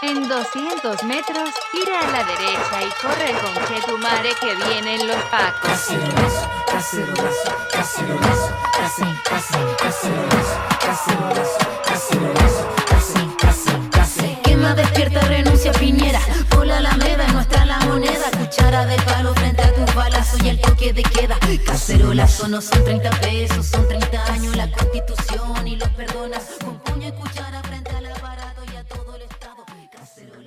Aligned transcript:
En 0.00 0.28
200 0.28 1.02
metros, 1.02 1.50
gira 1.72 1.98
a 1.98 2.12
la 2.12 2.22
derecha 2.22 2.82
y 2.82 3.02
corre 3.02 3.32
con 3.40 3.52
Chetumare 3.66 4.30
que 4.40 4.54
vienen 4.54 5.08
los 5.08 5.16
pacos. 5.24 5.70
Cacerolazo, 5.70 6.48
cacerolazo, 6.70 7.52
cacerolazo, 7.72 8.56
casi, 8.78 9.02
casi, 9.24 9.58
cacerolazo, 9.76 10.58
cacerolazo, 10.80 11.58
cacerolazo, 11.84 12.68
casi, 12.86 13.26
casi, 13.38 13.88
casi. 13.90 14.36
Quema, 14.44 14.74
despierta, 14.74 15.20
renuncia, 15.22 15.72
Piñera. 15.72 16.20
Por 16.48 16.64
la 16.68 16.76
Alameda, 16.76 17.26
nuestra 17.32 17.66
la 17.66 17.80
moneda. 17.80 18.30
Cuchara 18.38 18.86
de 18.86 18.96
palo 19.02 19.34
frente 19.34 19.62
a 19.62 19.74
tus 19.74 19.92
balazos 19.96 20.40
y 20.44 20.50
el 20.50 20.60
toque 20.60 20.92
de 20.92 21.02
queda. 21.02 21.36
Cacerolazo 21.66 22.46
no 22.46 22.60
son 22.60 22.84
30 22.84 23.10
pesos, 23.18 23.66
son 23.66 23.88
30 23.88 24.32
años 24.32 24.54
la 24.54 24.70
constitución 24.70 25.66
y 25.66 25.74
los 25.74 25.88
perdonas. 25.88 26.44
Con 26.64 26.78
puño 26.78 27.08
y 27.08 27.12
cuchara 27.12 27.62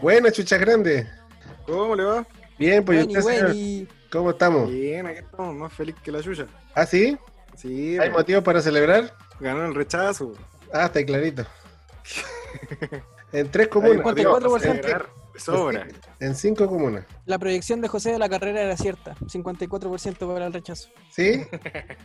Cacerolazo. 0.01 0.21
Buenas, 0.21 0.33
chuchas 0.33 0.59
grandes. 0.59 1.07
¿Cómo 1.65 1.95
le 1.95 2.03
va? 2.03 2.27
Bien, 2.57 2.83
pues 2.83 3.03
¿y 3.03 3.05
Bueno, 3.05 3.19
usted, 3.19 3.41
bueno, 3.41 3.53
y- 3.53 3.87
¿Cómo 4.11 4.29
estamos? 4.31 4.69
Bien, 4.69 5.07
aquí 5.07 5.19
estamos, 5.19 5.55
más 5.55 5.71
feliz 5.73 5.95
que 6.03 6.11
la 6.11 6.21
suya. 6.21 6.45
¿Ah, 6.75 6.85
sí? 6.85 7.17
Sí, 7.55 7.91
¿Hay 7.97 8.09
pues, 8.09 8.19
motivos 8.19 8.43
para 8.43 8.61
celebrar? 8.61 9.15
ganó 9.39 9.65
el 9.65 9.73
rechazo. 9.73 10.33
Ah, 10.73 10.85
está 10.85 11.03
clarito. 11.05 11.45
En 13.33 13.49
tres 13.49 13.69
comunas. 13.69 13.95
Hay 13.99 14.03
motivos 14.03 14.43
para 14.43 14.49
54%. 14.49 14.59
celebrar, 14.59 15.09
de 15.33 15.39
sobra. 15.39 15.87
En 16.19 16.35
cinco 16.35 16.67
comunas. 16.67 17.05
La 17.25 17.39
proyección 17.39 17.79
de 17.79 17.87
José 17.87 18.11
de 18.11 18.19
la 18.19 18.27
carrera 18.27 18.61
era 18.61 18.75
cierta, 18.75 19.15
54% 19.25 20.33
para 20.33 20.47
el 20.47 20.51
rechazo. 20.51 20.89
¿Sí? 21.09 21.41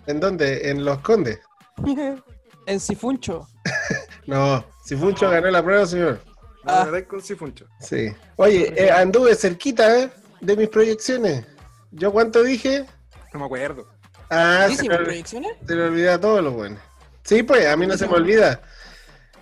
¿En 0.07 0.21
dónde? 0.21 0.71
¿En 0.71 0.85
Los 0.85 0.99
Condes? 1.01 1.41
en 2.67 2.79
Sifuncho, 2.81 3.49
No, 4.27 4.65
si 4.85 4.95
Funcho 4.95 5.29
ganó 5.29 5.51
la 5.51 5.65
prueba, 5.65 5.85
señor. 5.85 6.21
Ah. 6.67 6.91
con 7.09 7.23
Sifuncho. 7.23 7.67
Sí. 7.81 8.13
Oye, 8.37 8.73
eh, 8.77 8.91
anduve 8.91 9.35
cerquita 9.35 10.01
¿eh? 10.01 10.11
de 10.41 10.57
mis 10.57 10.69
proyecciones. 10.69 11.45
¿Yo 11.93 12.13
cuánto 12.13 12.43
dije? 12.43 12.85
No 13.33 13.41
me 13.41 13.47
acuerdo. 13.47 13.87
Ah, 14.31 14.65
se 14.67 14.75
¿Hicimos 14.75 14.99
me, 14.99 15.05
proyecciones? 15.05 15.53
se 15.67 15.75
me 15.75 15.83
olvida 15.83 16.21
todo 16.21 16.43
lo 16.43 16.53
bueno. 16.53 16.79
Sí, 17.23 17.43
pues, 17.43 17.67
a 17.67 17.77
mí 17.77 17.87
no 17.87 17.97
se 17.97 18.07
me 18.07 18.15
olvida. 18.15 18.61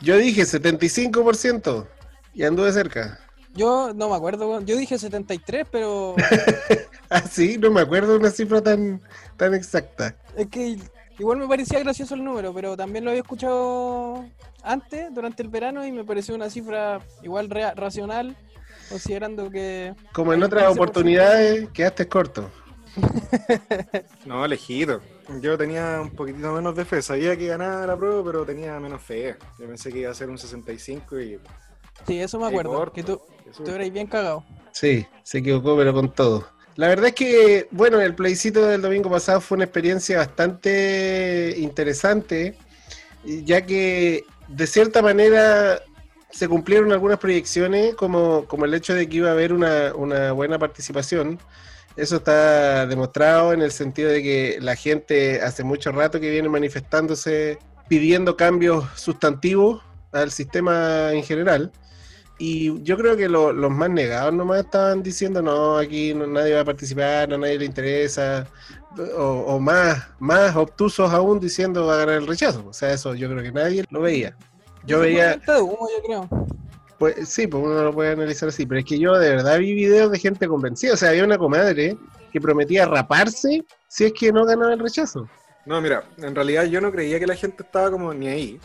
Yo 0.00 0.16
dije 0.16 0.42
75% 0.42 1.86
y 2.34 2.44
anduve 2.44 2.72
cerca. 2.72 3.20
Yo 3.54 3.92
no 3.94 4.10
me 4.10 4.16
acuerdo, 4.16 4.60
yo 4.62 4.76
dije 4.76 4.98
73, 4.98 5.66
pero 5.70 6.16
Ah, 7.10 7.22
sí, 7.22 7.56
no 7.58 7.70
me 7.70 7.80
acuerdo 7.80 8.12
de 8.12 8.18
una 8.18 8.30
cifra 8.30 8.60
tan, 8.60 9.00
tan 9.36 9.54
exacta. 9.54 10.16
es 10.36 10.48
que 10.48 10.78
igual 11.18 11.38
me 11.38 11.48
parecía 11.48 11.78
gracioso 11.80 12.14
el 12.14 12.24
número, 12.24 12.52
pero 12.52 12.76
también 12.76 13.04
lo 13.04 13.10
había 13.10 13.22
escuchado 13.22 14.24
antes, 14.62 15.12
durante 15.14 15.42
el 15.42 15.48
verano, 15.48 15.86
y 15.86 15.92
me 15.92 16.04
pareció 16.04 16.34
una 16.34 16.50
cifra 16.50 17.00
igual 17.22 17.50
racional, 17.50 18.36
considerando 18.88 19.50
que... 19.50 19.94
Como 20.12 20.32
en 20.32 20.42
otras 20.42 20.64
15%. 20.64 20.72
oportunidades, 20.72 21.68
quedaste 21.70 22.08
corto. 22.08 22.50
No, 24.24 24.44
elegido. 24.44 25.00
Yo 25.40 25.56
tenía 25.56 26.00
un 26.00 26.10
poquitito 26.10 26.52
menos 26.52 26.76
de 26.76 26.84
fe. 26.84 27.02
Sabía 27.02 27.36
que 27.36 27.46
ganaba 27.46 27.86
la 27.86 27.96
prueba, 27.96 28.22
pero 28.24 28.44
tenía 28.44 28.78
menos 28.78 29.02
fe. 29.02 29.36
Yo 29.58 29.66
pensé 29.66 29.92
que 29.92 30.00
iba 30.00 30.10
a 30.10 30.14
ser 30.14 30.28
un 30.28 30.38
65 30.38 31.20
y. 31.20 31.40
Sí, 32.06 32.20
eso 32.20 32.38
me 32.38 32.46
acuerdo, 32.46 32.72
corto. 32.72 32.92
que 32.92 33.02
tú, 33.02 33.20
tú 33.64 33.70
eras 33.70 33.90
bien 33.90 34.06
cagado. 34.06 34.44
Sí, 34.72 35.06
se 35.22 35.38
equivocó, 35.38 35.76
pero 35.76 35.92
con 35.94 36.12
todo. 36.12 36.46
La 36.76 36.88
verdad 36.88 37.06
es 37.06 37.14
que, 37.14 37.68
bueno, 37.70 38.00
el 38.00 38.14
plebiscito 38.14 38.66
del 38.66 38.82
domingo 38.82 39.08
pasado 39.08 39.40
fue 39.40 39.56
una 39.56 39.64
experiencia 39.64 40.18
bastante 40.18 41.54
interesante, 41.58 42.56
ya 43.24 43.64
que 43.64 44.24
de 44.48 44.66
cierta 44.66 45.00
manera 45.00 45.80
se 46.30 46.48
cumplieron 46.48 46.92
algunas 46.92 47.18
proyecciones, 47.18 47.94
como, 47.94 48.46
como 48.46 48.64
el 48.64 48.74
hecho 48.74 48.92
de 48.92 49.08
que 49.08 49.18
iba 49.18 49.28
a 49.28 49.32
haber 49.32 49.52
una, 49.52 49.94
una 49.94 50.32
buena 50.32 50.58
participación. 50.58 51.38
Eso 51.96 52.16
está 52.16 52.86
demostrado 52.86 53.52
en 53.52 53.62
el 53.62 53.70
sentido 53.70 54.10
de 54.10 54.20
que 54.20 54.58
la 54.60 54.74
gente 54.74 55.40
hace 55.42 55.62
mucho 55.62 55.92
rato 55.92 56.18
que 56.18 56.30
viene 56.30 56.48
manifestándose 56.48 57.58
pidiendo 57.88 58.36
cambios 58.36 58.84
sustantivos 58.96 59.80
al 60.10 60.32
sistema 60.32 61.12
en 61.12 61.22
general. 61.22 61.70
Y 62.38 62.82
yo 62.82 62.96
creo 62.96 63.16
que 63.16 63.28
lo- 63.28 63.52
los 63.52 63.70
más 63.70 63.90
negados 63.90 64.34
nomás 64.34 64.60
estaban 64.64 65.02
diciendo, 65.02 65.40
no, 65.40 65.78
aquí 65.78 66.12
no- 66.14 66.26
nadie 66.26 66.54
va 66.54 66.60
a 66.62 66.64
participar, 66.64 67.32
a 67.32 67.38
nadie 67.38 67.58
le 67.58 67.64
interesa, 67.64 68.46
o, 69.16 69.22
o 69.46 69.60
más, 69.60 70.04
más 70.18 70.54
obtusos 70.56 71.12
aún 71.12 71.38
diciendo 71.38 71.86
va 71.86 71.94
a 71.94 71.98
ganar 71.98 72.16
el 72.16 72.26
rechazo. 72.26 72.64
O 72.68 72.72
sea, 72.72 72.92
eso 72.92 73.14
yo 73.14 73.28
creo 73.30 73.42
que 73.42 73.52
nadie 73.52 73.84
lo 73.90 74.00
veía. 74.00 74.36
Yo 74.84 75.00
veía, 75.00 75.40
humo, 75.62 75.88
yo 75.96 76.02
creo. 76.04 76.46
pues 76.98 77.28
sí, 77.28 77.46
pues 77.46 77.62
uno 77.64 77.82
lo 77.84 77.92
puede 77.92 78.12
analizar 78.12 78.48
así, 78.48 78.66
pero 78.66 78.80
es 78.80 78.84
que 78.86 78.98
yo 78.98 79.14
de 79.18 79.30
verdad 79.30 79.58
vi 79.58 79.72
videos 79.74 80.10
de 80.10 80.18
gente 80.18 80.46
convencida. 80.48 80.94
O 80.94 80.96
sea, 80.96 81.10
había 81.10 81.24
una 81.24 81.38
comadre 81.38 81.96
que 82.32 82.40
prometía 82.40 82.84
raparse 82.86 83.64
si 83.88 84.04
es 84.04 84.12
que 84.12 84.32
no 84.32 84.44
ganaba 84.44 84.72
el 84.74 84.80
rechazo. 84.80 85.28
No, 85.66 85.80
mira, 85.80 86.04
en 86.18 86.34
realidad 86.34 86.64
yo 86.64 86.80
no 86.80 86.90
creía 86.92 87.18
que 87.18 87.26
la 87.26 87.34
gente 87.36 87.62
estaba 87.62 87.90
como 87.90 88.12
ni 88.12 88.28
ahí. 88.28 88.60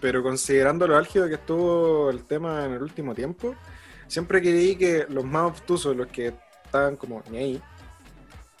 Pero 0.00 0.22
considerando 0.22 0.86
lo 0.86 0.96
álgido 0.96 1.26
que 1.28 1.34
estuvo 1.34 2.10
el 2.10 2.24
tema 2.24 2.64
en 2.64 2.72
el 2.72 2.82
último 2.82 3.14
tiempo, 3.14 3.54
siempre 4.06 4.40
creí 4.40 4.76
que 4.76 5.06
los 5.08 5.24
más 5.24 5.44
obtusos, 5.50 5.96
los 5.96 6.06
que 6.08 6.32
estaban 6.64 6.96
como 6.96 7.22
ni 7.30 7.38
ahí, 7.38 7.62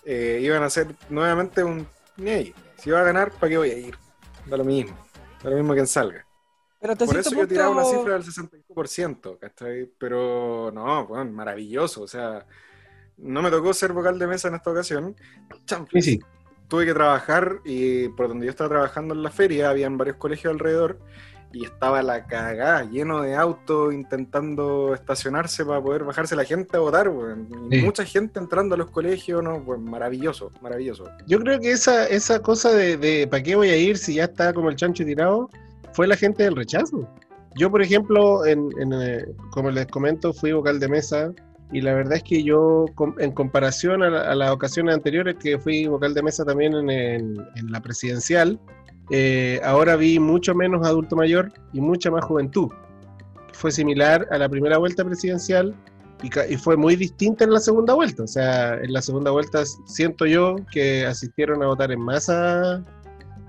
eh, 0.04 0.40
iban 0.42 0.62
a 0.62 0.70
ser 0.70 0.94
nuevamente 1.10 1.62
un 1.62 1.86
ni 2.16 2.30
ahí. 2.30 2.54
Si 2.78 2.90
va 2.90 3.00
a 3.00 3.04
ganar, 3.04 3.30
¿para 3.32 3.50
qué 3.50 3.58
voy 3.58 3.70
a 3.70 3.78
ir? 3.78 3.94
Da 4.46 4.56
lo 4.56 4.64
mismo. 4.64 4.96
Da 5.42 5.50
lo 5.50 5.56
mismo 5.56 5.74
quien 5.74 5.86
salga. 5.86 6.24
Pero 6.80 6.94
Por 6.96 7.16
eso 7.18 7.34
yo 7.34 7.46
tiraba 7.46 7.70
una 7.70 7.82
punto- 7.82 7.98
cifra 7.98 8.14
del 8.14 8.22
65%, 8.24 9.38
¿cachai? 9.38 9.90
Pero 9.98 10.70
no, 10.72 11.06
bueno, 11.06 11.30
maravilloso. 11.32 12.02
O 12.02 12.08
sea, 12.08 12.46
no 13.16 13.42
me 13.42 13.50
tocó 13.50 13.72
ser 13.74 13.92
vocal 13.92 14.18
de 14.18 14.26
mesa 14.28 14.48
en 14.48 14.54
esta 14.54 14.70
ocasión. 14.70 15.16
Sí, 15.92 16.02
sí. 16.02 16.20
Tuve 16.68 16.86
que 16.86 16.94
trabajar 16.94 17.60
y 17.64 18.08
por 18.10 18.28
donde 18.28 18.46
yo 18.46 18.50
estaba 18.50 18.70
trabajando 18.70 19.12
en 19.14 19.22
la 19.24 19.30
feria, 19.30 19.70
habían 19.70 19.98
varios 19.98 20.16
colegios 20.18 20.52
alrededor 20.52 21.00
y 21.52 21.64
estaba 21.64 22.02
la 22.02 22.26
cagada, 22.26 22.84
lleno 22.84 23.22
de 23.22 23.34
autos 23.34 23.94
intentando 23.94 24.92
estacionarse 24.94 25.64
para 25.64 25.80
poder 25.80 26.04
bajarse 26.04 26.36
la 26.36 26.44
gente 26.44 26.76
a 26.76 26.80
votar. 26.80 27.10
Sí. 27.70 27.82
Mucha 27.82 28.04
gente 28.04 28.38
entrando 28.38 28.74
a 28.74 28.78
los 28.78 28.90
colegios, 28.90 29.42
¿no? 29.42 29.62
Pues 29.64 29.80
maravilloso, 29.80 30.52
maravilloso. 30.60 31.04
Yo 31.26 31.38
creo 31.40 31.58
que 31.58 31.70
esa, 31.72 32.06
esa 32.06 32.40
cosa 32.40 32.72
de, 32.72 32.96
de 32.98 33.26
¿para 33.26 33.42
qué 33.42 33.56
voy 33.56 33.70
a 33.70 33.76
ir 33.76 33.96
si 33.96 34.14
ya 34.14 34.24
está 34.24 34.52
como 34.52 34.68
el 34.68 34.76
chancho 34.76 35.04
tirado? 35.04 35.48
Fue 35.94 36.06
la 36.06 36.16
gente 36.16 36.42
del 36.42 36.54
rechazo. 36.54 37.08
Yo, 37.56 37.70
por 37.70 37.80
ejemplo, 37.82 38.44
en, 38.44 38.68
en, 38.80 38.92
eh, 38.92 39.24
como 39.50 39.70
les 39.70 39.86
comento, 39.86 40.32
fui 40.34 40.52
vocal 40.52 40.78
de 40.78 40.88
mesa 40.88 41.32
y 41.72 41.80
la 41.80 41.94
verdad 41.94 42.16
es 42.18 42.22
que 42.22 42.42
yo, 42.44 42.84
en 43.18 43.32
comparación 43.32 44.02
a, 44.02 44.10
la- 44.10 44.30
a 44.30 44.34
las 44.34 44.50
ocasiones 44.50 44.94
anteriores 44.94 45.36
que 45.40 45.58
fui 45.58 45.86
vocal 45.86 46.12
de 46.14 46.22
mesa 46.22 46.44
también 46.44 46.74
en 46.90 47.36
la 47.72 47.80
presidencial, 47.80 48.60
eh, 49.10 49.60
ahora 49.64 49.96
vi 49.96 50.18
mucho 50.18 50.54
menos 50.54 50.86
adulto 50.86 51.16
mayor 51.16 51.52
y 51.72 51.80
mucha 51.80 52.10
más 52.10 52.24
juventud. 52.24 52.68
Fue 53.52 53.72
similar 53.72 54.26
a 54.30 54.38
la 54.38 54.48
primera 54.48 54.78
vuelta 54.78 55.04
presidencial 55.04 55.74
y, 56.22 56.30
y 56.52 56.56
fue 56.56 56.76
muy 56.76 56.96
distinta 56.96 57.44
en 57.44 57.52
la 57.52 57.60
segunda 57.60 57.94
vuelta. 57.94 58.22
O 58.22 58.26
sea, 58.26 58.74
en 58.74 58.92
la 58.92 59.02
segunda 59.02 59.30
vuelta 59.30 59.64
siento 59.86 60.26
yo 60.26 60.56
que 60.72 61.06
asistieron 61.06 61.62
a 61.62 61.66
votar 61.66 61.90
en 61.90 62.00
masa 62.00 62.84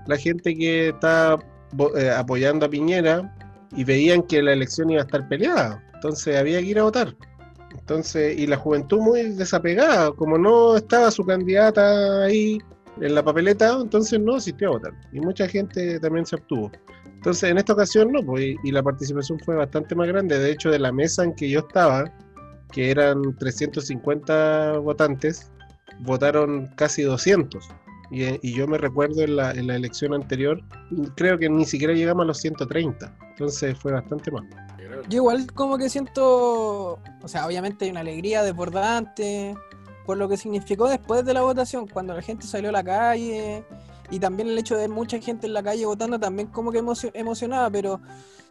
la 0.06 0.16
gente 0.16 0.54
que 0.56 0.88
está 0.88 1.38
eh, 1.96 2.10
apoyando 2.10 2.66
a 2.66 2.70
Piñera 2.70 3.36
y 3.76 3.84
veían 3.84 4.22
que 4.22 4.42
la 4.42 4.52
elección 4.52 4.90
iba 4.90 5.02
a 5.02 5.04
estar 5.04 5.28
peleada. 5.28 5.84
Entonces 5.94 6.36
había 6.36 6.60
que 6.60 6.66
ir 6.66 6.78
a 6.78 6.84
votar. 6.84 7.14
Entonces, 7.78 8.36
y 8.38 8.46
la 8.46 8.56
juventud 8.56 9.00
muy 9.00 9.22
desapegada, 9.30 10.10
como 10.12 10.36
no 10.38 10.76
estaba 10.76 11.10
su 11.10 11.24
candidata 11.24 12.24
ahí 12.24 12.58
en 13.00 13.14
la 13.14 13.22
papeleta, 13.22 13.78
entonces 13.80 14.20
no 14.20 14.36
asistió 14.36 14.68
a 14.68 14.70
votar. 14.72 14.92
Y 15.12 15.20
mucha 15.20 15.48
gente 15.48 15.98
también 16.00 16.26
se 16.26 16.36
obtuvo. 16.36 16.70
Entonces, 17.06 17.50
en 17.50 17.58
esta 17.58 17.74
ocasión 17.74 18.12
no, 18.12 18.22
pues, 18.24 18.44
y, 18.44 18.56
y 18.64 18.72
la 18.72 18.82
participación 18.82 19.38
fue 19.40 19.54
bastante 19.54 19.94
más 19.94 20.08
grande. 20.08 20.38
De 20.38 20.50
hecho, 20.50 20.70
de 20.70 20.78
la 20.78 20.92
mesa 20.92 21.24
en 21.24 21.34
que 21.34 21.50
yo 21.50 21.60
estaba, 21.60 22.10
que 22.72 22.90
eran 22.90 23.36
350 23.36 24.78
votantes, 24.78 25.50
votaron 26.00 26.66
casi 26.76 27.02
200. 27.02 27.68
Y, 28.10 28.24
eh, 28.24 28.40
y 28.42 28.54
yo 28.54 28.66
me 28.66 28.78
recuerdo 28.78 29.22
en 29.22 29.36
la, 29.36 29.52
en 29.52 29.66
la 29.66 29.76
elección 29.76 30.14
anterior, 30.14 30.60
creo 31.14 31.38
que 31.38 31.48
ni 31.48 31.64
siquiera 31.64 31.94
llegamos 31.94 32.24
a 32.24 32.26
los 32.26 32.38
130. 32.38 33.16
Entonces 33.30 33.78
fue 33.78 33.92
bastante 33.92 34.30
más. 34.30 34.44
Yo 35.08 35.18
igual 35.18 35.46
como 35.52 35.78
que 35.78 35.88
siento, 35.88 36.98
o 37.22 37.28
sea, 37.28 37.46
obviamente 37.46 37.84
hay 37.84 37.90
una 37.90 38.00
alegría 38.00 38.42
desbordante 38.42 39.54
por 40.06 40.16
lo 40.16 40.28
que 40.28 40.36
significó 40.36 40.88
después 40.88 41.24
de 41.24 41.34
la 41.34 41.42
votación, 41.42 41.86
cuando 41.86 42.14
la 42.14 42.22
gente 42.22 42.46
salió 42.46 42.70
a 42.70 42.72
la 42.72 42.82
calle 42.84 43.64
y 44.10 44.18
también 44.18 44.48
el 44.48 44.58
hecho 44.58 44.74
de 44.74 44.82
ver 44.82 44.90
mucha 44.90 45.18
gente 45.20 45.46
en 45.46 45.52
la 45.54 45.62
calle 45.62 45.86
votando 45.86 46.18
también 46.18 46.48
como 46.48 46.72
que 46.72 46.78
emocio- 46.82 47.10
emocionaba, 47.14 47.70
pero 47.70 48.00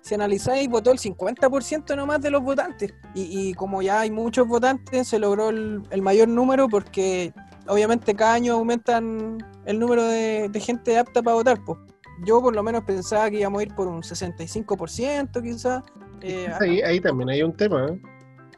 si 0.02 0.16
analizáis 0.16 0.70
votó 0.70 0.92
el 0.92 0.98
50% 1.00 1.96
nomás 1.96 2.22
de 2.22 2.32
los 2.32 2.42
votantes 2.42 2.94
y, 3.14 3.54
como 3.56 3.82
ya 3.82 4.00
hay 4.02 4.12
muchos 4.12 4.48
votantes 4.48 5.08
se 5.10 5.20
logró 5.20 5.50
el, 5.50 6.02
mayor 6.02 6.30
número 6.30 6.70
porque 6.70 7.34
obviamente 7.68 8.16
cada 8.16 8.34
año 8.36 8.54
aumentan 8.54 9.38
el 9.66 9.78
número 9.80 10.04
de, 10.06 10.48
de 10.50 10.60
gente 10.62 10.98
apta 10.98 11.22
para 11.22 11.36
votar. 11.36 11.62
Pues. 11.66 11.78
Yo 12.26 12.42
por 12.42 12.56
lo 12.56 12.64
menos 12.64 12.84
pensaba 12.86 13.30
que 13.30 13.40
íbamos 13.40 13.60
a 13.60 13.64
ir 13.64 13.76
por 13.76 13.88
un 13.88 14.02
65% 14.02 15.42
quizás 15.42 15.84
Eh, 16.22 16.52
Ahí, 16.60 16.82
ahí 16.82 17.00
también 17.00 17.30
hay 17.30 17.44
un 17.44 17.54
tema, 17.56 17.88
¿eh? 17.88 18.02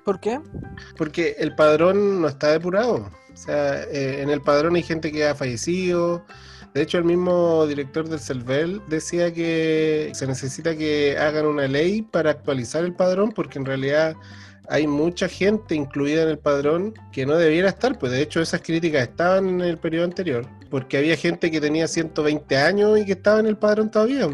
¿Por 0.03 0.19
qué? 0.19 0.39
porque 0.97 1.35
el 1.39 1.55
padrón 1.55 2.21
no 2.21 2.27
está 2.27 2.51
depurado. 2.51 3.09
O 3.33 3.37
sea, 3.37 3.83
eh, 3.83 4.21
en 4.21 4.29
el 4.29 4.41
padrón 4.41 4.75
hay 4.75 4.83
gente 4.83 5.11
que 5.11 5.25
ha 5.25 5.35
fallecido. 5.35 6.23
De 6.73 6.81
hecho, 6.81 6.97
el 6.97 7.03
mismo 7.03 7.65
director 7.67 8.07
del 8.07 8.19
CELVEL 8.19 8.81
decía 8.87 9.33
que 9.33 10.11
se 10.13 10.27
necesita 10.27 10.75
que 10.75 11.17
hagan 11.17 11.45
una 11.45 11.67
ley 11.67 12.01
para 12.01 12.31
actualizar 12.31 12.83
el 12.83 12.93
padrón, 12.93 13.31
porque 13.31 13.59
en 13.59 13.65
realidad 13.65 14.15
hay 14.69 14.87
mucha 14.87 15.27
gente 15.27 15.75
incluida 15.75 16.23
en 16.23 16.29
el 16.29 16.39
padrón 16.39 16.93
que 17.11 17.25
no 17.25 17.35
debiera 17.35 17.69
estar. 17.69 17.99
Pues 17.99 18.11
de 18.11 18.21
hecho, 18.21 18.41
esas 18.41 18.61
críticas 18.61 19.03
estaban 19.03 19.49
en 19.49 19.61
el 19.61 19.77
periodo 19.77 20.05
anterior, 20.05 20.47
porque 20.69 20.97
había 20.97 21.17
gente 21.17 21.51
que 21.51 21.59
tenía 21.59 21.87
120 21.87 22.57
años 22.57 22.99
y 22.99 23.05
que 23.05 23.13
estaba 23.13 23.39
en 23.39 23.47
el 23.47 23.57
padrón 23.57 23.91
todavía. 23.91 24.29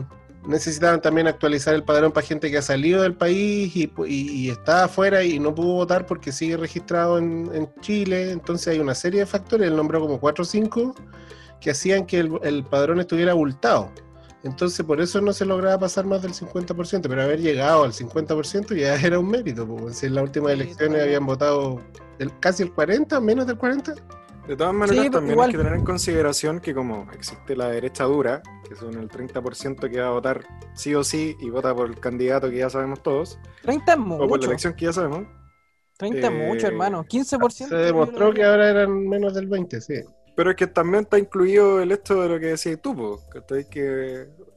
Necesitaban 0.47 1.01
también 1.01 1.27
actualizar 1.27 1.75
el 1.75 1.83
padrón 1.83 2.11
para 2.11 2.25
gente 2.25 2.49
que 2.49 2.57
ha 2.57 2.61
salido 2.61 3.01
del 3.03 3.15
país 3.15 3.75
y, 3.75 3.91
y- 4.05 4.29
y 4.31 4.49
está 4.49 4.85
afuera 4.85 5.23
y 5.23 5.39
no 5.39 5.53
pudo 5.53 5.73
votar 5.73 6.05
porque 6.05 6.31
sigue 6.31 6.55
registrado 6.57 7.17
en, 7.17 7.49
en 7.53 7.69
Chile. 7.81 8.31
Entonces 8.31 8.69
hay 8.69 8.79
una 8.79 8.95
serie 8.95 9.19
de 9.21 9.25
factores, 9.25 9.67
él 9.67 9.75
nombró 9.75 9.99
como 9.99 10.19
4 10.19 10.43
o 10.43 10.45
5, 10.45 10.95
que 11.59 11.71
hacían 11.71 12.05
que 12.05 12.19
el, 12.19 12.31
el 12.43 12.63
padrón 12.63 12.99
estuviera 13.01 13.31
abultado. 13.33 13.91
Entonces 14.43 14.85
por 14.85 15.01
eso 15.01 15.19
no 15.19 15.33
se 15.33 15.43
lograba 15.45 15.79
pasar 15.79 16.05
más 16.05 16.21
del 16.21 16.31
50%, 16.33 17.01
pero 17.09 17.21
haber 17.21 17.41
llegado 17.41 17.83
al 17.83 17.91
50% 17.91 18.73
ya 18.75 18.95
era 19.01 19.19
un 19.19 19.29
mérito. 19.29 19.67
Si 19.91 20.05
en 20.05 20.15
las 20.15 20.23
últimas 20.23 20.53
elecciones 20.53 21.03
habían 21.03 21.25
votado 21.25 21.81
el- 22.19 22.31
casi 22.39 22.63
el 22.63 22.71
40, 22.71 23.19
menos 23.19 23.47
del 23.47 23.57
40. 23.57 23.95
De 24.47 24.55
todas 24.55 24.73
maneras, 24.73 25.05
Sí, 25.05 25.11
también 25.11 25.33
igual. 25.33 25.49
hay 25.49 25.51
que 25.51 25.57
tener 25.57 25.73
en 25.73 25.83
consideración 25.85 26.59
que 26.61 26.73
como 26.73 27.11
existe 27.11 27.55
la 27.55 27.69
derecha 27.69 28.05
dura, 28.05 28.41
que 28.67 28.75
son 28.75 28.93
el 28.97 29.09
30% 29.09 29.89
que 29.89 29.99
va 29.99 30.07
a 30.07 30.11
votar 30.11 30.41
sí 30.73 30.95
o 30.95 31.03
sí 31.03 31.35
y 31.39 31.49
vota 31.49 31.75
por 31.75 31.87
el 31.89 31.99
candidato 31.99 32.49
que 32.49 32.57
ya 32.57 32.69
sabemos 32.69 33.03
todos, 33.03 33.39
30 33.63 33.93
es 33.93 33.99
o 33.99 34.03
por 34.03 34.19
la 34.21 34.27
mucho. 34.27 34.47
elección 34.47 34.73
que 34.73 34.85
ya 34.85 34.93
sabemos, 34.93 35.27
30 35.97 36.27
es 36.27 36.33
mucho, 36.33 36.65
Eh, 36.65 36.69
hermano. 36.69 37.03
15%. 37.05 37.67
Se 37.69 37.75
demostró 37.75 38.33
que 38.33 38.43
ahora 38.45 38.69
eran 38.69 39.07
menos 39.07 39.33
del 39.33 39.47
20, 39.47 39.81
sí. 39.81 39.95
pero 40.35 40.51
es 40.51 40.55
que 40.55 40.67
también 40.67 41.03
está 41.03 41.17
incluido 41.19 41.81
el 41.81 41.91
hecho 41.91 42.21
de 42.21 42.29
lo 42.29 42.39
que 42.39 42.45
decías 42.47 42.79
tú, 42.81 42.95
po, 42.95 43.19
que 43.31 43.41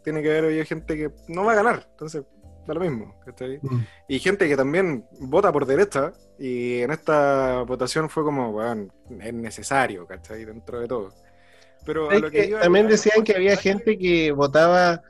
tiene 0.05 0.23
que 0.23 0.31
haber 0.31 0.45
oye, 0.45 0.65
gente 0.67 0.97
que 0.97 1.11
no 1.29 1.45
va 1.45 1.53
a 1.53 1.57
ganar, 1.57 1.89
entonces 1.91 2.23
da 2.67 2.75
lo 2.75 2.81
mismo. 2.81 3.15
¿cachai? 3.25 3.59
Mm. 3.63 3.81
Y 4.09 4.19
gente 4.19 4.49
que 4.49 4.57
también 4.57 5.05
vota 5.21 5.53
por 5.53 5.67
derecha, 5.67 6.13
y 6.39 6.81
en 6.81 6.91
esta 6.91 7.63
votación 7.63 8.09
fue 8.09 8.25
como, 8.25 8.53
bueno, 8.53 8.89
es 9.21 9.35
necesario, 9.35 10.07
¿cachai? 10.07 10.45
Dentro 10.45 10.81
de 10.81 10.89
todo. 10.89 11.13
Pero 11.85 12.11
a 12.11 12.15
lo 12.19 12.31
que 12.31 12.43
que 12.43 12.49
iba- 12.49 12.61
también 12.61 12.87
decían 12.89 13.25
que 13.25 13.35
había 13.35 13.57
gente 13.57 13.97
que 13.99 14.33
votaba 14.33 15.03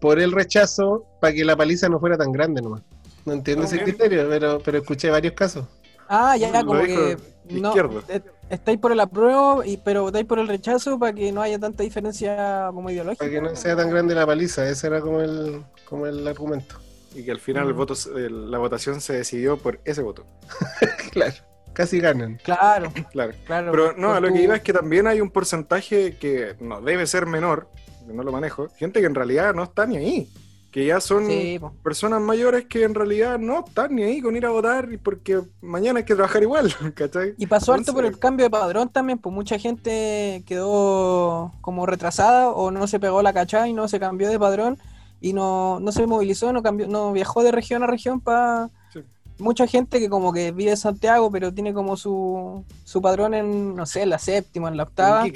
por 0.00 0.18
el 0.20 0.30
rechazo 0.32 1.06
para 1.20 1.32
que 1.34 1.44
la 1.44 1.56
paliza 1.56 1.88
no 1.88 1.98
fuera 1.98 2.16
tan 2.16 2.30
grande 2.32 2.62
nomás. 2.62 2.82
No 3.24 3.32
entiendo 3.32 3.64
ese 3.64 3.82
criterio, 3.82 4.26
pero, 4.28 4.60
pero 4.64 4.78
escuché 4.78 5.10
varios 5.10 5.34
casos. 5.34 5.66
Ah, 6.08 6.36
ya, 6.36 6.62
Lo 6.62 6.66
como 6.68 6.82
que 6.84 7.16
no, 7.50 7.68
izquierdo. 7.68 8.02
eh, 8.08 8.22
estáis 8.48 8.78
por 8.78 8.92
el 8.92 9.00
apruebo, 9.00 9.62
y, 9.64 9.76
pero 9.76 10.02
votáis 10.04 10.24
por 10.24 10.38
el 10.38 10.48
rechazo 10.48 10.98
para 10.98 11.12
que 11.12 11.30
no 11.32 11.42
haya 11.42 11.58
tanta 11.58 11.82
diferencia 11.82 12.70
como 12.72 12.88
ideológica. 12.88 13.24
Para 13.24 13.30
que 13.30 13.40
no 13.42 13.54
sea 13.56 13.76
tan 13.76 13.90
grande 13.90 14.14
la 14.14 14.24
paliza, 14.26 14.66
ese 14.68 14.86
era 14.86 15.00
como 15.02 15.20
el, 15.20 15.62
como 15.86 16.06
el 16.06 16.26
argumento. 16.26 16.76
Y 17.18 17.24
que 17.24 17.30
al 17.32 17.40
final 17.40 17.66
el 17.66 17.74
Mm. 17.74 17.76
voto, 17.76 17.94
se- 17.94 18.10
el- 18.10 18.50
la 18.50 18.58
votación 18.58 19.00
se 19.00 19.12
decidió 19.14 19.56
por 19.58 19.80
ese 19.84 20.02
voto. 20.02 20.24
claro, 21.12 21.34
casi 21.72 21.98
ganan. 22.00 22.38
Claro, 22.44 22.92
Claro. 23.10 23.32
claro. 23.44 23.72
Pero 23.72 23.92
no, 23.96 24.12
a 24.12 24.20
lo 24.20 24.32
que 24.32 24.42
iba 24.42 24.54
es 24.56 24.62
que 24.62 24.72
también 24.72 25.06
hay 25.06 25.20
un 25.20 25.30
porcentaje 25.30 26.16
que 26.16 26.54
no 26.60 26.80
debe 26.80 27.06
ser 27.06 27.26
menor, 27.26 27.68
que 28.06 28.12
no 28.12 28.22
lo 28.22 28.30
manejo, 28.32 28.68
gente 28.76 29.00
que 29.00 29.06
en 29.06 29.14
realidad 29.14 29.52
no 29.54 29.64
está 29.64 29.84
ni 29.86 29.96
ahí. 29.96 30.28
Que 30.70 30.84
ya 30.84 31.00
son 31.00 31.26
Sí, 31.26 31.58
personas 31.82 32.20
mayores 32.20 32.66
que 32.66 32.84
en 32.84 32.94
realidad 32.94 33.38
no 33.38 33.64
están 33.66 33.94
ni 33.96 34.02
ahí 34.02 34.20
con 34.20 34.36
ir 34.36 34.44
a 34.44 34.50
votar 34.50 34.92
y 34.92 34.98
porque 34.98 35.40
mañana 35.62 36.00
hay 36.00 36.04
que 36.04 36.14
trabajar 36.14 36.42
igual, 36.42 36.68
¿cachai? 36.94 37.34
Y 37.38 37.46
pasó 37.46 37.72
harto 37.72 37.94
por 37.94 38.04
el 38.04 38.18
cambio 38.18 38.44
de 38.44 38.50
padrón 38.50 38.90
también, 38.90 39.18
pues 39.18 39.34
mucha 39.34 39.58
gente 39.58 40.42
quedó 40.46 41.54
como 41.62 41.86
retrasada 41.86 42.50
o 42.50 42.70
no 42.70 42.86
se 42.86 43.00
pegó 43.00 43.22
la 43.22 43.32
cachada 43.32 43.66
y 43.66 43.72
no 43.72 43.88
se 43.88 43.98
cambió 43.98 44.28
de 44.28 44.38
padrón 44.38 44.78
y 45.20 45.32
no, 45.32 45.80
no 45.80 45.92
se 45.92 46.06
movilizó, 46.06 46.52
no 46.52 46.62
cambió, 46.62 46.86
no 46.86 47.12
viajó 47.12 47.42
de 47.42 47.52
región 47.52 47.82
a 47.82 47.86
región 47.86 48.20
para 48.20 48.70
Sí. 48.92 49.00
mucha 49.38 49.66
gente 49.66 49.98
que 49.98 50.08
como 50.08 50.32
que 50.32 50.52
vive 50.52 50.70
en 50.70 50.76
Santiago 50.76 51.30
pero 51.30 51.52
tiene 51.52 51.74
como 51.74 51.96
su, 51.96 52.64
su 52.84 53.02
padrón 53.02 53.34
en, 53.34 53.74
no 53.74 53.84
sé, 53.86 54.02
en 54.02 54.10
la 54.10 54.18
séptima, 54.18 54.68
en 54.68 54.76
la 54.76 54.84
octava. 54.84 55.26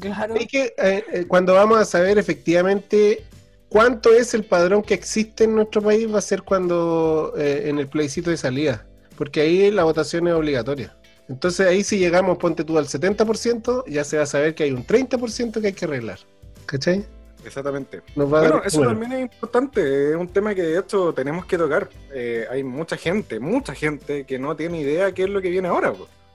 Claro. 0.00 0.34
Es 0.34 0.46
que 0.48 0.74
eh, 0.76 1.04
eh, 1.12 1.24
cuando 1.26 1.54
vamos 1.54 1.78
a 1.78 1.84
saber 1.84 2.18
efectivamente 2.18 3.24
cuánto 3.70 4.12
es 4.12 4.34
el 4.34 4.44
padrón 4.44 4.82
que 4.82 4.94
existe 4.94 5.44
en 5.44 5.54
nuestro 5.54 5.80
país, 5.82 6.12
va 6.12 6.18
a 6.18 6.22
ser 6.22 6.42
cuando 6.42 7.32
eh, 7.38 7.64
en 7.66 7.78
el 7.78 7.88
plebiscito 7.88 8.28
de 8.30 8.36
salida, 8.36 8.86
porque 9.16 9.40
ahí 9.40 9.70
la 9.70 9.84
votación 9.84 10.28
es 10.28 10.34
obligatoria. 10.34 10.94
Entonces 11.28 11.66
ahí 11.66 11.82
si 11.84 11.98
llegamos, 11.98 12.38
ponte 12.38 12.64
tú 12.64 12.78
al 12.78 12.86
70%, 12.86 13.84
ya 13.86 14.04
se 14.04 14.16
va 14.18 14.22
a 14.24 14.26
saber 14.26 14.54
que 14.54 14.64
hay 14.64 14.72
un 14.72 14.86
30% 14.86 15.60
que 15.60 15.66
hay 15.68 15.72
que 15.72 15.84
arreglar. 15.86 16.18
¿Cachai? 16.66 17.04
Exactamente. 17.44 18.02
Nos 18.16 18.32
va 18.32 18.38
a 18.38 18.40
Bueno, 18.42 18.56
dar 18.56 18.66
eso 18.66 18.82
también 18.82 19.12
es 19.12 19.20
importante, 19.22 20.10
es 20.10 20.16
un 20.16 20.28
tema 20.28 20.54
que 20.54 20.62
de 20.62 20.78
hecho 20.78 21.12
tenemos 21.12 21.46
que 21.46 21.56
tocar. 21.56 21.88
Eh, 22.12 22.46
hay 22.50 22.62
mucha 22.64 22.96
gente, 22.96 23.38
mucha 23.40 23.74
gente 23.74 24.24
que 24.24 24.38
no 24.38 24.56
tiene 24.56 24.80
idea 24.80 25.12
qué 25.12 25.24
es 25.24 25.30
lo 25.30 25.40
que 25.40 25.50
viene 25.50 25.68
ahora. 25.68 25.92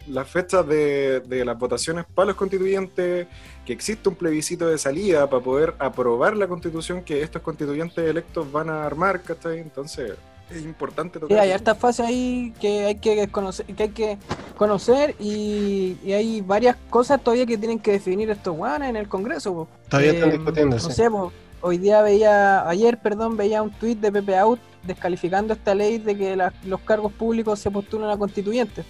Las 0.07 0.27
fechas 0.29 0.67
de, 0.67 1.21
de 1.21 1.45
las 1.45 1.57
votaciones 1.57 2.05
para 2.13 2.27
los 2.27 2.35
constituyentes, 2.35 3.27
que 3.65 3.73
existe 3.73 4.09
un 4.09 4.15
plebiscito 4.15 4.67
de 4.67 4.77
salida 4.77 5.29
para 5.29 5.41
poder 5.41 5.75
aprobar 5.79 6.35
la 6.35 6.47
constitución 6.47 7.03
que 7.03 7.21
estos 7.21 7.41
constituyentes 7.41 8.03
electos 8.03 8.51
van 8.51 8.69
a 8.69 8.85
armar, 8.85 9.21
¿cachai? 9.21 9.59
Entonces, 9.59 10.13
es 10.55 10.63
importante 10.63 11.19
Sí, 11.19 11.21
tocar. 11.21 11.39
hay 11.39 11.51
hartas 11.51 11.77
fases 11.77 12.05
ahí 12.05 12.53
que 12.59 12.85
hay 12.85 12.95
que 12.95 13.27
conocer, 13.29 13.65
que 13.65 13.83
hay 13.83 13.89
que 13.89 14.17
conocer 14.57 15.15
y, 15.19 15.97
y 16.03 16.13
hay 16.13 16.41
varias 16.41 16.75
cosas 16.89 17.21
todavía 17.23 17.45
que 17.45 17.57
tienen 17.57 17.79
que 17.79 17.91
definir 17.91 18.29
estos 18.29 18.55
guanes 18.55 18.89
en 18.89 18.95
el 18.95 19.07
Congreso. 19.07 19.53
po. 19.53 19.67
Todavía 19.89 20.11
están 20.13 20.29
Eh, 20.29 20.33
discutiendo, 20.33 20.75
No 20.75 20.81
sí. 20.81 20.91
sé, 20.91 21.09
po, 21.09 21.31
hoy 21.61 21.77
día 21.77 22.01
veía, 22.01 22.67
ayer, 22.67 22.97
perdón, 23.01 23.37
veía 23.37 23.61
un 23.61 23.71
tuit 23.71 23.99
de 23.99 24.11
Pepe 24.11 24.37
Out 24.37 24.59
descalificando 24.83 25.53
esta 25.53 25.73
ley 25.73 25.97
de 25.97 26.17
que 26.17 26.35
la- 26.35 26.53
los 26.65 26.81
cargos 26.81 27.11
públicos 27.13 27.57
se 27.59 27.71
postulan 27.71 28.09
a 28.09 28.17
constituyentes. 28.17 28.85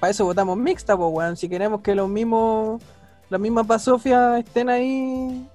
Para 0.00 0.10
eso 0.10 0.24
votamos 0.24 0.56
mixta, 0.56 0.96
pues, 0.96 1.08
weón. 1.12 1.36
Si 1.36 1.48
queremos 1.48 1.80
que 1.80 1.94
los 1.94 2.08
mismos, 2.08 2.82
las 3.30 3.40
mismas 3.40 3.66
pasofias 3.66 4.40
estén 4.40 4.68
ahí 4.68 5.46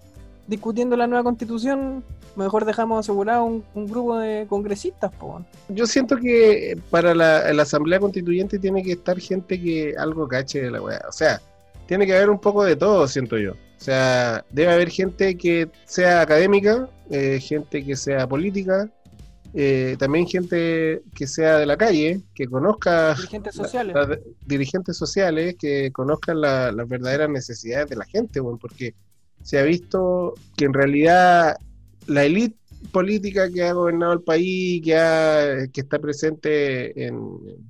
discutiendo 0.47 0.95
la 0.95 1.07
nueva 1.07 1.23
constitución, 1.23 2.03
mejor 2.35 2.65
dejamos 2.65 2.99
asegurado 2.99 3.43
un, 3.45 3.63
un 3.73 3.85
grupo 3.87 4.17
de 4.17 4.45
congresistas, 4.47 5.11
weón. 5.21 5.45
Yo 5.69 5.85
siento 5.87 6.15
que 6.17 6.77
para 6.89 7.13
la, 7.13 7.51
la 7.53 7.63
Asamblea 7.63 7.99
Constituyente 7.99 8.57
tiene 8.59 8.83
que 8.83 8.93
estar 8.93 9.19
gente 9.19 9.61
que 9.61 9.95
algo 9.97 10.27
cache 10.27 10.61
de 10.61 10.71
la 10.71 10.81
weá. 10.81 11.01
O 11.07 11.11
sea, 11.11 11.41
tiene 11.87 12.05
que 12.05 12.15
haber 12.15 12.29
un 12.29 12.39
poco 12.39 12.63
de 12.63 12.75
todo, 12.75 13.07
siento 13.07 13.37
yo. 13.37 13.51
O 13.51 13.79
sea, 13.83 14.43
debe 14.49 14.71
haber 14.73 14.89
gente 14.89 15.37
que 15.37 15.69
sea 15.85 16.21
académica, 16.21 16.89
eh, 17.11 17.39
gente 17.41 17.83
que 17.85 17.95
sea 17.95 18.27
política, 18.27 18.89
eh, 19.53 19.95
también 19.97 20.27
gente 20.27 21.01
que 21.15 21.27
sea 21.27 21.57
de 21.57 21.65
la 21.65 21.77
calle, 21.77 22.21
que 22.35 22.47
conozca 22.47 23.13
dirigentes 23.15 23.55
sociales. 23.55 23.95
la- 23.95 24.19
dirigentes 24.45 24.97
sociales, 24.97 25.55
que 25.57 25.91
conozcan 25.91 26.41
la- 26.41 26.71
las 26.71 26.87
verdaderas 26.87 27.29
necesidades 27.29 27.89
de 27.89 27.95
la 27.95 28.05
gente, 28.05 28.39
weón, 28.41 28.57
porque 28.57 28.93
se 29.41 29.59
ha 29.59 29.63
visto 29.63 30.33
que 30.55 30.65
en 30.65 30.73
realidad 30.73 31.55
la 32.07 32.23
élite 32.25 32.57
política 32.91 33.49
que 33.51 33.63
ha 33.63 33.73
gobernado 33.73 34.13
el 34.13 34.21
país, 34.21 34.81
que, 34.83 34.95
ha- 34.95 35.67
que 35.73 35.81
está 35.81 35.99
presente 35.99 37.05
en, 37.07 37.17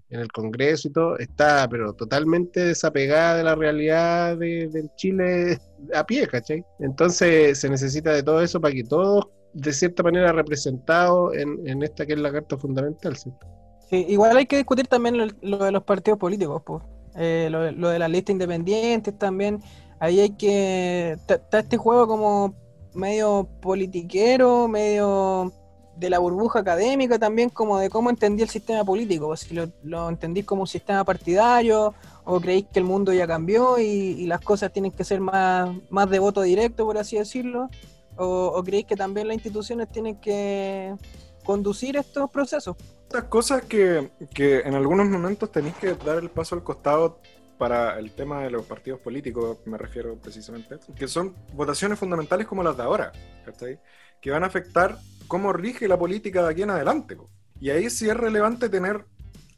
en 0.10 0.20
el 0.20 0.32
Congreso 0.32 0.88
y 0.88 0.92
todo, 0.92 1.18
está 1.18 1.68
pero 1.70 1.94
totalmente 1.94 2.60
desapegada 2.66 3.38
de 3.38 3.44
la 3.44 3.56
realidad 3.56 4.38
de- 4.38 4.68
del 4.70 4.90
Chile 4.96 5.60
a 5.94 6.06
pie, 6.06 6.28
¿cachai? 6.28 6.64
Entonces 6.80 7.60
se 7.60 7.70
necesita 7.70 8.12
de 8.14 8.24
todo 8.24 8.42
eso 8.42 8.60
para 8.62 8.74
que 8.74 8.84
todos, 8.84 9.26
de 9.54 9.74
cierta 9.74 10.04
manera, 10.04 10.32
representados 10.34 11.36
en, 11.36 11.68
en 11.68 11.84
esta 11.84 12.06
que 12.06 12.14
es 12.14 12.20
la 12.20 12.32
Carta 12.32 12.58
Fundamental, 12.58 13.16
¿cierto? 13.16 13.48
Sí, 13.90 14.06
igual 14.10 14.36
hay 14.36 14.46
que 14.46 14.58
discutir 14.58 14.88
también 14.88 15.18
lo, 15.42 15.58
de 15.60 15.72
los 15.72 15.84
partidos 15.84 16.20
políticos, 16.20 16.62
pues. 16.66 16.84
Eh, 17.16 17.48
lo, 17.50 17.72
lo 17.72 17.90
de 17.90 18.00
la 18.00 18.08
lista 18.08 18.32
independientes 18.32 19.18
también. 19.18 19.60
Ahí 20.00 20.20
hay 20.20 20.30
que. 20.32 21.18
Está 21.28 21.60
este 21.60 21.78
juego 21.78 22.08
como 22.08 22.54
medio 22.94 23.48
politiquero, 23.62 24.68
medio 24.68 25.54
de 25.98 26.10
la 26.10 26.20
burbuja 26.20 26.60
académica 26.60 27.18
también, 27.18 27.50
como 27.50 27.80
de 27.80 27.90
cómo 27.90 28.10
entendí 28.10 28.44
el 28.44 28.50
sistema 28.50 28.84
político. 28.84 29.28
pues, 29.28 29.42
si 29.42 29.56
lo, 29.56 29.70
lo 29.84 30.10
entendís 30.10 30.46
como 30.46 30.62
un 30.62 30.68
sistema 30.68 31.04
partidario, 31.04 31.94
o 32.24 32.40
creéis 32.40 32.68
que 32.72 32.80
el 32.80 32.86
mundo 32.86 33.14
ya 33.14 33.26
cambió 33.26 33.80
y, 33.80 34.26
las 34.28 34.42
cosas 34.42 34.72
tienen 34.72 34.92
que 34.92 35.04
ser 35.04 35.20
más, 35.20 35.70
más 35.90 36.10
de 36.10 36.20
voto 36.20 36.42
directo, 36.42 36.86
por 36.86 36.98
así 36.98 37.18
decirlo. 37.18 37.70
O, 38.18 38.52
o 38.56 38.64
creéis 38.64 38.86
que 38.86 38.96
también 38.96 39.28
las 39.28 39.36
instituciones 39.36 39.90
tienen 39.92 40.20
que 40.20 40.96
conducir 41.44 41.98
estos 41.98 42.30
procesos. 42.30 42.76
Estas 43.04 43.24
cosas 43.26 43.64
que, 43.64 44.12
que 44.34 44.60
en 44.60 44.74
algunos 44.74 45.08
momentos 45.08 45.52
tenéis 45.52 45.76
que 45.76 45.94
dar 45.94 46.18
el 46.18 46.30
paso 46.30 46.56
al 46.56 46.64
costado 46.64 47.20
para 47.58 47.98
el 48.00 48.12
tema 48.12 48.42
de 48.44 48.52
los 48.52 48.66
partidos 48.66 49.00
políticos, 49.00 49.60
me 49.66 49.78
refiero 49.78 50.16
precisamente, 50.16 50.76
a 50.76 50.78
eso, 50.78 50.94
que 50.94 51.08
son 51.08 51.36
votaciones 51.54 51.98
fundamentales 51.98 52.48
como 52.48 52.64
las 52.64 52.78
de 52.78 52.84
ahora, 52.84 53.12
¿cachai? 53.46 53.80
Que 54.22 54.32
van 54.32 54.44
a 54.44 54.48
afectar 54.48 54.98
cómo 55.28 55.54
rige 55.54 55.88
la 55.88 55.98
política 55.98 56.44
de 56.44 56.50
aquí 56.50 56.62
en 56.64 56.72
adelante. 56.72 57.16
po. 57.16 57.30
Y 57.60 57.70
ahí 57.70 57.90
sí 57.90 58.10
es 58.10 58.16
relevante 58.16 58.70
tener 58.70 59.06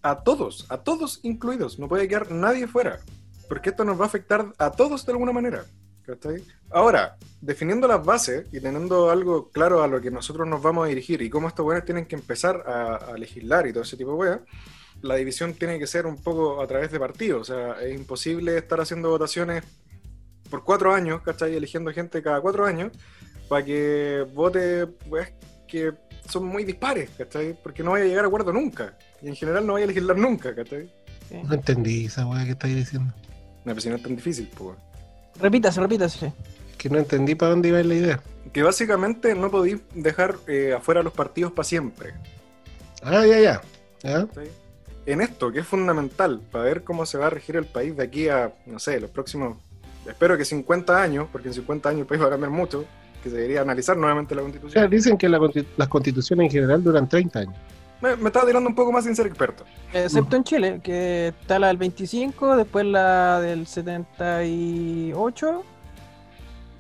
a 0.02 0.24
todos, 0.24 0.66
a 0.70 0.80
todos 0.80 1.20
incluidos. 1.24 1.80
No 1.80 1.88
puede 1.88 2.08
quedar 2.08 2.32
nadie 2.32 2.68
fuera. 2.68 3.00
Porque 3.48 3.70
esto 3.70 3.84
nos 3.84 4.00
va 4.00 4.04
a 4.04 4.08
afectar 4.08 4.54
a 4.58 4.72
todos 4.72 5.06
de 5.06 5.12
alguna 5.12 5.32
manera. 5.32 5.66
¿cachai? 6.06 6.44
Ahora, 6.72 7.18
definiendo 7.42 7.88
las 7.88 8.04
bases 8.04 8.48
y 8.52 8.60
teniendo 8.60 9.10
algo 9.10 9.50
claro 9.50 9.84
a 9.84 9.88
lo 9.88 10.02
que 10.02 10.12
nosotros 10.12 10.48
nos 10.48 10.62
vamos 10.62 10.86
a 10.86 10.90
dirigir 10.90 11.22
y 11.22 11.30
cómo 11.30 11.48
estos 11.48 11.66
weones 11.66 11.86
tienen 11.86 12.06
que 12.06 12.16
empezar 12.16 12.64
a, 12.66 12.96
a 12.96 13.18
legislar 13.18 13.68
y 13.68 13.74
todo 13.74 13.84
ese 13.84 13.98
tipo 13.98 14.12
de 14.12 14.18
weas, 14.18 14.40
la 15.02 15.16
división 15.16 15.54
tiene 15.54 15.80
que 15.80 15.88
ser 15.88 16.06
un 16.06 16.18
poco 16.18 16.62
a 16.62 16.68
través 16.68 16.92
de 16.92 17.00
partidos. 17.00 17.50
O 17.50 17.54
sea, 17.54 17.82
es 17.82 17.96
imposible 17.96 18.58
estar 18.58 18.80
haciendo 18.80 19.10
votaciones 19.10 19.64
por 20.50 20.64
cuatro 20.64 20.94
años, 20.94 21.22
¿cachai? 21.22 21.56
Eligiendo 21.56 21.92
gente 21.92 22.22
cada 22.22 22.42
cuatro 22.42 22.66
años 22.66 22.92
para 23.48 23.66
que 23.66 24.26
vote, 24.34 24.88
pues, 24.88 25.32
que 25.68 25.94
son 26.28 26.46
muy 26.46 26.64
dispares, 26.64 27.10
¿cachai? 27.18 27.58
Porque 27.62 27.84
no 27.84 27.92
vaya 27.92 28.06
a 28.06 28.08
llegar 28.08 28.26
a 28.26 28.28
acuerdo 28.28 28.54
nunca. 28.54 28.98
Y 29.22 29.28
en 29.28 29.36
general 29.36 29.66
no 29.66 29.74
vaya 29.74 29.86
a 29.86 29.88
legislar 29.88 30.18
nunca, 30.18 30.54
¿cachai? 30.54 30.90
No 31.44 31.54
entendí 31.54 32.06
esa 32.06 32.26
weá 32.26 32.44
que 32.46 32.52
estáis 32.52 32.76
diciendo. 32.76 33.14
Una 33.66 33.74
presión 33.74 33.96
es 33.96 34.04
tan 34.04 34.16
difícil, 34.16 34.50
pues. 34.56 34.78
Repítase, 35.40 35.80
repítase. 35.80 36.34
Que 36.78 36.90
no 36.90 36.98
entendí 36.98 37.36
para 37.36 37.52
dónde 37.52 37.70
iba 37.70 37.84
la 37.84 37.94
idea. 37.94 38.22
Que 38.54 38.64
básicamente 38.64 39.36
no 39.36 39.52
podéis 39.52 39.80
dejar 39.94 40.38
eh, 40.48 40.74
afuera 40.76 41.04
los 41.04 41.14
partidos 41.14 41.52
para 41.52 41.68
siempre. 41.68 42.14
Ah, 43.04 43.26
ya, 43.26 43.40
ya. 43.40 43.62
¿Ya? 44.02 44.26
¿cachai? 44.28 44.50
En 45.12 45.22
esto, 45.22 45.52
que 45.52 45.60
es 45.60 45.68
fundamental 45.68 46.40
para 46.52 46.66
ver 46.66 46.84
cómo 46.84 47.06
se 47.06 47.18
va 47.18 47.28
a 47.28 47.30
regir 47.32 47.56
el 47.56 47.66
país 47.66 47.98
de 47.98 48.04
aquí 48.04 48.30
a, 48.30 48.54
no 48.68 48.78
sé, 48.78 49.00
los 49.00 49.10
próximos, 49.10 49.58
espero 50.08 50.38
que 50.38 50.46
50 50.46 51.02
años, 51.02 51.28
porque 51.32 51.48
en 51.48 51.56
50 51.56 51.90
años 51.90 52.02
el 52.02 52.06
país 52.08 52.22
va 52.22 52.28
a 52.28 52.30
cambiar 52.30 52.52
mucho, 52.52 52.86
que 53.24 53.30
se 53.30 53.36
debería 53.36 53.62
analizar 53.62 53.98
nuevamente 53.98 54.36
la 54.36 54.42
O 54.42 54.46
sea, 54.46 54.52
constitución. 54.52 54.90
dicen 54.90 55.18
que 55.18 55.28
la 55.28 55.40
las 55.78 55.88
constituciones 55.88 56.46
en 56.46 56.52
general 56.52 56.84
duran 56.84 57.10
30 57.10 57.40
años. 57.40 57.56
Me, 58.02 58.16
me 58.16 58.28
estaba 58.28 58.46
tirando 58.46 58.70
un 58.70 58.76
poco 58.76 58.92
más 58.92 59.04
sin 59.04 59.16
ser 59.16 59.26
experto. 59.26 59.66
Excepto 59.92 60.36
en 60.36 60.44
Chile, 60.44 60.80
que 60.84 61.30
está 61.30 61.58
la 61.60 61.68
del 61.68 61.78
25, 61.78 62.56
después 62.56 62.86
la 62.86 63.42
del 63.42 63.66
78, 63.68 65.64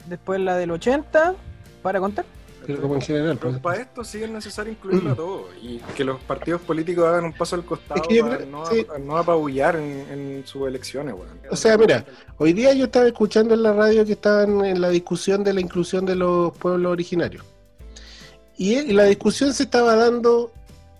después 0.07 0.39
la 0.39 0.55
del 0.55 0.71
80, 0.71 1.33
para 1.81 1.99
contar. 1.99 2.25
Pero 2.65 2.81
como 2.81 2.95
en 2.95 3.01
general. 3.01 3.37
Pero 3.39 3.51
pues. 3.51 3.61
para 3.63 3.81
esto 3.81 4.03
sí 4.03 4.23
es 4.23 4.29
necesario 4.29 4.71
incluirlo 4.73 5.11
a 5.11 5.15
todo 5.15 5.47
y 5.61 5.77
que 5.95 6.03
los 6.03 6.19
partidos 6.21 6.61
políticos 6.61 7.05
hagan 7.07 7.25
un 7.25 7.33
paso 7.33 7.55
al 7.55 7.63
costado 7.65 8.01
Es 8.01 8.07
que 8.07 8.15
yo 8.15 8.27
para 8.27 8.45
no, 8.45 8.65
sí. 8.65 8.85
a- 8.93 8.99
no 8.99 9.17
apabullar 9.17 9.75
en, 9.75 10.05
en 10.11 10.43
sus 10.45 10.67
elecciones. 10.67 11.15
O 11.49 11.55
sea, 11.55 11.77
mira, 11.77 12.05
Hoy 12.37 12.53
día 12.53 12.73
yo 12.73 12.85
estaba 12.85 13.07
escuchando 13.07 13.53
en 13.53 13.63
la 13.63 13.73
radio 13.73 14.05
que 14.05 14.13
estaban 14.13 14.63
en 14.65 14.79
la 14.81 14.89
discusión 14.89 15.43
de 15.43 15.53
la 15.53 15.61
inclusión 15.61 16.05
de 16.05 16.15
los 16.15 16.55
pueblos 16.57 16.91
originarios. 16.91 17.43
Y 18.57 18.91
la 18.93 19.05
discusión 19.05 19.53
se 19.53 19.63
estaba 19.63 19.95
dando 19.95 20.51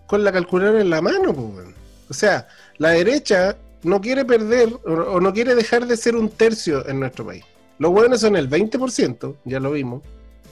con 0.08 0.24
la 0.24 0.32
calculadora 0.32 0.82
en 0.82 0.90
la 0.90 1.02
mano, 1.02 1.34
pues. 1.34 1.68
O 2.10 2.14
sea, 2.14 2.48
la 2.78 2.90
derecha 2.90 3.56
no 3.84 4.02
quiere 4.02 4.26
perder 4.26 4.70
o, 4.86 4.92
o 4.92 5.20
no 5.20 5.34
quiere 5.34 5.56
dejar 5.56 5.86
de 5.86 5.96
ser 5.98 6.16
un 6.16 6.30
tercio 6.30 6.88
en 6.88 7.00
nuestro 7.00 7.26
país. 7.26 7.44
Los 7.78 7.92
buenos 7.92 8.22
son 8.22 8.36
el 8.36 8.50
20%, 8.50 9.36
ya 9.46 9.60
lo 9.60 9.72
vimos, 9.72 10.02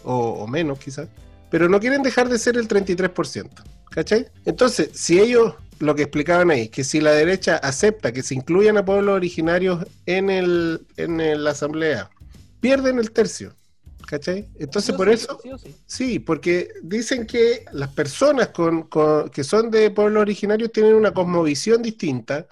o, 0.07 0.43
o 0.43 0.47
menos 0.47 0.79
quizás, 0.79 1.07
pero 1.51 1.69
no 1.69 1.79
quieren 1.79 2.01
dejar 2.01 2.29
de 2.29 2.39
ser 2.39 2.57
el 2.57 2.67
33%. 2.67 3.63
¿Cachai? 3.89 4.27
Entonces, 4.45 4.89
si 4.93 5.19
ellos, 5.19 5.55
lo 5.79 5.95
que 5.95 6.03
explicaban 6.03 6.51
ahí, 6.51 6.69
que 6.69 6.83
si 6.83 7.01
la 7.01 7.11
derecha 7.11 7.57
acepta 7.57 8.11
que 8.11 8.21
se 8.23 8.35
incluyan 8.35 8.77
a 8.77 8.85
pueblos 8.85 9.15
originarios 9.15 9.85
en, 10.05 10.29
el, 10.29 10.85
en 10.97 11.19
el- 11.19 11.43
la 11.43 11.51
asamblea, 11.51 12.09
pierden 12.59 12.99
el 12.99 13.11
tercio. 13.11 13.55
¿Cachai? 14.05 14.47
Entonces, 14.59 14.91
Sí 14.91 14.97
por 14.97 15.07
sí, 15.07 15.13
eso, 15.15 15.39
sí 15.43 15.51
o 15.51 15.57
sí. 15.57 15.75
Sí, 15.85 16.19
porque 16.19 16.69
dicen 16.83 17.25
que 17.27 17.65
las 17.73 17.89
personas 17.89 18.49
con, 18.49 18.83
con- 18.83 19.29
que 19.29 19.43
son 19.43 19.69
de 19.71 19.89
pueblos 19.91 20.21
originarios 20.21 20.71
tienen 20.71 20.93
una 20.95 21.13
cosmovisión 21.13 21.81
distinta, 21.81 22.47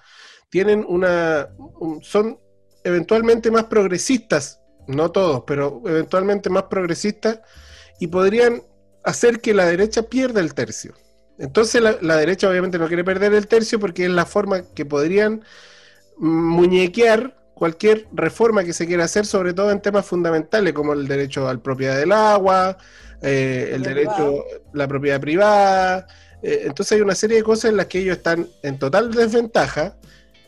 tienen 0.50 0.84
una, 0.86 1.48
un- 1.58 2.02
son 2.02 2.38
eventualmente 2.84 3.50
más 3.50 3.64
progresistas, 3.64 4.60
no 4.86 5.10
todos, 5.10 5.44
pero 5.46 5.82
eventualmente 5.86 6.50
más 6.50 6.64
progresistas 6.64 7.40
y 7.98 8.08
podrían 8.08 8.62
hacer 9.04 9.40
que 9.40 9.54
la 9.54 9.66
derecha 9.66 10.02
pierda 10.02 10.40
el 10.40 10.54
tercio. 10.54 10.94
Entonces 11.38 11.82
la, 11.82 11.96
la 12.00 12.16
derecha 12.16 12.48
obviamente 12.48 12.78
no 12.78 12.88
quiere 12.88 13.04
perder 13.04 13.34
el 13.34 13.46
tercio 13.46 13.78
porque 13.78 14.04
es 14.04 14.10
la 14.10 14.26
forma 14.26 14.62
que 14.74 14.84
podrían 14.84 15.42
muñequear 16.18 17.36
cualquier 17.56 18.06
reforma 18.12 18.64
que 18.64 18.74
se 18.74 18.86
quiera 18.86 19.04
hacer, 19.04 19.24
sobre 19.24 19.54
todo 19.54 19.70
en 19.70 19.80
temas 19.80 20.04
fundamentales 20.04 20.74
como 20.74 20.92
el 20.92 21.08
derecho 21.08 21.48
a 21.48 21.54
la 21.54 21.62
propiedad 21.62 21.96
del 21.96 22.12
agua, 22.12 22.76
eh, 23.22 23.70
el 23.72 23.82
derecho, 23.82 24.44
la 24.74 24.86
propiedad 24.86 25.18
privada. 25.18 26.06
eh, 26.42 26.64
entonces 26.66 26.92
hay 26.92 27.00
una 27.00 27.14
serie 27.14 27.38
de 27.38 27.42
cosas 27.42 27.70
en 27.70 27.78
las 27.78 27.86
que 27.86 28.00
ellos 28.00 28.18
están 28.18 28.46
en 28.62 28.78
total 28.78 29.10
desventaja 29.10 29.96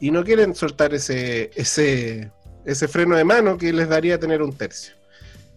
y 0.00 0.10
no 0.10 0.22
quieren 0.22 0.54
soltar 0.54 0.92
ese, 0.92 1.50
ese, 1.54 2.30
ese 2.68 2.86
freno 2.86 3.16
de 3.16 3.24
mano 3.24 3.56
que 3.56 3.72
les 3.72 3.88
daría 3.88 4.20
tener 4.20 4.42
un 4.42 4.52
tercio. 4.52 4.92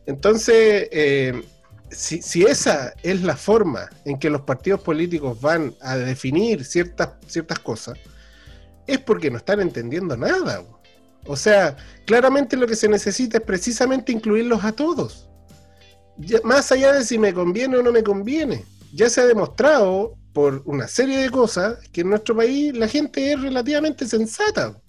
Entonces, 0.06 0.88
eh, 0.92 1.44
si, 1.92 2.44
esa 2.44 2.94
es 3.04 3.22
la 3.22 3.36
forma 3.36 3.90
en 4.06 4.18
que 4.18 4.30
los 4.30 4.42
partidos 4.42 4.80
políticos 4.80 5.40
van 5.42 5.76
a 5.82 5.98
definir 5.98 6.64
ciertas, 6.64 7.10
ciertas 7.28 7.60
cosas, 7.60 8.00
es 8.88 8.98
porque 9.00 9.30
no 9.30 9.38
están 9.38 9.60
entendiendo 9.60 10.16
nada. 10.16 10.64
O 11.26 11.36
sea, 11.36 11.76
claramente 12.06 12.56
lo 12.56 12.66
que 12.66 12.78
se 12.78 12.88
necesita 12.88 13.40
es 13.40 13.44
precisamente 13.44 14.14
incluirlos 14.14 14.64
a 14.64 14.72
todos. 14.72 15.30
Más 16.46 16.72
allá 16.72 16.94
de 16.94 17.04
si 17.04 17.18
me 17.18 17.34
conviene 17.34 17.78
o 17.78 17.84
no 17.84 17.92
me 17.92 18.04
conviene. 18.04 18.64
Ya 18.94 19.10
se 19.10 19.20
ha 19.20 19.26
demostrado 19.26 20.16
por 20.34 20.62
una 20.66 20.88
serie 20.88 21.18
de 21.18 21.30
cosas 21.30 21.78
que 21.92 22.02
en 22.02 22.10
nuestro 22.10 22.38
país 22.38 22.76
la 22.76 22.88
gente 22.88 23.34
es 23.34 23.42
relativamente 23.42 24.08
sensata. 24.08 24.82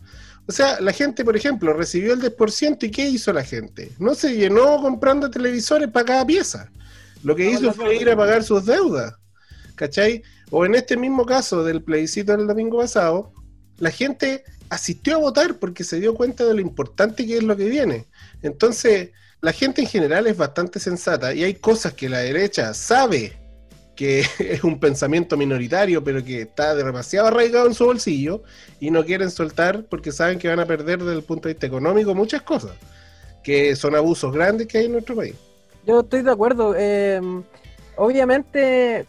O 0.47 0.53
sea, 0.53 0.81
la 0.81 0.93
gente, 0.93 1.25
por 1.25 1.37
ejemplo, 1.37 1.73
recibió 1.73 2.15
el 2.15 2.21
10% 2.21 2.85
y 2.85 2.91
¿qué 2.91 3.09
hizo 3.09 3.33
la 3.33 3.45
gente? 3.45 3.93
No 3.99 4.15
se 4.15 4.35
llenó 4.35 4.81
comprando 4.81 5.31
televisores 5.31 5.89
para 5.89 6.07
cada 6.07 6.27
pieza. 6.27 6.71
Lo 7.23 7.37
que 7.37 7.45
No, 7.45 7.51
hizo 7.51 7.73
fue 7.73 7.97
ir 7.97 8.11
a 8.11 8.17
pagar 8.17 8.43
sus 8.43 8.67
deudas. 8.67 9.15
¿Cachai? 9.77 10.23
O 10.51 10.67
en 10.67 10.75
este 10.75 10.97
mismo 10.97 11.25
caso 11.25 11.65
del 11.65 11.83
plebiscito 11.83 12.37
del 12.37 12.47
domingo 12.47 12.79
pasado, 12.79 13.33
la 13.79 13.91
gente 13.91 14.45
asistió 14.69 15.17
a 15.17 15.21
votar 15.21 15.59
porque 15.59 15.85
se 15.85 16.01
dio 16.01 16.15
cuenta 16.15 16.45
de 16.45 16.55
lo 16.55 16.61
importante 16.61 17.27
que 17.27 17.37
es 17.37 17.43
lo 17.43 17.57
que 17.57 17.69
viene. 17.69 18.07
Entonces, 18.43 19.11
la 19.41 19.53
gente 19.53 19.83
en 19.83 19.89
general 19.89 20.27
es 20.27 20.37
bastante 20.37 20.81
sensata 20.81 21.35
y 21.35 21.45
hay 21.45 21.55
cosas 21.55 21.95
que 21.95 22.09
la 22.09 22.19
derecha 22.19 22.75
sabe 22.75 23.42
que 23.95 24.21
es 24.39 24.65
un 24.65 24.79
pensamiento 24.79 25.37
minoritario, 25.37 26.03
pero 26.03 26.25
que 26.25 26.43
está 26.43 26.75
demasiado 26.75 27.29
arraigado 27.29 27.67
en 27.67 27.75
su 27.75 27.87
bolsillo 27.87 28.43
y 28.81 28.91
no 28.91 29.05
quieren 29.05 29.31
soltar 29.31 29.85
porque 29.85 30.13
saben 30.13 30.39
que 30.39 30.49
van 30.49 30.61
a 30.61 30.67
perder 30.67 30.99
desde 31.01 31.15
el 31.17 31.23
punto 31.23 31.49
de 31.49 31.55
vista 31.55 31.67
económico 31.67 32.15
muchas 32.15 32.43
cosas, 32.43 32.73
que 33.43 33.77
son 33.77 33.95
abusos 33.95 34.33
grandes 34.33 34.67
que 34.67 34.79
hay 34.79 34.87
en 34.87 34.93
nuestro 34.93 35.17
país. 35.17 35.35
Yo 35.87 36.01
estoy 36.01 36.23
de 36.23 36.31
acuerdo. 36.31 36.75
eh, 36.77 37.21
obviamente, 37.97 39.07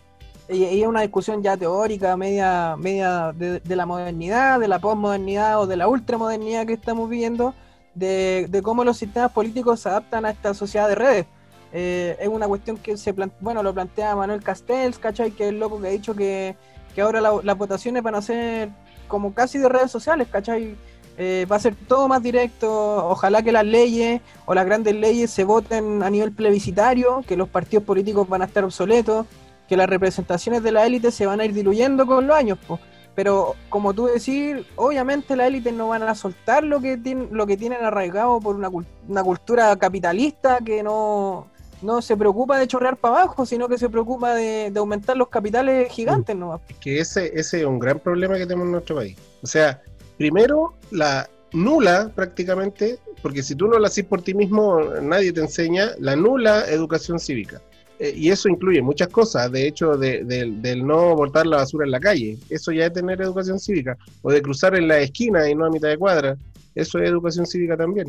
y 0.49 0.81
es 0.81 0.87
una 0.87 1.01
discusión 1.01 1.41
ya 1.41 1.55
teórica, 1.55 2.17
media, 2.17 2.75
media 2.77 3.31
de, 3.33 3.59
de 3.59 3.75
la 3.75 3.85
modernidad, 3.85 4.59
de 4.59 4.67
la 4.67 4.79
posmodernidad 4.79 5.59
o 5.59 5.67
de 5.67 5.77
la 5.77 5.87
ultramodernidad 5.87 6.65
que 6.65 6.73
estamos 6.73 7.09
viviendo, 7.09 7.53
de, 7.95 8.47
de 8.49 8.61
cómo 8.61 8.83
los 8.83 8.97
sistemas 8.97 9.31
políticos 9.31 9.81
se 9.81 9.89
adaptan 9.89 10.25
a 10.25 10.31
esta 10.31 10.53
sociedad 10.53 10.89
de 10.89 10.95
redes. 10.95 11.25
Eh, 11.73 12.15
es 12.19 12.27
una 12.27 12.47
cuestión 12.47 12.77
que 12.77 12.95
se 12.97 13.13
plan- 13.13 13.31
bueno, 13.41 13.63
lo 13.63 13.73
plantea 13.73 14.15
Manuel 14.15 14.43
Castells, 14.43 14.99
¿cachai? 14.99 15.31
Que 15.31 15.45
es 15.45 15.49
el 15.49 15.59
loco 15.59 15.81
que 15.81 15.87
ha 15.87 15.91
dicho 15.91 16.13
que, 16.13 16.55
que 16.93 17.01
ahora 17.01 17.19
la- 17.19 17.39
las 17.43 17.57
votaciones 17.57 18.03
van 18.03 18.15
a 18.15 18.21
ser 18.21 18.69
como 19.07 19.33
casi 19.33 19.57
de 19.57 19.67
redes 19.69 19.91
sociales, 19.91 20.27
¿cachai? 20.31 20.75
Eh, 21.17 21.45
va 21.51 21.55
a 21.57 21.59
ser 21.59 21.75
todo 21.87 22.07
más 22.07 22.21
directo, 22.23 23.07
ojalá 23.07 23.41
que 23.43 23.51
las 23.51 23.65
leyes 23.65 24.21
o 24.45 24.53
las 24.53 24.65
grandes 24.65 24.95
leyes 24.95 25.29
se 25.31 25.43
voten 25.43 26.01
a 26.03 26.09
nivel 26.09 26.31
plebiscitario, 26.31 27.21
que 27.27 27.37
los 27.37 27.49
partidos 27.49 27.83
políticos 27.85 28.27
van 28.29 28.41
a 28.41 28.45
estar 28.45 28.63
obsoletos, 28.63 29.25
que 29.67 29.77
las 29.77 29.87
representaciones 29.89 30.61
de 30.63 30.71
la 30.71 30.85
élite 30.85 31.11
se 31.11 31.25
van 31.25 31.39
a 31.39 31.45
ir 31.45 31.53
diluyendo 31.53 32.05
con 32.05 32.25
los 32.27 32.35
años, 32.35 32.57
po. 32.67 32.79
pero 33.15 33.53
como 33.69 33.93
tú 33.93 34.07
decís, 34.07 34.55
obviamente 34.75 35.35
las 35.35 35.47
élites 35.47 35.71
no 35.73 35.87
van 35.89 36.01
a 36.01 36.15
soltar 36.15 36.63
lo 36.63 36.81
que 36.81 36.97
tienen, 36.97 37.29
lo 37.31 37.45
que 37.45 37.57
tienen 37.57 37.83
arraigado 37.83 38.39
por 38.39 38.55
una, 38.55 38.69
una 39.07 39.23
cultura 39.23 39.75
capitalista 39.77 40.59
que 40.65 40.81
no, 40.81 41.45
no 41.83 42.01
se 42.01 42.15
preocupa 42.17 42.57
de 42.57 42.67
chorrear 42.67 42.97
para 42.97 43.21
abajo, 43.23 43.45
sino 43.45 43.67
que 43.67 43.77
se 43.77 43.89
preocupa 43.89 44.33
de, 44.35 44.71
de 44.71 44.79
aumentar 44.79 45.15
los 45.17 45.27
capitales 45.29 45.91
gigantes 45.91 46.35
nomás. 46.35 46.61
que 46.79 46.99
ese, 46.99 47.31
ese 47.37 47.59
es 47.61 47.65
un 47.65 47.79
gran 47.79 47.99
problema 47.99 48.35
que 48.37 48.45
tenemos 48.45 48.65
en 48.65 48.71
nuestro 48.71 48.95
país. 48.95 49.17
O 49.41 49.47
sea, 49.47 49.81
primero, 50.17 50.73
la 50.91 51.29
nula 51.51 52.09
prácticamente, 52.15 52.97
porque 53.21 53.43
si 53.43 53.55
tú 53.55 53.67
no 53.67 53.77
la 53.79 53.87
haces 53.87 54.05
por 54.05 54.21
ti 54.21 54.33
mismo, 54.33 54.79
nadie 55.01 55.31
te 55.31 55.41
enseña, 55.41 55.91
la 55.99 56.15
nula 56.15 56.65
educación 56.69 57.19
cívica. 57.19 57.61
Eh, 57.99 58.11
y 58.15 58.29
eso 58.31 58.49
incluye 58.49 58.81
muchas 58.81 59.07
cosas, 59.09 59.51
de 59.51 59.67
hecho, 59.67 59.95
de- 59.97 60.23
del- 60.23 60.61
del 60.63 60.85
no 60.85 61.15
botar 61.15 61.45
la 61.45 61.57
basura 61.57 61.85
en 61.85 61.91
la 61.91 61.99
calle, 61.99 62.39
eso 62.49 62.71
ya 62.71 62.87
es 62.87 62.93
tener 62.93 63.21
educación 63.21 63.59
cívica, 63.59 63.95
o 64.23 64.31
de 64.31 64.41
cruzar 64.41 64.75
en 64.75 64.87
la 64.87 64.97
esquina 64.99 65.47
y 65.47 65.53
no 65.53 65.65
a 65.65 65.69
mitad 65.69 65.89
de 65.89 65.97
cuadra, 65.97 66.35
eso 66.73 66.97
es 66.97 67.07
educación 67.07 67.45
cívica 67.45 67.77
también. 67.77 68.07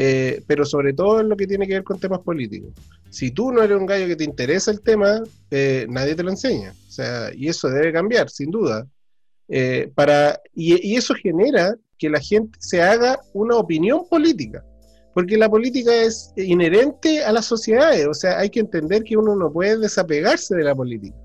Eh, 0.00 0.44
pero 0.46 0.64
sobre 0.64 0.92
todo 0.92 1.18
en 1.18 1.28
lo 1.28 1.36
que 1.36 1.48
tiene 1.48 1.66
que 1.66 1.72
ver 1.72 1.82
con 1.82 1.98
temas 1.98 2.20
políticos. 2.20 2.72
Si 3.10 3.32
tú 3.32 3.50
no 3.50 3.64
eres 3.64 3.76
un 3.76 3.84
gallo 3.84 4.06
que 4.06 4.14
te 4.14 4.22
interesa 4.22 4.70
el 4.70 4.80
tema, 4.80 5.24
eh, 5.50 5.86
nadie 5.88 6.14
te 6.14 6.22
lo 6.22 6.30
enseña. 6.30 6.72
O 6.86 6.90
sea, 6.92 7.32
y 7.34 7.48
eso 7.48 7.68
debe 7.68 7.92
cambiar, 7.92 8.30
sin 8.30 8.52
duda. 8.52 8.86
Eh, 9.48 9.90
para, 9.96 10.40
y, 10.54 10.94
eso 10.94 11.14
genera 11.14 11.74
que 11.98 12.08
la 12.08 12.20
gente 12.20 12.56
se 12.60 12.80
haga 12.80 13.18
una 13.32 13.56
opinión 13.56 14.08
política. 14.08 14.64
Porque 15.14 15.36
la 15.36 15.50
política 15.50 15.92
es 15.92 16.32
inherente 16.36 17.24
a 17.24 17.32
las 17.32 17.46
sociedades. 17.46 18.06
O 18.06 18.14
sea, 18.14 18.38
hay 18.38 18.50
que 18.50 18.60
entender 18.60 19.02
que 19.02 19.16
uno 19.16 19.34
no 19.34 19.52
puede 19.52 19.78
desapegarse 19.78 20.54
de 20.54 20.62
la 20.62 20.76
política. 20.76 21.16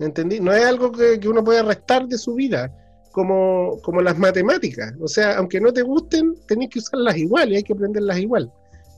¿Entendí? 0.00 0.38
No 0.38 0.52
es 0.52 0.66
algo 0.66 0.92
que, 0.92 1.18
uno 1.26 1.42
pueda 1.42 1.62
restar 1.62 2.06
de 2.06 2.18
su 2.18 2.34
vida, 2.34 2.70
como, 3.12 3.80
como 3.82 4.00
las 4.00 4.18
matemáticas. 4.18 4.94
O 5.00 5.08
sea, 5.08 5.36
aunque 5.36 5.60
no 5.60 5.72
te 5.72 5.82
gusten, 5.82 6.34
tenés 6.46 6.70
que 6.70 6.78
usarlas 6.78 7.16
igual 7.16 7.52
y 7.52 7.56
hay 7.56 7.62
que 7.62 7.72
aprenderlas 7.72 8.18
igual. 8.18 8.52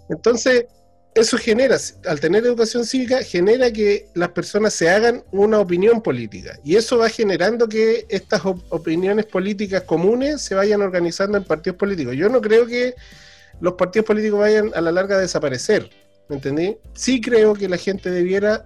Entonces, 0.09 0.67
eso 1.15 1.37
genera, 1.39 1.77
al 2.07 2.21
tener 2.21 2.45
educación 2.45 2.85
cívica, 2.85 3.23
genera 3.23 3.73
que 3.73 4.07
las 4.15 4.29
personas 4.31 4.75
se 4.75 4.89
hagan 4.89 5.25
una 5.33 5.59
opinión 5.59 6.03
política. 6.03 6.59
Y 6.65 6.77
eso 6.77 6.99
va 6.99 7.09
generando 7.09 7.69
que 7.69 8.07
estas 8.09 8.45
op- 8.45 8.63
opiniones 8.71 9.27
políticas 9.27 9.83
comunes 9.83 10.41
se 10.41 10.55
vayan 10.55 10.83
organizando 10.83 11.37
en 11.37 11.45
partidos 11.45 11.79
políticos. 11.79 12.15
Yo 12.17 12.29
no 12.29 12.41
creo 12.41 12.65
que 12.67 12.95
los 13.61 13.75
partidos 13.75 14.07
políticos 14.07 14.39
vayan 14.39 14.71
a 14.75 14.81
la 14.81 14.93
larga 14.93 15.17
a 15.17 15.21
desaparecer. 15.21 15.91
¿Me 16.29 16.37
entendí? 16.37 16.77
Sí 16.95 17.21
creo 17.21 17.55
que 17.55 17.69
la 17.69 17.77
gente 17.77 18.09
debiera 18.09 18.65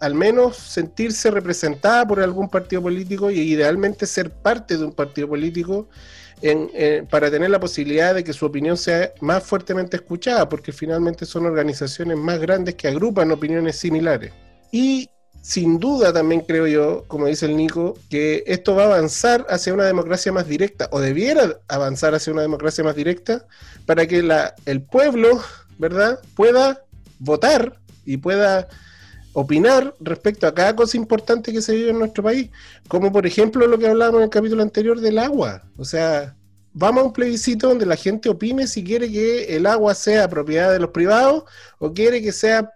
al 0.00 0.14
menos 0.14 0.56
sentirse 0.56 1.30
representada 1.30 2.06
por 2.06 2.20
algún 2.20 2.48
partido 2.48 2.82
político 2.82 3.30
y 3.30 3.40
idealmente 3.40 4.06
ser 4.06 4.30
parte 4.30 4.76
de 4.76 4.84
un 4.84 4.92
partido 4.92 5.28
político 5.28 5.88
en, 6.42 6.70
eh, 6.74 7.04
para 7.08 7.30
tener 7.30 7.50
la 7.50 7.60
posibilidad 7.60 8.14
de 8.14 8.24
que 8.24 8.32
su 8.32 8.44
opinión 8.44 8.76
sea 8.76 9.12
más 9.20 9.44
fuertemente 9.44 9.96
escuchada, 9.96 10.48
porque 10.48 10.72
finalmente 10.72 11.24
son 11.24 11.46
organizaciones 11.46 12.18
más 12.18 12.38
grandes 12.38 12.74
que 12.74 12.88
agrupan 12.88 13.30
opiniones 13.30 13.76
similares. 13.76 14.32
Y 14.70 15.08
sin 15.40 15.78
duda 15.78 16.12
también 16.12 16.40
creo 16.40 16.66
yo, 16.66 17.04
como 17.06 17.26
dice 17.26 17.46
el 17.46 17.56
Nico, 17.56 17.98
que 18.08 18.44
esto 18.46 18.74
va 18.74 18.84
a 18.84 18.86
avanzar 18.86 19.46
hacia 19.48 19.74
una 19.74 19.84
democracia 19.84 20.32
más 20.32 20.48
directa, 20.48 20.88
o 20.90 21.00
debiera 21.00 21.60
avanzar 21.68 22.14
hacia 22.14 22.32
una 22.32 22.42
democracia 22.42 22.82
más 22.82 22.96
directa, 22.96 23.46
para 23.86 24.06
que 24.06 24.26
el 24.64 24.82
pueblo, 24.82 25.40
¿verdad?, 25.78 26.18
pueda 26.34 26.82
votar 27.18 27.78
y 28.06 28.16
pueda 28.16 28.68
opinar 29.34 29.94
respecto 30.00 30.46
a 30.46 30.54
cada 30.54 30.74
cosa 30.74 30.96
importante 30.96 31.52
que 31.52 31.60
se 31.60 31.74
vive 31.74 31.90
en 31.90 31.98
nuestro 31.98 32.22
país, 32.22 32.50
como 32.88 33.12
por 33.12 33.26
ejemplo 33.26 33.66
lo 33.66 33.78
que 33.78 33.88
hablábamos 33.88 34.20
en 34.20 34.24
el 34.24 34.30
capítulo 34.30 34.62
anterior 34.62 35.00
del 35.00 35.18
agua. 35.18 35.64
O 35.76 35.84
sea, 35.84 36.36
vamos 36.72 37.02
a 37.02 37.06
un 37.06 37.12
plebiscito 37.12 37.68
donde 37.68 37.84
la 37.84 37.96
gente 37.96 38.28
opine 38.28 38.66
si 38.66 38.82
quiere 38.82 39.10
que 39.10 39.56
el 39.56 39.66
agua 39.66 39.94
sea 39.94 40.28
propiedad 40.28 40.72
de 40.72 40.78
los 40.78 40.90
privados 40.90 41.44
o 41.78 41.92
quiere 41.92 42.22
que 42.22 42.32
sea 42.32 42.70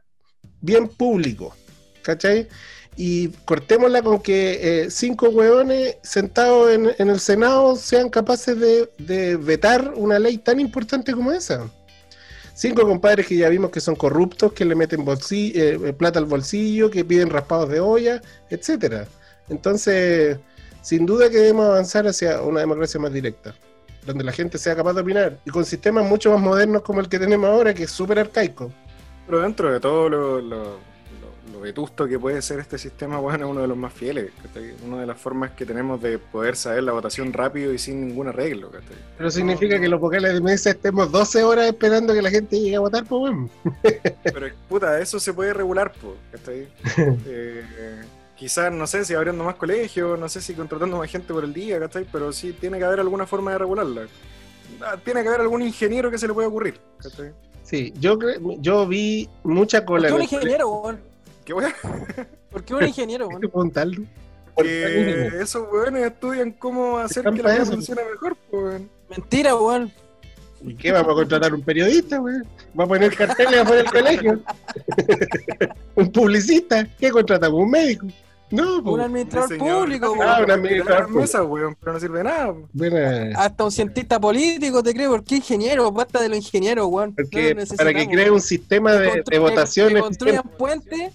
bien 0.61 0.89
público. 0.89 1.55
¿Cachai? 2.03 2.49
Y 2.97 3.29
cortémosla 3.45 4.03
con 4.03 4.21
que 4.21 4.59
eh, 4.85 4.91
cinco 4.91 5.29
hueones 5.29 5.97
sentados 6.03 6.73
en, 6.73 7.09
el 7.09 7.21
Senado 7.21 7.77
sean 7.77 8.09
capaces 8.09 8.59
de 8.59 9.37
vetar 9.37 9.93
una 9.95 10.19
ley 10.19 10.39
tan 10.39 10.59
importante 10.59 11.13
como 11.13 11.31
esa. 11.31 11.71
Cinco 12.59 12.83
compadres 12.83 13.25
que 13.29 13.37
ya 13.37 13.49
vimos 13.49 13.71
que 13.71 13.81
son 13.81 13.95
corruptos, 13.95 14.53
que 14.53 14.65
le 14.65 14.75
meten 14.75 15.05
bolsi- 15.07 15.53
eh, 15.55 15.93
plata 15.93 16.19
al 16.19 16.25
bolsillo, 16.25 16.91
que 16.91 17.05
piden 17.05 17.31
raspados 17.31 17.69
de 17.69 17.79
olla, 17.79 18.21
etcétera. 18.51 19.07
Entonces, 19.49 20.39
sin 20.83 21.07
duda 21.07 21.31
que 21.31 21.37
debemos 21.37 21.67
avanzar 21.67 22.09
hacia 22.09 22.43
una 22.43 22.59
democracia 22.59 22.99
más 22.99 23.13
directa, 23.13 23.55
donde 24.05 24.25
la 24.25 24.33
gente 24.33 24.59
sea 24.59 24.75
capaz 24.75 24.95
de 24.95 25.03
opinar, 25.03 25.39
y 25.47 25.51
con 25.51 25.65
sistemas 25.65 26.05
mucho 26.05 26.33
más 26.33 26.41
modernos 26.41 26.83
como 26.83 26.99
el 26.99 27.09
que 27.09 27.21
tenemos 27.21 27.49
ahora, 27.49 27.73
que 27.73 27.85
es 27.85 27.93
súper 27.93 28.19
arcaico. 28.19 28.73
Pero 29.27 29.41
dentro 29.41 29.73
de 29.73 29.79
todo 29.79 30.09
lo, 30.09 30.41
lo, 30.41 30.79
lo- 31.53 31.61
vetusto 31.61 32.07
que 32.07 32.19
puede 32.19 32.41
ser 32.43 32.61
este 32.61 32.79
sistema, 32.79 33.19
bueno, 33.19 33.47
es 33.47 33.51
uno 33.51 33.61
de 33.63 33.69
los 33.69 33.77
más 33.77 33.93
fieles. 33.93 34.31
¿cachai? 34.43 34.75
Una 34.87 35.01
de 35.01 35.07
las 35.07 35.19
formas 35.19 35.51
que 35.53 35.67
tenemos 35.67 36.01
de 36.01 36.19
poder 36.19 36.57
saber 36.57 36.83
la 36.85 36.93
votación 36.93 37.33
rápido 37.33 37.73
y 37.73 37.79
sin 37.79 38.07
ningún 38.07 38.29
arreglo. 38.29 38.71
¿cachai? 38.71 38.97
Pero 39.17 39.31
significa 39.31 39.81
que 39.81 39.89
los 39.89 40.01
vocales 40.01 40.35
de 40.35 40.41
mesa 40.41 40.71
estemos 40.71 41.11
12 41.11 41.43
horas 41.45 41.67
esperando 41.67 42.13
que 42.15 42.23
la 42.23 42.31
gente 42.31 42.59
llegue 42.61 42.77
a 42.77 42.81
votar, 42.81 43.05
pues 43.05 43.19
bueno. 43.21 43.51
Pero 44.23 44.47
puta, 44.69 45.01
eso 45.01 45.19
se 45.21 45.33
puede 45.33 45.53
regular, 45.53 45.93
¿cachai? 46.33 46.69
Eh, 47.27 48.03
quizás, 48.37 48.73
no 48.73 48.87
sé 48.87 49.05
si 49.05 49.15
abriendo 49.15 49.43
más 49.45 49.57
colegios, 49.57 50.19
no 50.19 50.29
sé 50.29 50.41
si 50.41 50.55
contratando 50.55 50.97
más 50.99 51.11
gente 51.11 51.33
por 51.33 51.45
el 51.45 51.53
día, 51.53 51.79
¿cachai? 51.81 52.07
Pero 52.11 52.33
sí 52.33 52.53
tiene 52.53 52.79
que 52.79 52.85
haber 52.85 53.01
alguna 53.01 53.27
forma 53.27 53.53
de 53.53 53.59
regularla. 53.59 54.03
Ah, 54.81 54.97
Tiene 55.03 55.23
que 55.23 55.29
haber 55.29 55.41
algún 55.41 55.63
ingeniero 55.63 56.11
que 56.11 56.19
se 56.19 56.29
le 56.29 56.35
pueda 56.35 56.47
ocurrir, 56.49 56.79
¿cachai? 56.99 57.33
Sí, 57.65 57.93
yo, 57.99 58.17
yo 58.61 58.87
vi 58.87 59.29
mucha 59.43 59.81
¿Por 59.85 59.97
cola 59.97 60.03
qué 60.09 60.09
en 60.09 60.15
un 60.15 60.23
ingeniero, 60.23 60.69
weón? 60.69 61.01
¿Qué? 61.55 62.27
¿Por 62.51 62.65
qué 62.65 62.75
un 62.75 62.85
ingeniero, 62.87 63.29
weón? 63.29 63.41
¿Qué 63.41 63.49
preguntarlo? 63.49 64.03
Que 64.57 65.29
esos 65.41 65.71
weones 65.73 66.05
estudian 66.07 66.51
cómo 66.53 66.99
hacer 66.99 67.25
que 67.33 67.43
la 67.43 67.57
eso. 67.57 67.73
funcione 67.73 68.03
mejor, 68.11 68.37
weón. 68.51 68.91
Mentira, 69.11 69.55
weón. 69.57 69.93
¿Y 70.61 70.75
qué? 70.75 70.91
¿Vamos 70.91 71.13
a 71.13 71.15
contratar 71.15 71.55
un 71.55 71.63
periodista, 71.63 72.19
güey? 72.19 72.37
¿Va 72.79 72.85
a 72.85 72.87
poner 72.89 73.15
carteles 73.15 73.61
afuera 73.61 73.83
del 73.83 73.93
colegio? 73.93 74.41
¿Un 75.95 76.11
publicista? 76.11 76.89
¿Qué 76.99 77.11
contratamos? 77.11 77.61
¿Un 77.63 77.71
médico? 77.71 78.07
No, 78.51 78.79
Un 78.79 79.01
administrador 79.01 79.59
público, 79.59 80.17
Ah, 80.23 80.41
un 80.43 80.51
administrador 80.51 81.11
mesa, 81.11 81.43
weón, 81.45 81.77
pero 81.79 81.93
no 81.93 82.01
sirve 82.01 82.19
de 82.19 82.25
nada. 82.25 82.47
po. 82.55 82.69
Buena. 82.73 83.39
Hasta 83.39 83.63
un 83.65 83.71
cientista 83.71 84.19
político, 84.19 84.83
te 84.83 84.95
creo. 84.95 85.11
¿Por 85.11 85.23
qué 85.23 85.37
ingeniero? 85.37 85.93
Basta 85.93 86.21
de 86.21 86.31
los 86.31 86.39
ingenieros, 86.39 86.87
weón. 86.89 87.15
Porque 87.15 87.55
No 87.55 87.61
lo 87.61 87.77
para 87.77 87.93
que 87.93 88.09
cree 88.09 88.31
un 88.31 88.41
sistema 88.41 88.95
de, 88.95 89.23
de 89.25 89.39
votación 89.39 89.93
Que 89.95 90.01
construyan 90.01 90.43
puentes. 90.59 91.13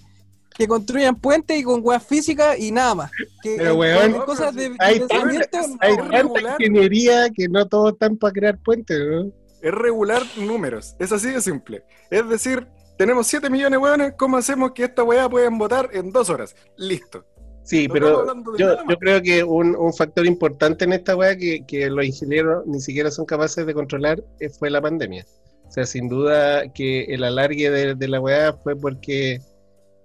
Que 0.56 0.68
construyan 0.68 1.16
puentes 1.16 1.58
y 1.58 1.64
con 1.64 1.80
weas 1.84 2.04
físicas 2.06 2.58
y 2.58 2.70
nada 2.70 2.94
más. 2.94 3.10
Que 3.42 3.56
Pero, 3.58 3.70
eh, 3.70 3.76
weón, 3.96 4.12
con 4.12 4.22
cosas 4.26 4.54
de, 4.54 4.74
hay 4.78 5.00
de 5.00 5.06
tanta- 5.06 5.20
cimiento, 5.30 5.58
Hay 5.80 5.96
no, 5.96 6.02
tanta 6.02 6.16
regular. 6.22 6.56
ingeniería 6.60 7.30
que 7.30 7.48
no 7.48 7.66
todos 7.66 7.92
están 7.94 8.16
para 8.16 8.32
crear 8.32 8.58
puentes, 8.62 8.98
¿no? 8.98 9.32
Es 9.60 9.72
regular 9.72 10.22
números. 10.36 10.94
Es 10.98 11.10
así 11.10 11.30
de 11.32 11.40
simple. 11.40 11.82
Es 12.10 12.28
decir, 12.28 12.66
tenemos 12.96 13.26
7 13.26 13.50
millones 13.50 13.72
de 13.72 13.78
weones, 13.78 14.12
¿cómo 14.16 14.36
hacemos 14.36 14.72
que 14.72 14.84
esta 14.84 15.02
weá 15.02 15.28
puedan 15.28 15.58
votar 15.58 15.90
en 15.92 16.12
dos 16.12 16.30
horas? 16.30 16.54
Listo. 16.76 17.24
Sí, 17.64 17.88
No 17.88 17.94
pero 17.94 18.56
yo, 18.58 18.76
creo 19.00 19.22
que 19.22 19.42
un, 19.42 19.74
un 19.74 19.92
factor 19.94 20.26
importante 20.26 20.84
en 20.84 20.92
esta 20.92 21.16
weá 21.16 21.34
que, 21.34 21.64
que 21.66 21.88
los 21.88 22.04
ingenieros 22.04 22.64
ni 22.66 22.78
siquiera 22.80 23.10
son 23.10 23.24
capaces 23.24 23.64
de 23.66 23.72
controlar 23.74 24.22
eh, 24.38 24.50
fue 24.50 24.68
la 24.70 24.82
pandemia. 24.82 25.24
O 25.66 25.72
sea, 25.72 25.86
sin 25.86 26.08
duda 26.10 26.70
que 26.74 27.04
el 27.04 27.24
alargue 27.24 27.70
de, 27.70 27.94
de 27.94 28.08
la 28.08 28.20
weá 28.20 28.52
fue 28.52 28.76
porque 28.76 29.40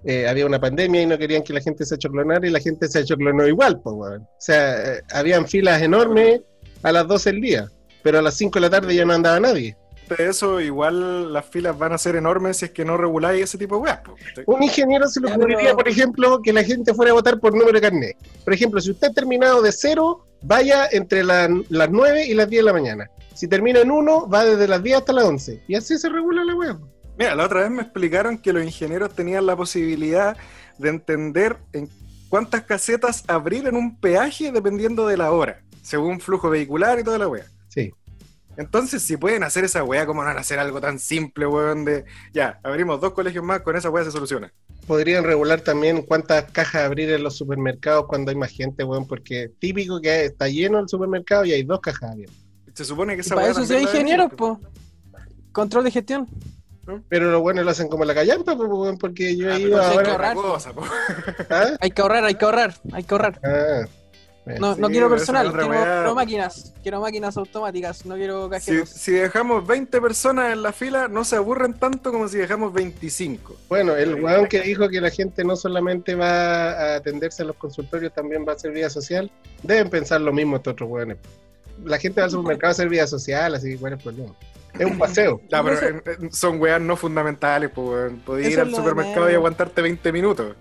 eh, 0.03 0.27
había 0.27 0.45
una 0.45 0.59
pandemia 0.59 1.01
y 1.01 1.05
no 1.05 1.17
querían 1.17 1.43
que 1.43 1.53
la 1.53 1.61
gente 1.61 1.85
se 1.85 1.95
achoclonara 1.95 2.47
y 2.47 2.51
la 2.51 2.59
gente 2.59 2.87
se 2.87 2.99
achoclonó 2.99 3.47
igual, 3.47 3.79
pues 3.81 3.95
weón. 3.97 4.21
O 4.23 4.27
sea, 4.37 4.93
eh, 4.95 5.01
habían 5.13 5.47
filas 5.47 5.81
enormes 5.81 6.41
a 6.83 6.91
las 6.91 7.07
12 7.07 7.31
del 7.31 7.41
día, 7.41 7.67
pero 8.03 8.19
a 8.19 8.21
las 8.21 8.35
5 8.35 8.53
de 8.55 8.61
la 8.61 8.69
tarde 8.69 8.95
ya 8.95 9.05
no 9.05 9.13
andaba 9.13 9.39
nadie. 9.39 9.75
De 10.17 10.25
eso, 10.27 10.59
igual 10.59 11.31
las 11.31 11.45
filas 11.45 11.77
van 11.77 11.93
a 11.93 11.97
ser 11.99 12.15
enormes 12.15 12.57
si 12.57 12.65
es 12.65 12.71
que 12.71 12.83
no 12.83 12.97
reguláis 12.97 13.43
ese 13.43 13.59
tipo 13.59 13.75
de 13.75 13.81
weas. 13.83 13.99
Un 14.47 14.63
ingeniero 14.63 15.07
se 15.07 15.19
le 15.21 15.31
ocurriría, 15.31 15.75
por 15.75 15.87
ejemplo, 15.87 16.41
que 16.41 16.51
la 16.51 16.63
gente 16.63 16.95
fuera 16.95 17.11
a 17.11 17.13
votar 17.13 17.39
por 17.39 17.51
número 17.53 17.73
de 17.73 17.81
carnet. 17.81 18.17
Por 18.43 18.53
ejemplo, 18.53 18.81
si 18.81 18.89
usted 18.89 19.09
ha 19.09 19.13
terminado 19.13 19.61
de 19.61 19.71
cero, 19.71 20.25
vaya 20.41 20.87
entre 20.91 21.23
la- 21.23 21.47
las 21.69 21.89
9 21.91 22.25
y 22.25 22.33
las 22.33 22.49
10 22.49 22.61
de 22.61 22.65
la 22.65 22.73
mañana. 22.73 23.09
Si 23.35 23.47
termina 23.47 23.81
en 23.81 23.91
1, 23.91 24.27
va 24.27 24.45
desde 24.45 24.67
las 24.67 24.81
10 24.81 24.97
hasta 24.97 25.13
las 25.13 25.25
11. 25.25 25.61
Y 25.67 25.75
así 25.75 25.95
se 25.99 26.09
regula 26.09 26.43
la 26.43 26.55
web. 26.55 26.77
Mira, 27.19 27.35
la 27.35 27.43
otra 27.43 27.59
vez 27.59 27.69
me 27.69 27.81
explicaron 27.81 28.37
que 28.37 28.53
los 28.53 28.63
ingenieros 28.63 29.13
tenían 29.13 29.45
la 29.45 29.57
posibilidad 29.57 30.37
de 30.77 30.87
entender 30.87 31.57
en 31.73 31.89
cuántas 32.29 32.63
casetas 32.63 33.25
abrir 33.27 33.67
en 33.67 33.75
un 33.75 33.99
peaje 33.99 34.53
dependiendo 34.53 35.05
de 35.05 35.17
la 35.17 35.29
hora, 35.33 35.61
según 35.81 36.21
flujo 36.21 36.49
vehicular 36.49 36.97
y 36.97 37.03
toda 37.03 37.17
la 37.17 37.27
wea. 37.27 37.43
Sí. 37.67 37.91
Entonces, 38.55 39.01
si 39.01 39.17
pueden 39.17 39.43
hacer 39.43 39.65
esa 39.65 39.83
weá, 39.83 40.05
¿cómo 40.05 40.21
no 40.21 40.27
van 40.27 40.37
a 40.37 40.39
hacer 40.39 40.59
algo 40.59 40.79
tan 40.79 40.97
simple, 40.97 41.45
weón? 41.45 41.83
De 41.83 42.05
ya, 42.31 42.57
abrimos 42.63 43.01
dos 43.01 43.11
colegios 43.11 43.43
más, 43.43 43.63
con 43.63 43.75
esa 43.75 43.89
weá 43.89 44.05
se 44.05 44.11
soluciona. 44.11 44.53
Podrían 44.87 45.25
regular 45.25 45.59
también 45.59 46.03
cuántas 46.03 46.49
cajas 46.53 46.85
abrir 46.85 47.11
en 47.11 47.23
los 47.23 47.35
supermercados 47.35 48.05
cuando 48.07 48.31
hay 48.31 48.37
más 48.37 48.51
gente, 48.51 48.85
weón, 48.85 49.05
porque 49.05 49.51
típico 49.59 49.99
que 49.99 50.23
está 50.23 50.47
lleno 50.47 50.79
el 50.79 50.87
supermercado 50.87 51.43
y 51.43 51.51
hay 51.51 51.63
dos 51.63 51.81
cajas 51.81 52.11
abiertas. 52.11 52.37
Se 52.73 52.85
supone 52.85 53.15
que 53.15 53.19
Y 53.19 53.21
esa 53.21 53.35
para 53.35 53.51
weá 53.51 53.61
eso 53.61 53.77
ingenieros, 53.77 54.29
po. 54.31 54.57
po. 54.57 54.69
Control 55.51 55.83
de 55.83 55.91
gestión. 55.91 56.25
Pero 57.09 57.31
los 57.31 57.41
buenos 57.41 57.65
lo 57.65 57.71
hacen 57.71 57.87
como 57.87 58.05
la 58.05 58.13
callampa, 58.15 58.55
pues, 58.55 58.69
weón, 58.69 58.97
porque 58.97 59.35
yo 59.37 59.49
Ah, 59.51 59.55
he 59.55 59.59
pero 59.59 59.67
ido 59.69 59.83
sí 59.91 59.97
hay 59.97 60.03
que 60.05 60.11
ahorrar. 60.11 60.35
cosa. 60.35 60.71
¿Ah? 61.49 61.65
Hay 61.79 61.91
que 61.91 62.01
ahorrar, 62.01 62.23
hay 62.25 62.35
que 62.35 62.45
ahorrar, 62.45 62.73
hay 62.93 63.03
que 63.03 63.13
ahorrar. 63.13 63.39
Ah. 63.43 63.87
No, 64.59 64.73
Sí, 64.73 64.81
no 64.81 64.87
quiero 64.89 65.09
personal, 65.09 65.51
quiero, 65.53 66.15
máquinas. 66.15 66.73
Quiero 66.81 67.01
máquinas 67.01 67.37
automáticas, 67.37 68.03
no 68.07 68.15
quiero 68.15 68.45
Si, 68.45 68.49
cajeros. 68.49 68.89
si 68.89 69.11
dejamos 69.11 69.67
20 69.67 70.01
personas 70.01 70.53
en 70.53 70.63
la 70.63 70.73
fila, 70.73 71.07
no 71.07 71.23
se 71.23 71.35
aburren 71.35 71.75
tanto 71.75 72.11
como 72.11 72.27
si 72.27 72.37
dejamos 72.39 72.73
25. 72.73 73.55
Bueno, 73.67 73.95
el 73.95 74.15
weón 74.23 74.47
que 74.47 74.61
dijo 74.61 74.89
que 74.89 75.01
la 75.01 75.11
gente 75.11 75.43
no 75.43 75.55
solamente 75.55 76.15
va 76.15 76.71
a 76.71 76.95
atenderse 76.95 77.43
a 77.43 77.45
los 77.45 77.57
consultorios, 77.57 78.11
también 78.11 78.43
va 78.47 78.53
a 78.53 78.55
hacer 78.55 78.71
vida 78.71 78.89
social, 78.89 79.29
deben 79.61 79.87
pensar 79.91 80.19
lo 80.21 80.33
mismo 80.33 80.55
estos 80.55 80.73
otros 80.73 80.89
weones. 80.89 81.17
La 81.85 81.99
gente 81.99 82.19
va 82.21 82.25
al 82.25 82.31
supermercado 82.31 82.69
a 82.69 82.71
hacer 82.71 82.89
vida 82.89 83.05
social, 83.05 83.53
así 83.53 83.71
que 83.71 83.77
bueno, 83.77 83.99
pues 84.03 84.15
no. 84.17 84.35
Es 84.77 84.85
un 84.85 84.97
paseo. 84.97 85.41
Ya, 85.49 85.63
pero 85.63 86.01
son 86.31 86.59
weas 86.61 86.79
no 86.81 86.95
fundamentales, 86.95 87.69
pues 87.73 87.87
weón. 87.87 88.17
Podés 88.19 88.47
Eso 88.47 88.53
ir 88.53 88.59
es 88.59 88.65
al 88.65 88.71
lo 88.71 88.77
de 88.77 88.83
supermercado 88.83 89.21
y 89.25 89.27
menos. 89.27 89.35
aguantarte 89.37 89.81
20 89.81 90.11
minutos. 90.11 90.55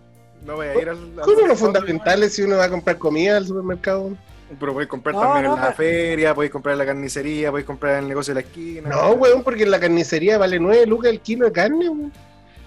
No 0.44 0.55
voy 0.57 0.66
a 0.68 0.81
ir 0.81 0.88
al. 0.88 0.97
al 0.97 1.21
¿Cómo 1.25 1.47
lo 1.47 1.57
fundamental 1.57 2.23
es 2.23 2.35
si 2.35 2.42
uno 2.42 2.57
va 2.57 2.64
a 2.64 2.71
comprar 2.71 2.97
comida 2.99 3.37
al 3.37 3.47
supermercado? 3.47 4.16
Pero 4.59 4.73
podéis 4.73 4.88
comprar 4.88 5.14
No, 5.14 5.21
también 5.21 5.44
no, 5.47 5.55
en 5.57 5.61
la 5.61 5.66
pero- 5.66 5.77
feria, 5.77 6.35
podéis 6.35 6.53
comprar 6.53 6.73
en 6.73 6.79
la 6.79 6.87
carnicería, 6.87 7.51
podéis 7.51 7.66
comprar 7.66 7.94
en 7.94 8.05
el 8.05 8.09
negocio 8.09 8.33
de 8.35 8.40
la 8.40 8.47
esquina. 8.47 8.88
No, 8.88 9.11
weón, 9.12 9.42
porque 9.44 9.64
en 9.64 9.71
la 9.71 9.79
carnicería 9.79 10.38
vale 10.38 10.59
9 10.59 10.87
lucas 10.87 11.11
el 11.11 11.21
kilo 11.21 11.44
de 11.47 11.53
carne, 11.53 11.88
weón. 11.88 12.12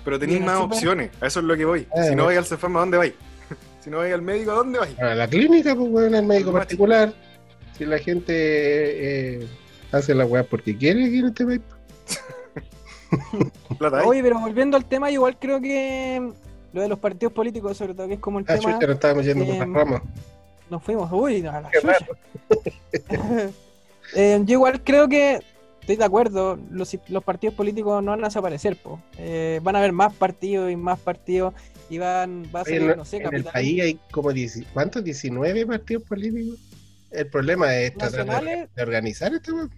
Pero 0.05 0.19
tenéis 0.19 0.35
Y 0.39 0.43
en 0.43 0.43
el 0.43 0.47
más 0.53 0.59
súper- 0.59 0.75
opciones, 0.77 1.09
a 1.19 1.27
eso 1.27 1.39
es 1.39 1.45
lo 1.45 1.57
que 1.57 1.65
voy. 1.65 1.87
Ah, 1.95 2.03
si 2.03 2.15
no 2.15 2.25
vais 2.25 2.37
al 2.37 2.45
Cefam, 2.45 2.77
¿a 2.77 2.81
dónde 2.81 2.97
vais? 2.97 3.13
si 3.83 3.89
no 3.89 3.97
vais 3.97 4.13
al 4.13 4.21
médico, 4.21 4.51
¿a 4.51 4.55
dónde 4.55 4.77
vais? 4.79 4.99
A 4.99 5.15
la 5.15 5.27
clínica, 5.27 5.75
pues, 5.75 5.89
weón, 5.89 6.13
al 6.13 6.25
médico 6.25 6.51
particular. 6.53 7.11
Si 7.77 7.85
la 7.85 7.97
gente 7.97 8.33
eh, 9.41 9.47
hace 9.91 10.13
la 10.15 10.25
weá 10.25 10.43
porque 10.43 10.75
quiere 10.77 11.05
aquí 11.05 11.19
en 11.19 11.25
este 11.27 11.45
país. 11.45 11.61
Oye, 14.05 14.23
pero 14.23 14.39
volviendo 14.39 14.77
al 14.77 14.85
tema, 14.85 15.11
igual 15.11 15.37
creo 15.37 15.59
que 15.59 16.31
lo 16.73 16.81
de 16.81 16.87
los 16.87 16.99
partidos 16.99 17.33
políticos, 17.33 17.75
sobre 17.77 17.93
todo, 17.93 18.07
que 18.07 18.13
es 18.15 18.19
como 18.19 18.39
el 18.39 18.45
Ah, 18.47 18.57
tema. 18.57 18.73
chucha, 18.73 18.87
nos 18.87 18.95
estábamos 18.95 19.25
yendo 19.25 19.45
por 19.45 19.53
eh, 19.55 19.59
las 19.59 19.69
ramas. 19.69 20.01
Nos 20.69 20.83
fuimos, 20.83 21.11
uy, 21.11 21.45
a 21.45 21.61
la. 21.61 21.69
Eh, 24.15 24.41
yo 24.43 24.53
igual 24.53 24.83
creo 24.83 25.07
que 25.07 25.39
estoy 25.79 25.95
de 25.95 26.03
acuerdo, 26.03 26.59
los, 26.69 26.97
los 27.07 27.23
partidos 27.23 27.55
políticos 27.55 28.03
no 28.03 28.11
van 28.11 28.23
a 28.23 28.27
desaparecer, 28.27 28.75
po. 28.75 28.99
Eh, 29.17 29.61
van 29.63 29.75
a 29.75 29.79
haber 29.79 29.93
más 29.93 30.13
partidos 30.13 30.69
y 30.69 30.75
más 30.75 30.99
partidos 30.99 31.53
y 31.89 31.97
van, 31.97 32.43
va 32.53 32.61
a 32.61 32.65
salir, 32.65 32.81
en, 32.91 32.97
no 32.97 33.05
sé, 33.05 33.17
en 33.17 33.21
el 33.23 33.29
capital. 33.29 33.53
país 33.53 33.81
hay 33.81 33.99
como 34.11 34.33
10, 34.33 34.63
¿cuántos? 34.73 35.03
19 35.03 35.65
partidos 35.65 36.03
políticos. 36.03 36.59
El 37.11 37.27
problema 37.27 37.73
es 37.77 37.93
tratar 37.95 38.43
de, 38.43 38.67
de 38.75 38.81
organizar 38.83 39.33
este 39.33 39.51
weón. 39.53 39.71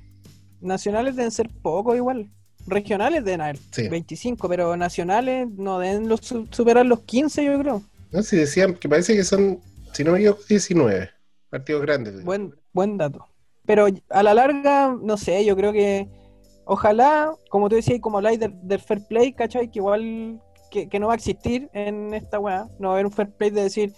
Nacionales 0.64 1.16
deben 1.16 1.32
ser 1.32 1.50
pocos 1.62 1.96
igual. 1.96 2.30
Regionales 2.66 3.24
deben 3.26 3.42
haber 3.42 3.58
Sí. 3.72 3.88
25, 3.90 4.48
pero 4.48 4.76
nacionales 4.78 5.48
no 5.50 5.80
deben 5.80 6.08
los, 6.08 6.22
su- 6.22 6.48
superar 6.52 6.86
los 6.86 7.02
15, 7.02 7.44
yo 7.44 7.60
creo. 7.60 7.82
No, 8.12 8.24
si 8.24 8.38
decían 8.38 8.76
que 8.76 8.88
parece 8.88 9.16
que 9.16 9.24
son, 9.24 9.60
si 9.92 10.04
no 10.04 10.12
me 10.14 10.20
equivoco, 10.20 10.42
19 10.48 11.10
partidos 11.50 11.82
grandes. 11.82 12.24
Buen, 12.24 12.56
buen 12.72 12.98
dato. 12.98 13.28
Pero 13.66 13.88
a 14.10 14.24
la 14.24 14.34
larga, 14.34 14.96
no 15.02 15.18
sé, 15.18 15.44
yo 15.46 15.56
creo 15.56 15.74
que 15.74 16.08
ojalá, 16.66 17.34
como 17.50 17.70
tú 17.70 17.76
decías, 17.76 18.00
como 18.00 18.18
habláis 18.18 18.40
del, 18.40 18.54
del 18.64 18.80
fair 18.80 19.02
play, 19.08 19.34
¿cachai? 19.34 19.70
Que 19.72 19.80
igual 19.80 20.42
que, 20.72 20.88
que 20.90 21.00
no 21.00 21.08
va 21.08 21.14
a 21.14 21.16
existir 21.16 21.70
en 21.74 22.14
esta 22.14 22.40
weá. 22.40 22.68
No 22.80 22.90
va 22.90 22.94
a 22.94 22.98
haber 22.98 23.06
un 23.08 23.12
fair 23.12 23.32
play 23.32 23.50
de 23.52 23.64
decir, 23.64 23.94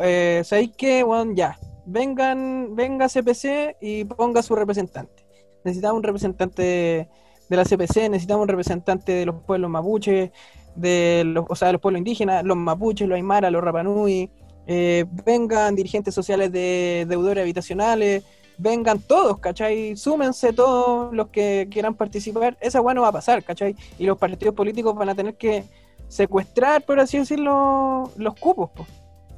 eh, 0.00 0.42
¿sabéis 0.44 0.72
qué? 0.76 1.02
Bueno, 1.04 1.32
ya, 1.34 1.58
vengan, 1.86 2.74
venga 2.74 3.08
CPC 3.08 3.76
y 3.80 4.04
ponga 4.04 4.42
su 4.42 4.54
representante. 4.54 5.21
Necesitamos 5.64 5.98
un 5.98 6.02
representante 6.02 6.62
de, 6.62 7.56
la 7.56 7.64
CPC, 7.64 8.08
necesitamos 8.08 8.42
un 8.42 8.48
representante 8.48 9.12
de 9.12 9.26
los 9.26 9.42
pueblos 9.42 9.70
mapuches, 9.70 10.30
de 10.74 11.22
los, 11.26 11.44
o 11.48 11.54
sea, 11.54 11.68
de 11.68 11.72
los 11.72 11.82
pueblos 11.82 11.98
indígenas, 11.98 12.44
los 12.44 12.56
mapuches, 12.56 13.06
los 13.06 13.16
aymara, 13.16 13.50
los 13.50 13.62
rapanui, 13.62 14.30
eh, 14.66 15.04
vengan 15.24 15.74
dirigentes 15.74 16.14
sociales 16.14 16.50
de 16.50 17.04
deudores 17.08 17.42
habitacionales, 17.42 18.24
vengan 18.58 19.00
todos, 19.00 19.38
¿cachai? 19.38 19.96
Súmense 19.96 20.52
todos 20.52 21.14
los 21.14 21.28
que 21.28 21.68
quieran 21.70 21.94
participar. 21.94 22.56
Esa 22.60 22.80
weá 22.80 22.94
no 22.94 23.02
va 23.02 23.08
a 23.08 23.12
pasar, 23.12 23.42
¿cachai? 23.42 23.76
Y 23.98 24.06
los 24.06 24.18
partidos 24.18 24.54
políticos 24.54 24.94
van 24.94 25.08
a 25.08 25.14
tener 25.14 25.34
que 25.34 25.64
secuestrar, 26.08 26.84
por 26.84 27.00
así 27.00 27.18
decirlo, 27.18 28.10
los 28.16 28.34
cupos, 28.34 28.70
po. 28.70 28.86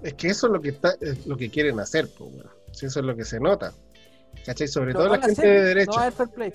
Es 0.02 0.14
que 0.14 0.28
eso 0.28 0.48
es 0.48 0.52
lo 0.52 0.60
que 0.60 0.70
está, 0.70 0.94
es 1.00 1.26
lo 1.26 1.36
que 1.36 1.48
quieren 1.50 1.80
hacer, 1.80 2.08
pues. 2.18 2.30
Si 2.72 2.86
eso 2.86 3.00
es 3.00 3.06
lo 3.06 3.16
que 3.16 3.24
se 3.24 3.40
nota. 3.40 3.72
¿Cachai? 4.46 4.68
Sobre 4.68 4.92
todo 4.92 5.08
la 5.08 5.20
gente 5.20 5.42
de 5.46 5.48
No 5.48 5.54
va 5.54 5.60
a 5.62 5.68
derecha. 5.68 6.00
haber 6.00 6.12
fair 6.12 6.28
play. 6.30 6.52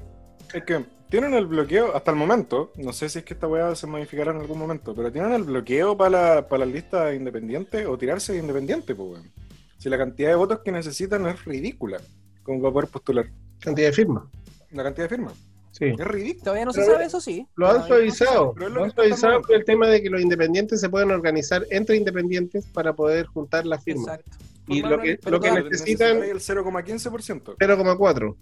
Es 0.54 0.64
que 0.64 0.86
tienen 1.10 1.34
el 1.34 1.48
bloqueo 1.48 1.96
hasta 1.96 2.12
el 2.12 2.18
momento. 2.18 2.72
No 2.76 2.94
sé 2.94 3.10
si 3.10 3.20
es 3.20 3.26
que 3.26 3.34
esta 3.34 3.48
weá 3.48 3.74
se 3.76 3.88
modificará 3.88 4.32
en 4.32 4.38
algún 4.38 4.58
momento, 4.60 4.94
pero 4.96 5.12
tienen 5.12 5.34
el 5.34 5.44
bloqueo 5.44 5.96
para 5.98 6.10
la, 6.36 6.48
para 6.48 6.66
la 6.66 6.72
lista 6.72 7.14
independiente 7.14 7.86
o 7.86 7.98
tirarse 7.98 8.34
de 8.34 8.40
independiente, 8.40 8.96
pues, 8.96 9.10
weón. 9.12 9.32
Si 9.78 9.90
la 9.90 9.98
cantidad 9.98 10.30
de 10.30 10.36
votos 10.36 10.60
que 10.64 10.72
necesitan 10.72 11.26
es 11.28 11.46
ridícula, 11.46 12.00
como 12.44 12.62
para 12.62 12.74
poder 12.74 12.90
postular. 12.90 13.26
Cantidad 13.60 13.88
de 13.88 13.94
firmas. 13.94 14.24
La 14.72 14.84
cantidad 14.84 15.10
de 15.10 15.16
firmas 15.16 15.34
Sí. 15.72 15.86
es 15.86 16.08
ridícula. 16.08 16.44
Todavía 16.44 16.66
no 16.66 16.74
se 16.74 16.82
Pero 16.82 16.94
sabe, 16.94 17.06
eso 17.06 17.22
sí. 17.22 17.48
Lo 17.56 17.70
han 17.70 17.78
no 17.78 17.88
suavizado. 17.88 18.54
lo 18.58 18.84
han 18.84 18.92
suavizado 18.92 19.42
por 19.42 19.56
el 19.56 19.64
tema 19.66 19.88
de 19.88 20.02
que 20.02 20.10
los 20.10 20.20
independientes 20.22 20.82
se 20.82 20.90
pueden 20.90 21.12
organizar 21.12 21.66
entre 21.70 21.96
independientes 21.96 22.66
para 22.68 22.94
poder 22.94 23.28
juntar 23.28 23.66
las 23.66 23.84
firmas. 23.84 24.08
Exacto. 24.20 24.38
Y 24.70 24.82
lo 24.82 25.00
que, 25.00 25.20
lo 25.26 25.40
que 25.40 25.52
necesitan, 25.52 26.18
el 26.24 26.40
0,15%. 26.40 27.56
0,4. 27.58 28.36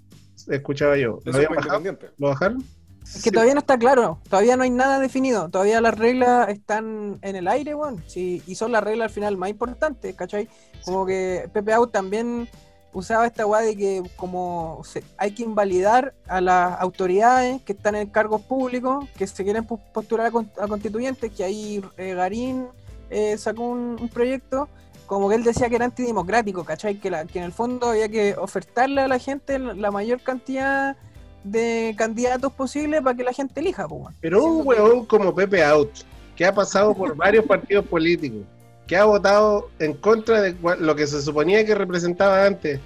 Escuchaba 0.49 0.97
yo. 0.97 1.19
¿Lo 1.23 1.35
habían 1.35 1.55
bajado? 1.55 1.97
¿Lo 2.17 2.27
bajaron? 2.29 2.63
Es 3.03 3.23
que 3.23 3.31
todavía 3.31 3.53
no 3.53 3.61
está 3.61 3.77
claro, 3.77 4.19
todavía 4.29 4.57
no 4.57 4.63
hay 4.63 4.69
nada 4.69 4.99
definido, 4.99 5.47
todavía 5.49 5.79
las 5.79 5.97
reglas 5.97 6.49
están 6.49 7.17
en 7.21 7.37
el 7.37 7.47
aire, 7.47 7.73
weón, 7.73 8.03
sí, 8.05 8.43
y 8.45 8.55
son 8.55 8.73
las 8.73 8.83
reglas 8.83 9.05
al 9.05 9.13
final 9.13 9.37
más 9.37 9.49
importantes, 9.49 10.13
¿cachai? 10.13 10.49
Como 10.83 11.05
que 11.05 11.49
Pepe 11.53 11.71
Out 11.71 11.93
también 11.93 12.49
usaba 12.91 13.25
esta 13.25 13.45
weá 13.45 13.61
de 13.61 13.77
que 13.77 14.03
como 14.17 14.81
se- 14.83 15.05
hay 15.17 15.31
que 15.31 15.43
invalidar 15.43 16.15
a 16.27 16.41
las 16.41 16.81
autoridades 16.81 17.61
que 17.61 17.71
están 17.71 17.95
en 17.95 18.09
cargos 18.09 18.41
públicos, 18.41 19.05
que 19.17 19.25
se 19.25 19.41
quieren 19.45 19.65
postular 19.65 20.25
a, 20.27 20.31
con- 20.31 20.51
a 20.59 20.67
constituyentes, 20.67 21.31
que 21.31 21.45
ahí 21.45 21.81
eh, 21.95 22.13
Garín 22.13 22.65
eh, 23.09 23.37
sacó 23.37 23.69
un, 23.69 23.95
un 24.01 24.09
proyecto, 24.09 24.67
como 25.07 25.27
que 25.29 25.35
él 25.35 25.43
decía 25.43 25.69
que 25.69 25.75
era 25.77 25.85
antidemocrático, 25.85 26.63
¿cachai? 26.63 26.99
Que, 26.99 27.09
la- 27.09 27.25
que 27.25 27.39
en 27.39 27.45
el 27.45 27.51
fondo 27.53 27.87
había 27.89 28.07
que 28.09 28.35
ofertarle 28.37 29.01
a 29.01 29.07
la 29.07 29.17
gente 29.19 29.57
la 29.57 29.89
mayor 29.89 30.21
cantidad 30.21 30.95
de 31.43 31.95
candidatos 31.97 32.51
posibles 32.53 33.01
para 33.01 33.15
que 33.15 33.23
la 33.23 33.33
gente 33.33 33.59
elija, 33.61 33.87
pues, 33.87 34.01
weón. 34.01 34.15
Pero 34.21 34.43
un 34.43 34.61
que- 34.61 34.67
huevón 34.67 35.05
como 35.05 35.33
Pepe 35.33 35.63
Out, 35.63 35.89
que 36.35 36.45
ha 36.45 36.53
pasado 36.53 36.93
por 36.93 37.15
varios 37.15 37.45
partidos 37.45 37.85
políticos, 37.85 38.41
que 38.85 38.95
ha 38.97 39.05
votado 39.05 39.69
en 39.79 39.93
contra 39.93 40.41
de 40.41 40.55
lo 40.79 40.95
que 40.95 41.07
se 41.07 41.21
suponía 41.21 41.65
que 41.65 41.73
representaba 41.75 42.45
antes, 42.45 42.79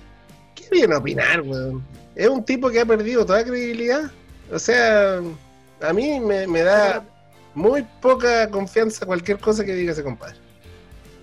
¿qué 0.56 0.66
viene 0.72 0.96
a 0.96 1.00
opinar, 1.00 1.42
weón? 1.42 1.84
Es 2.16 2.28
un 2.28 2.44
tipo 2.44 2.70
que 2.70 2.80
ha 2.82 2.86
perdido 2.86 3.26
toda 3.26 3.44
credibilidad. 3.44 4.12
O 4.54 4.60
sea, 4.60 5.20
a 5.82 5.94
mí 5.94 6.20
me, 6.20 6.46
me 6.46 6.62
da 6.62 7.04
muy 7.56 7.86
poca 8.02 8.50
confianza 8.50 9.06
cualquier 9.06 9.40
cosa 9.40 9.64
que 9.64 9.74
diga 9.74 9.94
ese 9.94 10.04
compadre. 10.04 10.36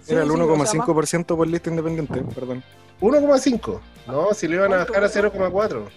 Era 0.09 0.23
el 0.23 0.29
sí, 0.29 0.35
o 0.35 0.37
sea, 0.37 0.57
más- 0.57 0.75
1,5% 0.75 1.37
por 1.37 1.47
lista 1.47 1.71
independiente, 1.71 2.23
perdón. 2.35 2.63
1,5. 3.01 3.81
No, 4.07 4.35
si 4.35 4.49
lo 4.49 4.55
iban 4.57 4.73
a 4.73 4.77
¿Cuánto, 4.87 4.93
bajar 4.95 5.05
a 5.05 5.29
weón? 5.31 5.53
0,4. 5.53 5.89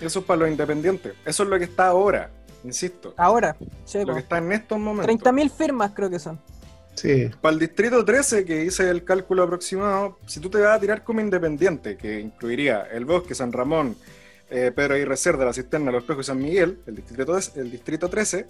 Eso 0.00 0.18
es 0.20 0.24
para 0.24 0.40
los 0.40 0.48
independientes. 0.50 1.14
Eso 1.24 1.42
es 1.44 1.48
lo 1.48 1.58
que 1.58 1.64
está 1.64 1.86
ahora, 1.88 2.30
insisto. 2.64 3.14
Ahora, 3.16 3.56
sí, 3.84 3.98
Lo 4.00 4.06
po. 4.08 4.12
que 4.14 4.20
está 4.20 4.38
en 4.38 4.52
estos 4.52 4.78
momentos. 4.78 5.06
30.000 5.06 5.50
firmas 5.50 5.92
creo 5.94 6.10
que 6.10 6.18
son. 6.18 6.38
Sí. 6.94 7.28
Para 7.40 7.54
el 7.54 7.58
distrito 7.58 8.04
13, 8.04 8.44
que 8.44 8.64
hice 8.64 8.88
el 8.88 9.02
cálculo 9.04 9.42
aproximado, 9.42 10.18
si 10.26 10.38
tú 10.40 10.48
te 10.50 10.58
vas 10.60 10.76
a 10.76 10.80
tirar 10.80 11.02
como 11.02 11.20
independiente, 11.20 11.96
que 11.96 12.20
incluiría 12.20 12.82
el 12.92 13.04
Bosque, 13.04 13.34
San 13.34 13.52
Ramón, 13.52 13.96
eh, 14.50 14.70
Pedro 14.74 14.94
Aguirre 14.94 15.16
Cerda, 15.16 15.44
la 15.44 15.52
Cisterna, 15.52 15.90
Los 15.90 16.02
Espejos 16.02 16.26
y 16.26 16.28
San 16.28 16.38
Miguel, 16.38 16.80
el 16.86 16.94
distrito, 16.94 17.36
el 17.56 17.70
distrito 17.70 18.08
13, 18.08 18.46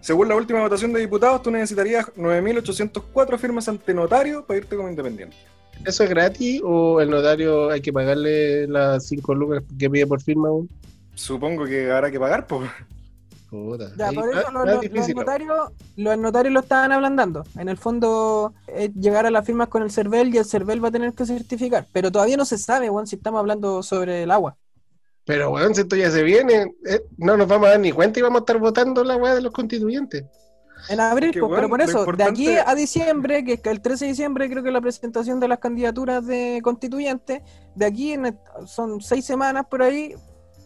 según 0.00 0.28
la 0.28 0.36
última 0.36 0.60
votación 0.60 0.92
de 0.92 1.00
diputados, 1.00 1.42
tú 1.42 1.50
necesitarías 1.50 2.06
9.804 2.16 3.38
firmas 3.38 3.68
ante 3.68 3.92
notario 3.94 4.44
para 4.44 4.58
irte 4.58 4.76
como 4.76 4.88
independiente. 4.88 5.36
¿Eso 5.84 6.02
es 6.04 6.10
gratis 6.10 6.60
o 6.64 7.00
el 7.00 7.08
notario 7.10 7.70
hay 7.70 7.80
que 7.80 7.92
pagarle 7.92 8.66
las 8.66 9.06
5 9.06 9.34
lucas 9.34 9.62
que 9.78 9.88
pide 9.88 10.06
por 10.06 10.20
firma? 10.20 10.50
weón? 10.50 10.68
Supongo 11.14 11.64
que 11.64 11.90
habrá 11.90 12.10
que 12.10 12.18
pagar, 12.18 12.46
pues. 12.46 12.68
Ya, 13.96 14.08
ahí 14.08 14.14
por 14.14 14.28
eso 14.28 14.42
los, 14.42 14.52
más 14.52 14.66
los- 14.74 14.80
difícil, 14.82 15.14
los 15.16 15.24
notarios, 15.24 15.56
los 15.96 16.18
notarios 16.18 16.52
lo 16.52 16.60
estaban 16.60 16.92
ablandando. 16.92 17.44
En 17.58 17.68
el 17.70 17.78
fondo, 17.78 18.52
es 18.66 18.92
llegar 18.94 19.24
a 19.24 19.30
las 19.30 19.46
firmas 19.46 19.68
con 19.68 19.82
el 19.82 19.90
CERVEL 19.90 20.34
y 20.34 20.38
el 20.38 20.44
CERVEL 20.44 20.84
va 20.84 20.88
a 20.88 20.92
tener 20.92 21.14
que 21.14 21.24
certificar. 21.24 21.86
Pero 21.92 22.12
todavía 22.12 22.36
no 22.36 22.44
se 22.44 22.58
sabe, 22.58 22.90
weón, 22.90 23.06
si 23.06 23.16
estamos 23.16 23.38
hablando 23.38 23.82
sobre 23.82 24.24
el 24.24 24.30
agua. 24.30 24.56
Pero, 25.28 25.50
weón, 25.52 25.74
si 25.74 25.82
esto 25.82 25.94
ya 25.94 26.10
se 26.10 26.22
viene, 26.22 26.72
eh, 26.88 27.02
no 27.18 27.36
nos 27.36 27.46
vamos 27.46 27.68
a 27.68 27.72
dar 27.72 27.80
ni 27.80 27.92
cuenta 27.92 28.18
y 28.18 28.22
vamos 28.22 28.38
a 28.38 28.40
estar 28.40 28.58
votando 28.58 29.04
la 29.04 29.16
weá 29.16 29.34
de 29.34 29.42
los 29.42 29.52
constituyentes. 29.52 30.24
En 30.88 31.00
abril, 31.00 31.32
pues, 31.32 31.42
pero 31.42 31.48
weón, 31.66 31.70
por 31.70 31.80
eso, 31.82 32.04
de 32.06 32.24
aquí 32.24 32.44
importante- 32.46 32.70
a 32.70 32.74
diciembre, 32.74 33.44
que 33.44 33.52
es 33.54 33.60
que 33.60 33.68
el 33.70 33.82
13 33.82 34.06
de 34.06 34.10
diciembre 34.12 34.48
creo 34.48 34.62
que 34.62 34.70
la 34.70 34.80
presentación 34.80 35.38
de 35.38 35.46
las 35.48 35.58
candidaturas 35.58 36.26
de 36.26 36.60
constituyentes, 36.64 37.42
de 37.74 37.84
aquí 37.84 38.12
en 38.12 38.24
el- 38.26 38.38
son 38.66 39.00
seis 39.02 39.24
semanas 39.26 39.66
por 39.70 39.82
ahí, 39.82 40.14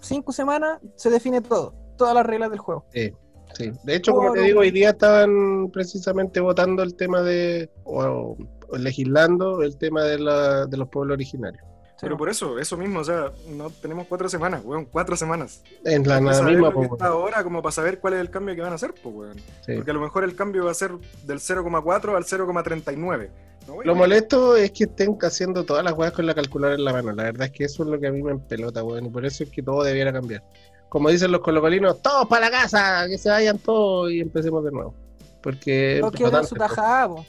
cinco 0.01 0.33
semanas, 0.33 0.79
se 0.95 1.11
define 1.11 1.41
todo, 1.41 1.75
todas 1.99 2.15
las 2.15 2.25
reglas 2.25 2.51
del 2.51 2.61
juego. 2.61 2.85
Sí, 2.93 3.13
sí. 3.55 3.73
De 3.83 3.97
hecho, 3.97 4.13
como 4.13 4.33
te 4.33 4.43
digo, 4.43 4.61
hoy 4.61 4.71
día 4.71 4.91
estaban 4.91 5.71
precisamente 5.73 6.39
votando 6.41 6.85
el 6.85 6.95
tema 6.95 7.21
de, 7.23 7.69
o, 7.85 8.37
o 8.69 8.77
legislando 8.77 9.63
el 9.63 9.77
tema 9.77 10.05
de, 10.05 10.19
la, 10.21 10.67
de 10.67 10.77
los 10.77 10.89
pueblos 10.89 11.15
originarios. 11.15 11.65
Pero 12.03 12.17
por 12.17 12.29
eso, 12.29 12.59
eso 12.59 12.77
mismo, 12.77 12.99
o 12.99 13.05
sea, 13.05 13.31
no 13.47 13.71
tenemos 13.71 14.09
cuatro 14.09 14.29
semanas, 14.29 14.63
weón, 14.65 14.87
cuatro 14.87 15.15
semanas. 15.15 15.63
En 15.85 16.03
la 16.09 16.21
nada 16.21 16.43
misma, 16.43 16.67
lo 16.67 16.71
que 16.71 16.89
pues, 16.89 16.91
está 16.91 17.07
ahora 17.07 17.45
como 17.45 17.63
para 17.63 17.71
saber 17.71 18.01
cuál 18.01 18.15
es 18.15 18.21
el 18.21 18.29
cambio 18.29 18.57
que 18.57 18.61
van 18.61 18.73
a 18.73 18.75
hacer, 18.75 18.93
pues, 19.01 19.15
weón. 19.15 19.37
sí. 19.65 19.75
Porque 19.77 19.93
a 19.93 19.95
lo 19.95 20.01
mejor 20.01 20.25
el 20.25 20.35
cambio 20.35 20.65
va 20.65 20.73
a 20.73 20.75
ser 20.75 20.91
del 21.25 21.39
0,4 21.39 22.17
al 22.17 22.25
0,39. 22.25 23.31
No. 23.69 23.83
Lo 23.85 23.95
molesto 23.95 24.57
es 24.57 24.73
que 24.73 24.85
estén 24.85 25.17
haciendo 25.23 25.63
todas 25.63 25.85
las 25.85 25.93
weas 25.93 26.13
con 26.13 26.27
la 26.27 26.35
calculadora 26.35 26.77
en 26.77 26.85
la 26.85 26.93
mano. 26.93 27.13
La 27.13 27.23
verdad 27.23 27.47
es 27.47 27.53
que 27.53 27.65
eso 27.67 27.85
es 27.85 27.89
lo 27.89 28.01
que 28.01 28.09
a 28.09 28.11
mí 28.11 28.21
me 28.21 28.33
empelota, 28.33 28.83
weón. 28.83 29.07
Y 29.07 29.09
por 29.09 29.25
eso 29.25 29.45
es 29.45 29.51
que 29.51 29.63
todo 29.63 29.85
debiera 29.85 30.13
cambiar. 30.13 30.43
como 30.89 31.09
dicen 31.09 31.31
los 31.31 31.41
colocolinos, 31.41 32.03
todos 32.03 32.27
para 32.27 32.47
la 32.47 32.51
casa, 32.51 33.07
que 33.07 33.17
se 33.17 33.31
vayan 33.31 33.59
todos 33.59 34.11
y 34.11 34.19
empecemos 34.19 34.65
de 34.65 34.73
nuevo. 34.73 34.93
Porque 35.41 36.03
quieren 36.15 36.33
dar 36.33 36.47
su 36.47 36.57
tajada, 36.57 37.15
po. 37.15 37.25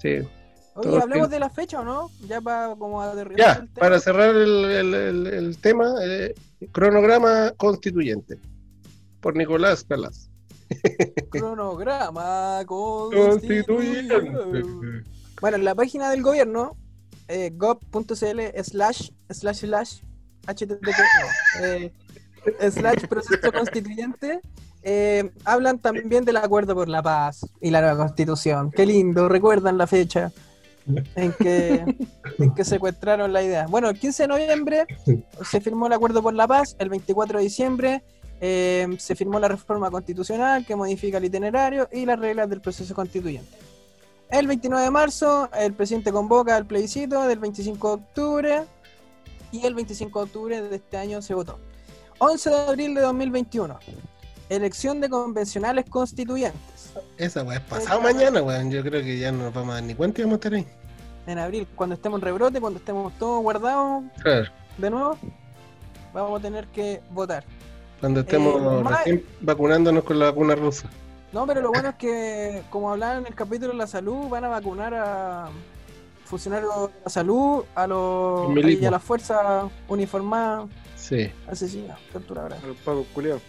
sí. 0.00 0.26
Oye, 0.78 0.90
Todos 0.90 1.02
hablemos 1.02 1.28
de 1.30 1.40
la 1.40 1.50
fecha 1.50 1.80
o 1.80 1.84
no? 1.84 2.10
Ya 2.28 2.40
para 2.40 2.76
como 2.76 3.02
Ya, 3.36 3.52
el 3.52 3.68
tema. 3.68 3.68
para 3.74 3.98
cerrar 4.00 4.34
el, 4.36 4.64
el- 4.64 4.94
el- 4.94 5.26
el 5.26 5.58
tema, 5.58 5.92
eh, 6.02 6.34
cronograma 6.70 7.52
constituyente 7.56 8.38
por 9.20 9.34
Nicolás 9.34 9.82
Calas. 9.84 10.30
Cronograma 11.30 12.62
Constituyente. 12.66 14.14
Bueno, 15.40 15.56
en 15.56 15.64
la 15.64 15.74
página 15.74 16.10
del 16.10 16.22
gobierno, 16.22 16.76
eh, 17.26 17.50
gov.cl 17.54 18.40
slash 18.62 19.10
slash 19.30 19.56
slash 19.58 20.00
http 20.46 20.88
eh, 21.62 21.92
slash 22.70 23.06
proceso 23.08 23.52
constituyente, 23.52 24.40
eh, 24.82 25.30
hablan 25.44 25.78
también 25.78 26.24
del 26.24 26.36
acuerdo 26.38 26.74
por 26.74 26.88
la 26.88 27.02
paz 27.02 27.44
y 27.60 27.70
la 27.70 27.80
nueva 27.80 27.96
constitución. 27.96 28.70
Qué 28.70 28.86
lindo, 28.86 29.28
recuerdan 29.28 29.76
la 29.78 29.86
fecha 29.86 30.32
en 31.14 31.32
que, 31.32 32.64
secuestraron 32.64 33.32
la 33.32 33.42
idea. 33.42 33.66
Bueno, 33.66 33.88
el 33.88 33.98
15 33.98 34.24
de 34.24 34.28
noviembre 34.28 34.86
se 35.44 35.60
firmó 35.60 35.86
el 35.86 35.92
acuerdo 35.92 36.22
por 36.22 36.34
la 36.34 36.46
paz, 36.46 36.76
el 36.78 36.88
24 36.88 37.38
de 37.38 37.44
diciembre 37.44 38.02
eh, 38.40 38.86
se 38.98 39.16
firmó 39.16 39.40
la 39.40 39.48
reforma 39.48 39.90
constitucional 39.90 40.64
que 40.64 40.76
modifica 40.76 41.18
el 41.18 41.24
itinerario 41.24 41.88
y 41.92 42.06
las 42.06 42.18
reglas 42.18 42.48
del 42.48 42.60
proceso 42.60 42.94
constituyente. 42.94 43.56
El 44.30 44.46
29 44.46 44.84
de 44.84 44.90
marzo, 44.90 45.48
el 45.58 45.72
presidente 45.72 46.12
convoca 46.12 46.54
al 46.54 46.66
plebiscito 46.66 47.26
del 47.26 47.38
25 47.38 47.88
de 47.88 47.94
octubre 47.94 48.62
y 49.50 49.66
el 49.66 49.74
25 49.74 50.18
de 50.18 50.24
octubre 50.24 50.62
de 50.62 50.76
este 50.76 50.96
año 50.98 51.22
se 51.22 51.34
votó. 51.34 51.58
11 52.18 52.50
de 52.50 52.56
abril 52.56 52.94
de 52.94 53.00
2021, 53.00 53.78
elección 54.48 55.00
de 55.00 55.08
convencionales 55.08 55.86
constituyentes. 55.88 56.77
Esa 57.16 57.42
weá 57.42 57.58
es 57.58 57.64
pasado 57.64 58.00
mañana, 58.00 58.42
weón. 58.42 58.70
Yo 58.70 58.82
creo 58.82 59.02
que 59.02 59.18
ya 59.18 59.32
no 59.32 59.44
nos 59.44 59.54
vamos 59.54 59.70
a 59.72 59.74
dar 59.74 59.82
ni 59.84 59.94
cuenta 59.94 60.20
y 60.20 60.24
vamos 60.24 60.34
a 60.34 60.38
estar 60.38 60.54
ahí. 60.54 60.66
En 61.26 61.38
abril, 61.38 61.66
cuando 61.74 61.94
estemos 61.94 62.18
en 62.20 62.24
rebrote, 62.24 62.60
cuando 62.60 62.78
estemos 62.78 63.12
todos 63.18 63.42
guardados 63.42 64.04
Claro. 64.22 64.50
de 64.78 64.90
nuevo, 64.90 65.18
vamos 66.14 66.38
a 66.38 66.42
tener 66.42 66.66
que 66.68 67.00
votar. 67.10 67.44
Cuando 68.00 68.20
estemos 68.20 68.54
Eh, 68.80 68.84
recién 68.88 69.24
vacunándonos 69.40 70.04
con 70.04 70.18
la 70.18 70.26
vacuna 70.26 70.54
rusa. 70.54 70.88
No, 71.32 71.46
pero 71.46 71.60
lo 71.60 71.70
bueno 71.70 71.90
es 71.90 71.94
que, 71.96 72.62
como 72.70 72.90
hablaban 72.90 73.18
en 73.18 73.26
el 73.26 73.34
capítulo 73.34 73.72
de 73.72 73.78
la 73.78 73.86
salud, 73.86 74.28
van 74.28 74.44
a 74.44 74.48
vacunar 74.48 74.94
a 74.94 75.48
funcionarios 76.24 76.70
de 76.88 76.94
la 77.04 77.10
salud, 77.10 77.64
a 77.74 77.86
los 77.86 78.56
y 78.56 78.84
a 78.86 78.90
las 78.90 79.02
fuerzas 79.02 79.64
uniformadas, 79.88 80.68
Sí. 80.96 81.30
asesinas, 81.50 81.98
torturadoras. 82.12 82.62
A 82.62 82.66
los 82.66 82.76
pagos 82.78 83.06
culiados. 83.14 83.42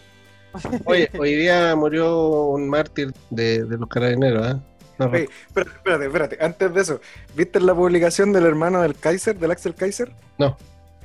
Oye, 0.86 1.10
hoy 1.18 1.36
día 1.36 1.76
murió 1.76 2.46
un 2.46 2.70
mártir 2.70 3.14
de, 3.30 3.64
de 3.66 3.78
los 3.78 3.88
carabineros, 3.90 4.48
¿ah? 4.48 4.60
No, 4.98 5.06
Oye, 5.06 5.30
espérate, 5.48 5.72
espérate, 5.76 6.06
espérate. 6.06 6.38
Antes 6.42 6.74
de 6.74 6.82
eso, 6.82 7.02
¿viste 7.36 7.60
la 7.62 7.74
publicación 7.74 8.34
del 8.34 8.46
hermano 8.46 8.82
del 8.82 8.96
Kaiser, 8.96 9.38
del 9.38 9.52
Axel 9.52 9.74
Kaiser? 9.76 10.12
No. 10.38 10.58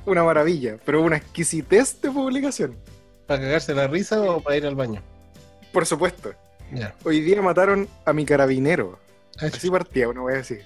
Una 0.05 0.23
maravilla, 0.23 0.77
pero 0.85 1.01
una 1.01 1.17
exquisitez 1.17 2.01
de 2.01 2.11
publicación. 2.11 2.75
¿Para 3.25 3.41
cagarse 3.41 3.73
la 3.73 3.87
risa 3.87 4.21
o 4.21 4.41
para 4.41 4.57
ir 4.57 4.65
al 4.65 4.75
baño? 4.75 5.01
Por 5.71 5.85
supuesto. 5.85 6.33
Hoy 7.03 7.21
día 7.21 7.41
mataron 7.41 7.87
a 8.05 8.13
mi 8.13 8.25
carabinero. 8.25 8.99
Así 9.39 9.69
partía, 9.69 10.09
una 10.09 10.21
wea 10.23 10.39
así. 10.39 10.57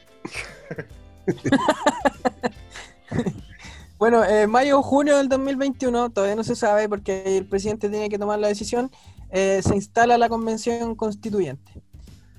Bueno, 3.99 4.23
eh, 4.23 4.47
mayo 4.47 4.79
o 4.79 4.81
junio 4.81 5.17
del 5.17 5.27
2021, 5.27 6.09
todavía 6.11 6.35
no 6.35 6.43
se 6.43 6.55
sabe 6.55 6.87
porque 6.87 7.37
el 7.37 7.45
presidente 7.45 7.89
tiene 7.89 8.09
que 8.09 8.17
tomar 8.17 8.39
la 8.39 8.47
decisión, 8.47 8.89
eh, 9.29 9.61
se 9.61 9.75
instala 9.75 10.17
la 10.17 10.29
convención 10.29 10.95
constituyente. 10.95 11.83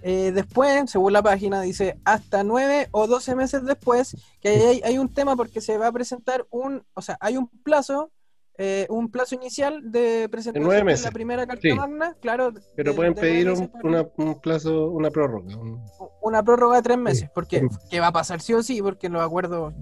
Eh, 0.03 0.33
después, 0.35 0.91
según 0.91 1.13
la 1.13 1.23
página, 1.23 1.61
dice 1.61 1.99
hasta 2.07 2.43
nueve 2.43 2.89
o 2.93 3.07
doce 3.07 3.35
meses 3.37 3.63
después, 3.67 4.17
que 4.41 4.49
hay, 4.49 4.81
hay 4.83 4.97
un 4.99 5.13
tema 5.13 5.37
porque 5.37 5.61
se 5.61 5.77
va 5.77 5.89
a 5.89 5.93
presentar 5.93 6.47
un, 6.51 6.83
o 6.95 7.03
sea, 7.03 7.19
hay 7.21 7.37
un 7.37 7.49
plazo, 7.63 8.11
eh, 8.57 8.87
un 8.89 9.11
plazo 9.11 9.35
inicial 9.35 9.93
de 9.93 10.31
presentación 10.31 10.65
nueve 10.65 10.79
de 10.79 10.85
meses. 10.85 11.05
la 11.05 11.11
primera 11.11 11.47
carta 11.47 11.61
Sí. 11.63 11.75
magna, 11.75 12.17
claro. 12.23 12.55
Pero 12.75 12.93
de- 12.93 12.97
pueden 12.97 13.13
de 13.15 13.21
pedir 13.21 13.51
un, 13.51 13.69
para- 13.69 13.87
una- 13.87 14.07
un 14.17 14.41
plazo, 14.41 14.89
una 14.91 15.11
prórroga. 15.11 15.55
un- 15.59 15.79
una 16.23 16.43
prórroga 16.43 16.77
de 16.77 16.83
tres 16.83 16.97
meses, 16.99 17.29
porque 17.35 17.61
Sí. 17.61 17.67
que 17.91 18.01
va 18.01 18.07
a 18.07 18.13
pasar 18.13 18.41
sí 18.41 18.55
o 18.55 18.63
sí, 18.63 18.81
porque 18.81 19.11
los 19.11 19.23
acuerdos 19.23 19.75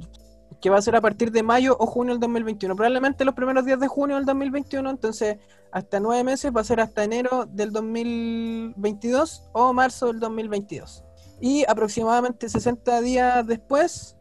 que 0.60 0.70
va 0.70 0.78
a 0.78 0.82
ser 0.82 0.96
a 0.96 1.00
partir 1.00 1.30
de 1.30 1.42
mayo 1.42 1.76
o 1.78 1.86
junio 1.86 2.14
del 2.14 2.20
2021, 2.20 2.74
probablemente 2.74 3.24
los 3.24 3.34
primeros 3.34 3.64
días 3.64 3.78
de 3.78 3.86
junio 3.86 4.16
del 4.16 4.24
2021, 4.24 4.90
entonces 4.90 5.36
hasta 5.70 6.00
nueve 6.00 6.24
meses 6.24 6.52
va 6.54 6.62
a 6.62 6.64
ser 6.64 6.80
hasta 6.80 7.04
enero 7.04 7.46
del 7.46 7.72
2022 7.72 9.44
o 9.52 9.72
marzo 9.72 10.08
del 10.08 10.18
2022. 10.18 11.04
Y 11.40 11.64
aproximadamente 11.68 12.48
60 12.48 13.00
días 13.02 13.46
después, 13.46 14.16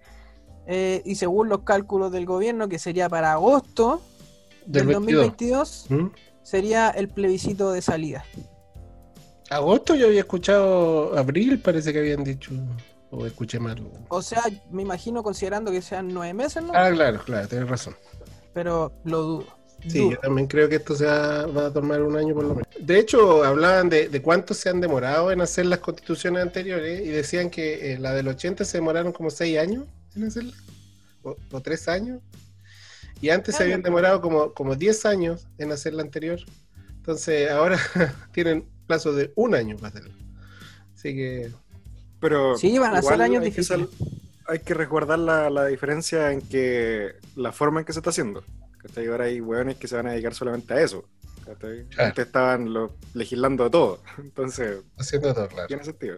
eh, 0.67 1.02
y 1.06 1.15
según 1.15 1.50
los 1.50 1.62
cálculos 1.62 2.12
del 2.12 2.26
gobierno, 2.26 2.67
que 2.67 2.78
sería 2.78 3.10
para 3.10 3.34
agosto 3.34 4.02
Del 4.65 4.86
del 4.86 4.95
22. 4.97 5.88
2022, 5.88 5.88
¿Mm? 5.89 6.08
sería 6.43 6.89
el 6.89 7.10
plebiscito 7.10 7.71
de 7.71 7.82
salida. 7.82 8.23
Agosto 9.50 9.95
yo 9.95 10.08
había 10.08 10.19
escuchado 10.19 11.17
abril, 11.17 11.60
parece 11.60 11.93
que 11.93 12.00
habían 12.00 12.23
dicho. 12.23 12.52
O 13.10 13.26
escuché 13.26 13.60
mal. 13.60 13.82
O 14.10 14.22
sea, 14.22 14.43
me 14.70 14.82
imagino 14.82 15.24
considerando 15.24 15.72
que 15.72 15.82
sean 15.82 16.10
nueve 16.13 16.34
meses, 16.34 16.62
¿no? 16.63 16.74
Ah, 16.76 16.89
claro, 16.91 17.22
claro, 17.24 17.48
tienes 17.48 17.70
razón. 17.70 17.96
pero 18.54 18.91
lo 19.06 19.22
dudo. 19.22 19.58
Sí, 19.88 20.00
Dudo. 20.00 20.12
yo 20.13 20.17
también 20.20 20.48
creo 20.48 20.67
que 20.67 20.78
esto 20.78 20.96
se 20.96 21.06
va, 21.06 21.67
a 21.67 21.72
tomar 21.72 22.02
un 22.02 22.17
año 22.17 22.34
por 22.34 22.43
lo 22.43 22.56
menos. 22.56 22.67
De 22.80 22.98
hecho, 23.00 23.43
hablaban 23.43 23.89
de, 23.89 24.10
de 24.10 24.22
cuánto 24.24 24.54
se 24.56 24.70
han 24.70 24.82
demorado 24.82 25.32
en 25.32 25.39
hacer 25.39 25.67
las 25.67 25.80
constituciones 25.80 26.41
anteriores 26.41 27.02
y 27.06 27.10
decían 27.10 27.50
que 27.52 27.93
eh, 27.93 28.00
la 28.00 28.13
del 28.13 28.28
80 28.28 28.65
se 28.65 28.80
demoraron 28.80 29.13
como 29.13 29.30
6 29.30 29.60
años 29.60 29.86
en 30.15 30.24
hacerla, 30.26 30.54
o, 31.22 31.36
o 31.52 31.62
3 31.62 31.88
años. 31.89 32.22
Y 33.22 33.30
antes 33.30 33.56
se 33.56 33.63
Ah, 33.63 33.65
habían 33.65 33.84
demorado 33.84 34.20
como, 34.20 34.52
como 34.54 34.76
10 34.76 35.06
años 35.06 35.48
en 35.60 35.72
hacer 35.72 35.93
la 35.93 36.02
anterior. 36.02 36.39
Entonces, 36.98 37.50
ahora 37.52 37.78
tienen 38.34 38.67
plazo 38.88 39.13
de 39.13 39.32
un 39.36 39.54
año 39.54 39.76
para 39.78 39.89
hacerlo. 39.89 40.13
Así 40.96 41.15
que, 41.15 41.52
Pero 42.19 42.58
Sí, 42.58 42.77
van 42.80 42.95
a 42.95 43.01
ser 43.01 43.21
años 43.21 43.43
hay 43.43 43.51
que 43.51 43.56
difíciles. 43.62 43.89
sal- 43.89 44.10
hay 44.47 44.60
que 44.60 44.73
resguardar 44.73 45.19
la, 45.19 45.49
la 45.49 45.65
diferencia 45.65 46.32
en 46.32 46.41
que 46.41 47.12
la 47.36 47.51
forma 47.51 47.80
en 47.82 47.86
que 47.86 47.93
se 47.93 47.99
está 47.99 48.10
haciendo. 48.12 48.43
¿cachai? 48.82 49.08
Ahora 49.08 49.25
hay 49.25 49.41
hueones 49.41 49.75
que 49.77 49.88
se 49.88 49.95
van 49.95 50.08
a 50.08 50.12
dedicar 50.12 50.34
solamente 50.34 50.73
a 50.73 50.82
eso. 50.82 51.06
¿cachai? 51.45 51.86
Claro. 51.89 52.10
Antes 52.10 52.25
estaban 52.27 52.73
lo- 52.73 52.95
legislando 53.13 53.69
todo. 53.69 54.01
Entonces, 54.17 54.77
haciendo 54.97 55.34
todo, 55.34 55.47
claro. 55.47 55.67
tiene 55.67 55.84
sentido. 55.84 56.17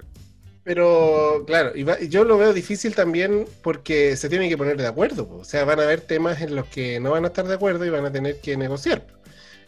Pero, 0.63 1.43
claro, 1.47 1.71
y 1.75 1.83
va- 1.83 1.99
y 1.99 2.09
yo 2.09 2.23
lo 2.23 2.37
veo 2.37 2.53
difícil 2.53 2.93
también 2.93 3.45
porque 3.63 4.15
se 4.15 4.29
tienen 4.29 4.49
que 4.49 4.57
poner 4.57 4.77
de 4.77 4.85
acuerdo. 4.87 5.27
po. 5.27 5.37
O 5.37 5.43
sea, 5.43 5.63
van 5.65 5.79
a 5.79 5.83
haber 5.83 6.01
temas 6.01 6.41
en 6.41 6.55
los 6.55 6.67
que 6.67 6.99
no 6.99 7.11
van 7.11 7.23
a 7.23 7.27
estar 7.29 7.47
de 7.47 7.55
acuerdo 7.55 7.85
y 7.85 7.89
van 7.89 8.05
a 8.05 8.11
tener 8.11 8.39
que 8.39 8.55
negociar. 8.57 9.07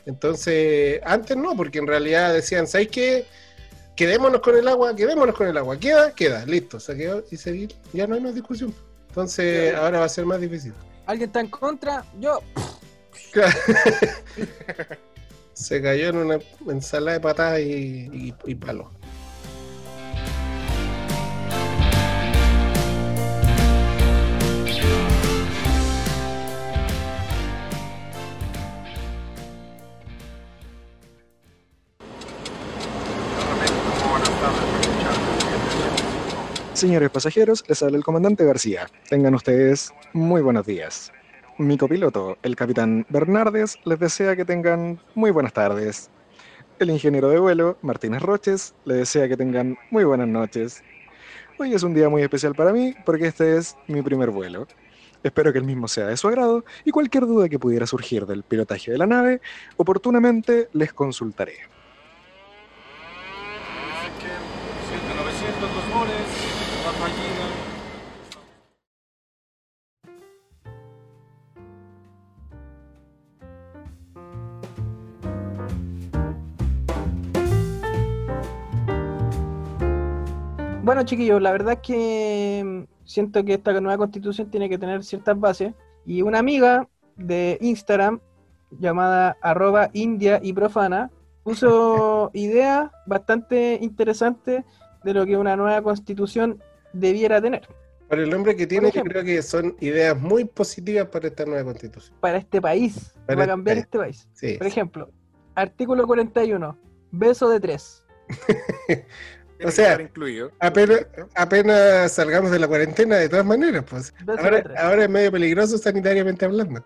Entonces, 0.05 0.99
antes 1.03 1.37
no, 1.37 1.55
porque 1.55 1.79
en 1.79 1.87
realidad 1.87 2.33
decían, 2.33 2.67
¿sabes 2.67 2.89
qué? 2.89 3.25
Quedémonos 4.01 4.41
con 4.41 4.57
el 4.57 4.67
agua, 4.67 4.95
quedémonos 4.95 5.35
con 5.35 5.47
el 5.47 5.55
agua. 5.55 5.77
Queda, 5.77 6.15
queda, 6.15 6.43
listo, 6.47 6.79
se 6.79 6.97
quedó 6.97 7.23
y 7.29 7.37
seguir. 7.37 7.75
Ya 7.93 8.07
no 8.07 8.15
hay 8.15 8.21
más 8.21 8.33
discusión. 8.33 8.73
Entonces, 9.09 9.75
ahora 9.75 9.99
va 9.99 10.05
a 10.05 10.09
ser 10.09 10.25
más 10.25 10.41
difícil. 10.41 10.73
¿Alguien 11.05 11.29
está 11.29 11.39
en 11.39 11.49
contra? 11.49 12.03
Yo. 12.19 12.39
Se 15.53 15.83
cayó 15.83 16.09
en 16.09 16.17
una 16.17 16.39
ensalada 16.67 17.13
de 17.13 17.19
patadas 17.19 17.59
y, 17.59 18.09
y, 18.11 18.33
y 18.45 18.55
palos. 18.55 18.87
Señores 36.81 37.11
pasajeros, 37.11 37.63
les 37.67 37.83
habla 37.83 37.97
el 37.97 38.03
comandante 38.03 38.43
García. 38.43 38.87
Tengan 39.07 39.35
ustedes 39.35 39.93
muy 40.13 40.41
buenos 40.41 40.65
días. 40.65 41.11
Mi 41.59 41.77
copiloto, 41.77 42.39
el 42.41 42.55
capitán 42.55 43.05
Bernardes, 43.07 43.77
les 43.85 43.99
desea 43.99 44.35
que 44.35 44.45
tengan 44.45 44.99
muy 45.13 45.29
buenas 45.29 45.53
tardes. 45.53 46.09
El 46.79 46.89
ingeniero 46.89 47.29
de 47.29 47.37
vuelo, 47.37 47.77
Martínez 47.83 48.23
Roches, 48.23 48.73
les 48.85 48.97
desea 48.97 49.27
que 49.27 49.37
tengan 49.37 49.77
muy 49.91 50.05
buenas 50.05 50.27
noches. 50.27 50.83
Hoy 51.59 51.75
es 51.75 51.83
un 51.83 51.93
día 51.93 52.09
muy 52.09 52.23
especial 52.23 52.55
para 52.55 52.73
mí 52.73 52.95
porque 53.05 53.27
este 53.27 53.57
es 53.57 53.77
mi 53.85 54.01
primer 54.01 54.31
vuelo. 54.31 54.67
Espero 55.21 55.53
que 55.53 55.59
el 55.59 55.65
mismo 55.65 55.87
sea 55.87 56.07
de 56.07 56.17
su 56.17 56.29
agrado 56.29 56.65
y 56.83 56.89
cualquier 56.89 57.27
duda 57.27 57.47
que 57.47 57.59
pudiera 57.59 57.85
surgir 57.85 58.25
del 58.25 58.41
pilotaje 58.41 58.89
de 58.89 58.97
la 58.97 59.05
nave, 59.05 59.39
oportunamente 59.77 60.67
les 60.73 60.93
consultaré. 60.93 61.59
Bueno, 80.83 81.03
chiquillos, 81.03 81.41
la 81.41 81.51
verdad 81.51 81.73
es 81.73 81.79
que 81.79 82.63
mm, 82.65 83.05
siento 83.05 83.43
que 83.45 83.53
esta 83.53 83.79
nueva 83.79 83.97
constitución 83.97 84.49
tiene 84.49 84.67
que 84.69 84.77
tener 84.77 85.03
ciertas 85.03 85.39
bases. 85.39 85.73
Y 86.05 86.21
una 86.23 86.39
amiga 86.39 86.87
de 87.15 87.57
Instagram, 87.61 88.19
llamada 88.71 89.37
arroba 89.41 89.89
india 89.93 90.39
y 90.41 90.53
profana, 90.53 91.11
puso 91.43 92.31
ideas 92.33 92.89
bastante 93.05 93.77
interesantes 93.81 94.63
de 95.03 95.13
lo 95.13 95.25
que 95.25 95.37
una 95.37 95.55
nueva 95.55 95.81
constitución 95.81 96.61
debiera 96.93 97.41
tener 97.41 97.67
Por 98.09 98.19
el 98.19 98.29
nombre 98.29 98.55
que 98.55 98.67
tiene, 98.67 98.91
yo 98.91 99.01
creo 99.03 99.23
que 99.23 99.41
son 99.41 99.75
ideas 99.79 100.19
muy 100.19 100.45
positivas 100.45 101.07
para 101.07 101.27
esta 101.27 101.45
nueva 101.45 101.63
constitución. 101.63 102.15
para 102.19 102.37
este 102.37 102.59
país, 102.61 103.13
Para 103.25 103.37
para 103.37 103.41
este 103.43 103.47
cambiar 103.51 103.75
país. 103.77 103.85
este 103.85 103.97
país. 103.97 104.29
Sí. 104.33 104.55
Por 104.57 104.67
ejemplo, 104.67 105.09
artículo 105.55 106.05
41, 106.07 106.77
beso 107.11 107.49
de 107.49 107.59
tres. 107.59 108.03
O 109.63 109.71
sea, 109.71 110.01
incluido. 110.01 110.51
Apenas, 110.59 111.05
apenas 111.35 112.11
salgamos 112.11 112.51
de 112.51 112.59
la 112.59 112.67
cuarentena, 112.67 113.17
de 113.17 113.29
todas 113.29 113.45
maneras, 113.45 113.83
pues. 113.89 114.13
Ahora, 114.77 115.03
es 115.03 115.09
medio 115.09 115.31
peligroso 115.31 115.77
sanitariamente 115.77 116.45
hablando. 116.45 116.85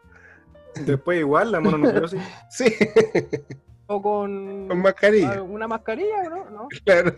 Después 0.86 1.20
igual 1.20 1.52
la 1.52 1.60
mononucleosis. 1.60 2.22
Sí, 2.50 2.76
O 3.88 4.02
con, 4.02 4.68
con 4.68 4.82
mascarilla, 4.82 5.42
una 5.42 5.68
mascarilla, 5.68 6.24
¿no? 6.30 6.50
¿no? 6.50 6.68
claro. 6.86 7.14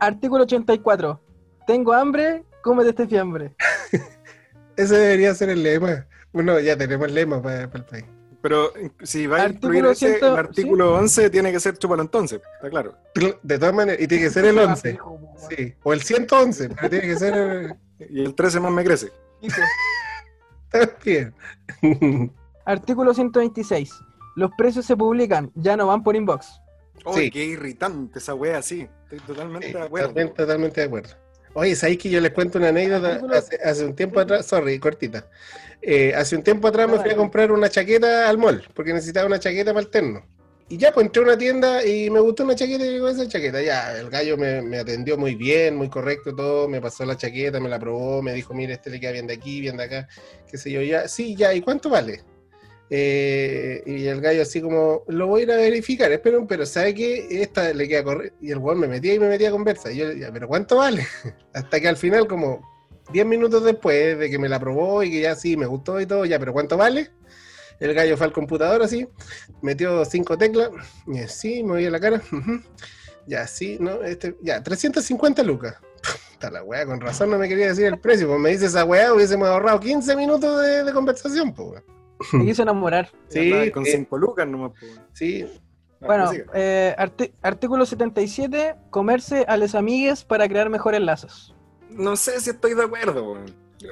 Artículo 0.00 0.42
84, 0.42 1.20
tengo 1.66 1.92
hambre, 1.92 2.44
cómete 2.62 2.90
este 2.90 3.06
fiambre. 3.06 3.54
Ese 4.76 4.96
debería 4.96 5.34
ser 5.34 5.50
el 5.50 5.62
lema. 5.62 6.06
Bueno, 6.32 6.58
ya 6.58 6.76
tenemos 6.76 7.10
lema 7.10 7.40
para, 7.40 7.70
para 7.70 7.84
el 7.84 7.90
país. 7.90 8.04
Pero 8.44 8.74
si 9.02 9.26
va 9.26 9.38
a 9.44 9.48
incluir 9.48 9.86
ese, 9.86 10.06
ciento- 10.10 10.34
el 10.34 10.38
artículo 10.38 10.94
11 10.96 11.30
tiene 11.30 11.50
que 11.50 11.58
ser 11.58 11.78
chúpalo 11.78 12.02
entonces, 12.02 12.42
está 12.56 12.68
claro. 12.68 12.94
De 13.42 13.58
todas 13.58 13.74
maneras, 13.74 14.02
y 14.02 14.06
tiene 14.06 14.24
que 14.24 14.30
ser 14.30 14.44
el 14.44 14.58
11. 14.58 14.90
Hijo, 14.90 15.16
po, 15.18 15.24
weón. 15.24 15.50
Sí, 15.56 15.74
o 15.82 15.92
el 15.94 16.02
111, 16.02 16.68
pero 16.68 16.90
tiene 16.90 17.06
que 17.06 17.16
ser 17.16 17.34
eh, 17.98 18.06
Y 18.10 18.22
el 18.22 18.34
13 18.34 18.60
más 18.60 18.70
me 18.70 18.84
crece. 18.84 19.10
Hijo. 19.40 19.56
bien. 21.02 21.34
Artículo 22.66 23.14
126, 23.14 23.90
los 24.36 24.50
precios 24.58 24.84
se 24.84 24.94
publican, 24.94 25.50
ya 25.54 25.74
no 25.78 25.86
van 25.86 26.02
por 26.02 26.14
inbox. 26.14 26.60
¡Uy, 27.06 27.14
Sí. 27.24 27.30
qué 27.30 27.44
irritante 27.46 28.18
esa 28.18 28.34
wea 28.34 28.58
así! 28.58 28.86
Estoy 29.04 29.20
totalmente 29.20 29.68
Sí, 29.68 29.72
de 29.72 29.80
acuerdo. 29.82 30.08
totalmente, 30.08 30.36
totalmente 30.42 30.80
de 30.82 30.86
acuerdo. 30.86 31.14
Oye, 31.54 31.76
¿sabéis 31.76 31.98
que 31.98 32.10
yo 32.10 32.20
les 32.20 32.32
cuento 32.32 32.58
una 32.58 32.68
anécdota? 32.68 33.14
Artículo- 33.14 33.36
Hace, 33.36 33.56
hace 33.62 33.84
un 33.84 33.94
tiempo 33.94 34.20
atrás, 34.20 34.46
sorry, 34.46 34.78
cortita. 34.78 35.28
Eh, 35.80 36.12
hace 36.14 36.34
un 36.36 36.42
tiempo 36.42 36.66
atrás 36.68 36.88
me 36.88 36.98
fui 36.98 37.10
a 37.10 37.16
comprar 37.16 37.52
una 37.52 37.68
chaqueta 37.68 38.28
al 38.28 38.38
mall, 38.38 38.66
porque 38.74 38.92
necesitaba 38.92 39.26
una 39.26 39.38
chaqueta 39.38 39.72
para 39.72 39.84
el 39.84 39.90
terno. 39.90 40.26
Y 40.68 40.78
ya, 40.78 40.92
pues 40.92 41.06
entré 41.06 41.22
a 41.22 41.26
una 41.26 41.36
tienda 41.38 41.84
y 41.84 42.08
me 42.10 42.20
gustó 42.20 42.42
una 42.42 42.54
chaqueta 42.54 42.84
y 42.86 42.94
digo, 42.94 43.06
esa 43.08 43.28
chaqueta. 43.28 43.60
Ya, 43.62 43.96
el 43.98 44.08
gallo 44.08 44.36
me, 44.38 44.62
me 44.62 44.78
atendió 44.78 45.16
muy 45.18 45.34
bien, 45.34 45.76
muy 45.76 45.88
correcto 45.90 46.34
todo, 46.34 46.68
me 46.68 46.80
pasó 46.80 47.04
la 47.04 47.16
chaqueta, 47.16 47.60
me 47.60 47.68
la 47.68 47.78
probó, 47.78 48.22
me 48.22 48.32
dijo, 48.32 48.54
mire, 48.54 48.72
este 48.72 48.90
le 48.90 48.98
queda 48.98 49.12
bien 49.12 49.26
de 49.26 49.34
aquí, 49.34 49.60
bien 49.60 49.76
de 49.76 49.84
acá, 49.84 50.08
qué 50.50 50.56
sé 50.56 50.70
yo, 50.70 50.80
ya, 50.80 51.06
sí, 51.06 51.36
ya, 51.36 51.52
¿y 51.54 51.60
cuánto 51.60 51.90
vale? 51.90 52.22
Eh, 52.96 53.82
y 53.86 54.06
el 54.06 54.20
gallo 54.20 54.42
así 54.42 54.60
como, 54.60 55.02
lo 55.08 55.26
voy 55.26 55.40
a 55.40 55.42
ir 55.42 55.50
a 55.50 55.56
verificar, 55.56 56.12
espera, 56.12 56.38
pero 56.46 56.64
¿sabe 56.64 56.94
qué? 56.94 57.42
Esta 57.42 57.72
le 57.72 57.88
queda 57.88 58.04
correcta. 58.04 58.36
Y 58.40 58.52
el 58.52 58.58
weón 58.58 58.78
me 58.78 58.86
metía 58.86 59.14
y 59.14 59.18
me 59.18 59.26
metía 59.26 59.48
a 59.48 59.50
conversa. 59.50 59.90
Y 59.90 59.96
yo, 59.96 60.12
ya, 60.12 60.30
pero 60.32 60.46
¿cuánto 60.46 60.76
vale? 60.76 61.04
Hasta 61.52 61.80
que 61.80 61.88
al 61.88 61.96
final, 61.96 62.28
como 62.28 62.62
10 63.12 63.26
minutos 63.26 63.64
después 63.64 64.16
de 64.16 64.30
que 64.30 64.38
me 64.38 64.48
la 64.48 64.60
probó 64.60 65.02
y 65.02 65.10
que 65.10 65.22
ya 65.22 65.34
sí, 65.34 65.56
me 65.56 65.66
gustó 65.66 66.00
y 66.00 66.06
todo, 66.06 66.24
ya, 66.24 66.38
pero 66.38 66.52
¿cuánto 66.52 66.76
vale? 66.76 67.10
El 67.80 67.94
gallo 67.94 68.16
fue 68.16 68.26
al 68.26 68.32
computador 68.32 68.80
así, 68.84 69.08
metió 69.60 70.04
cinco 70.04 70.38
teclas, 70.38 70.70
y 71.08 71.18
sí, 71.26 71.64
me 71.64 71.72
voy 71.72 71.86
a 71.86 71.90
la 71.90 71.98
cara, 71.98 72.22
ya, 73.26 73.44
sí, 73.48 73.76
no, 73.80 74.04
este, 74.04 74.36
ya, 74.40 74.62
350 74.62 75.42
lucas. 75.42 75.74
Está 76.32 76.48
la 76.48 76.62
weá, 76.62 76.86
con 76.86 77.00
razón 77.00 77.30
no 77.30 77.38
me 77.38 77.48
quería 77.48 77.66
decir 77.66 77.86
el 77.86 77.98
precio, 77.98 78.28
pues 78.28 78.38
me 78.38 78.50
dice 78.50 78.66
esa 78.66 78.84
weá, 78.84 79.12
hubiésemos 79.12 79.48
ahorrado 79.48 79.80
15 79.80 80.14
minutos 80.14 80.62
de, 80.62 80.84
de 80.84 80.92
conversación, 80.92 81.52
pues 81.52 81.82
Me 82.32 82.44
quiso 82.46 82.62
enamorar. 82.62 83.10
Sí, 83.28 83.70
con 83.72 83.84
eh, 83.86 83.90
5 83.90 84.18
lucas 84.18 84.46
nomás. 84.46 84.72
po. 84.72 84.86
Sí, 85.12 85.46
Bueno, 86.00 86.30
eh, 86.54 86.94
arti- 86.98 87.32
artículo 87.42 87.86
77, 87.86 88.74
comerse 88.90 89.44
a 89.48 89.56
les 89.56 89.74
amigues 89.74 90.24
para 90.24 90.48
crear 90.48 90.68
mejores 90.70 91.00
lazos. 91.00 91.54
No 91.90 92.16
sé 92.16 92.40
si 92.40 92.50
estoy 92.50 92.74
de 92.74 92.84
acuerdo. 92.84 93.36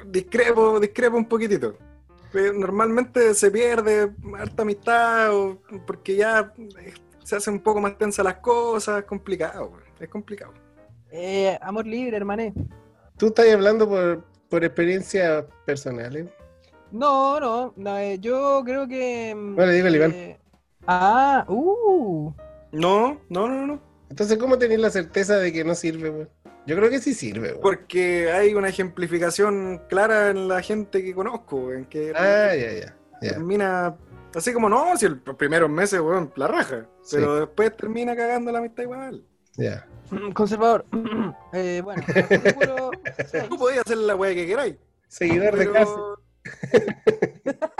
Discrepo, 0.07 0.79
discrepo 0.79 1.17
un 1.17 1.25
poquitito. 1.25 1.77
Eh, 2.33 2.51
Normalmente 2.53 3.33
se 3.35 3.51
pierde 3.51 4.11
harta 4.37 4.63
amistad 4.63 5.33
o- 5.35 5.61
porque 5.85 6.15
ya 6.15 6.51
eh, 6.79 6.93
se 7.23 7.35
hace 7.35 7.49
un 7.51 7.59
poco 7.59 7.79
más 7.79 7.97
tensa 7.97 8.23
las 8.23 8.35
cosas, 8.37 8.99
es 8.99 9.05
complicado, 9.05 9.71
es 9.99 10.09
complicado. 10.09 10.51
Eh, 11.11 11.57
amor 11.61 11.85
libre, 11.85 12.17
hermané. 12.17 12.53
tú 13.17 13.27
estás 13.27 13.47
hablando 13.53 13.87
por, 13.87 14.23
por 14.49 14.63
experiencia 14.63 15.45
personal, 15.65 16.15
¿eh? 16.17 16.27
No, 16.93 17.39
no, 17.39 17.73
no, 17.75 17.97
eh, 17.97 18.19
yo 18.19 18.61
creo 18.63 18.87
que... 18.87 19.33
Bueno, 19.35 19.71
dígale, 19.71 19.97
Iván. 19.97 20.11
eh, 20.13 20.39
ah, 20.87 21.43
uh. 21.47 22.31
No, 22.71 23.19
no, 23.29 23.47
no, 23.49 23.65
no. 23.67 23.81
Entonces, 24.09 24.37
¿cómo 24.37 24.57
tenés 24.59 24.79
la 24.79 24.91
certeza 24.91 25.37
de 25.37 25.51
que 25.51 25.63
no 25.63 25.73
sirve, 25.73 26.09
weón? 26.11 26.29
Yo 26.67 26.75
creo 26.75 26.89
que 26.91 26.99
sí 26.99 27.13
sirve, 27.15 27.49
weón. 27.49 27.61
Porque 27.61 28.31
hay 28.31 28.53
una 28.53 28.69
ejemplificación 28.69 29.81
clara 29.89 30.29
en 30.29 30.47
la 30.47 30.61
gente 30.61 31.03
que 31.03 31.15
conozco, 31.15 31.73
en 31.73 31.85
que 31.85 32.13
Ah, 32.15 32.53
ya, 32.55 32.71
ya. 32.73 32.95
ya. 33.21 33.29
termina 33.31 33.95
así 34.35 34.53
como 34.53 34.69
no, 34.69 34.95
si 34.95 35.07
el- 35.07 35.19
los 35.25 35.35
primeros 35.35 35.69
meses, 35.71 35.99
weón, 35.99 36.31
la 36.35 36.47
raja. 36.47 36.85
Sí. 37.01 37.15
Pero 37.17 37.35
después 37.39 37.75
termina 37.75 38.15
cagando 38.15 38.51
la 38.51 38.59
amistad 38.59 38.83
igual. 38.83 39.23
ya. 39.57 39.87
Mm, 40.11 40.31
Conservador. 40.31 40.85
Eh, 41.53 41.81
bueno, 41.83 42.01
seis. 43.27 43.43
Tú 43.49 43.57
podías 43.57 43.81
hacer 43.85 43.97
la 43.97 44.15
weá 44.15 44.33
que 44.33 44.45
queráis. 44.47 44.75
Seguidor 45.07 45.55
de 45.57 45.71
casa. 45.71 45.91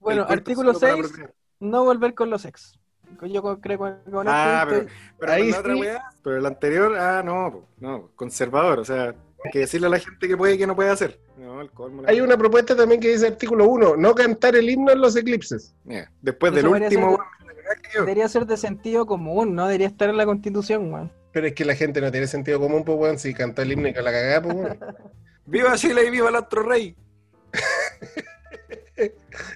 Bueno, 0.00 0.24
artículo 0.28 0.72
solo 0.74 0.80
para 0.80 0.92
6, 0.94 1.06
procrear. 1.08 1.34
no 1.60 1.84
volver 1.84 2.14
con 2.14 2.30
los 2.30 2.44
ex. 2.46 2.78
Yo 3.22 3.42
creo 3.42 3.60
que 3.60 3.76
con 3.76 4.26
Ah, 4.28 4.64
pero, 4.68 4.80
estoy- 4.82 4.94
pero 5.18 5.32
Ahí 5.32 5.52
otra 5.52 5.74
sí. 5.74 5.80
weá, 5.80 6.04
pero 6.22 6.36
el 6.38 6.46
anterior, 6.46 6.96
ah, 6.96 7.22
no, 7.24 7.66
no, 7.80 8.10
conservador, 8.14 8.78
o 8.78 8.84
sea, 8.84 9.14
hay 9.44 9.50
que 9.52 9.58
decirle 9.60 9.88
a 9.88 9.90
la 9.90 9.98
gente 9.98 10.26
que 10.26 10.36
puede 10.36 10.54
y 10.54 10.58
que 10.58 10.66
no 10.66 10.74
puede 10.76 10.90
hacer. 10.90 11.20
No, 11.36 11.60
el 11.60 11.70
colmo. 11.70 12.02
Hay 12.06 12.20
una 12.20 12.36
propuesta 12.38 12.74
también 12.76 13.00
que 13.00 13.08
dice 13.08 13.26
artículo 13.26 13.66
1, 13.68 13.96
no 13.96 14.14
cantar 14.14 14.56
el 14.56 14.70
himno 14.70 14.90
en 14.92 15.00
los 15.00 15.14
eclipses. 15.16 15.74
Después 16.22 16.52
Eso 16.54 16.70
del 16.72 16.82
último, 16.82 17.18
ser- 17.18 17.82
que 17.82 17.98
debería 17.98 18.28
ser 18.28 18.46
de 18.46 18.56
sentido 18.56 19.04
común, 19.06 19.54
no 19.54 19.66
debería 19.66 19.88
estar 19.88 20.08
en 20.08 20.16
la 20.16 20.24
constitución, 20.24 20.92
weón. 20.92 21.12
Pero 21.32 21.46
es 21.46 21.52
que 21.54 21.64
la 21.64 21.74
gente 21.74 22.00
no 22.00 22.10
tiene 22.10 22.26
sentido 22.26 22.58
común, 22.58 22.84
pues, 22.84 22.96
weón, 22.98 23.18
si 23.18 23.34
cantó 23.34 23.60
el 23.62 23.72
himno 23.72 23.88
y 23.88 23.92
con 23.94 24.04
la 24.04 24.12
cagada, 24.12 24.42
pues, 24.42 24.54
weón. 24.54 24.78
¡Viva 25.46 25.74
Chile 25.76 26.04
y 26.06 26.10
viva 26.10 26.28
el 26.30 26.36
astro 26.36 26.62
rey! 26.62 26.96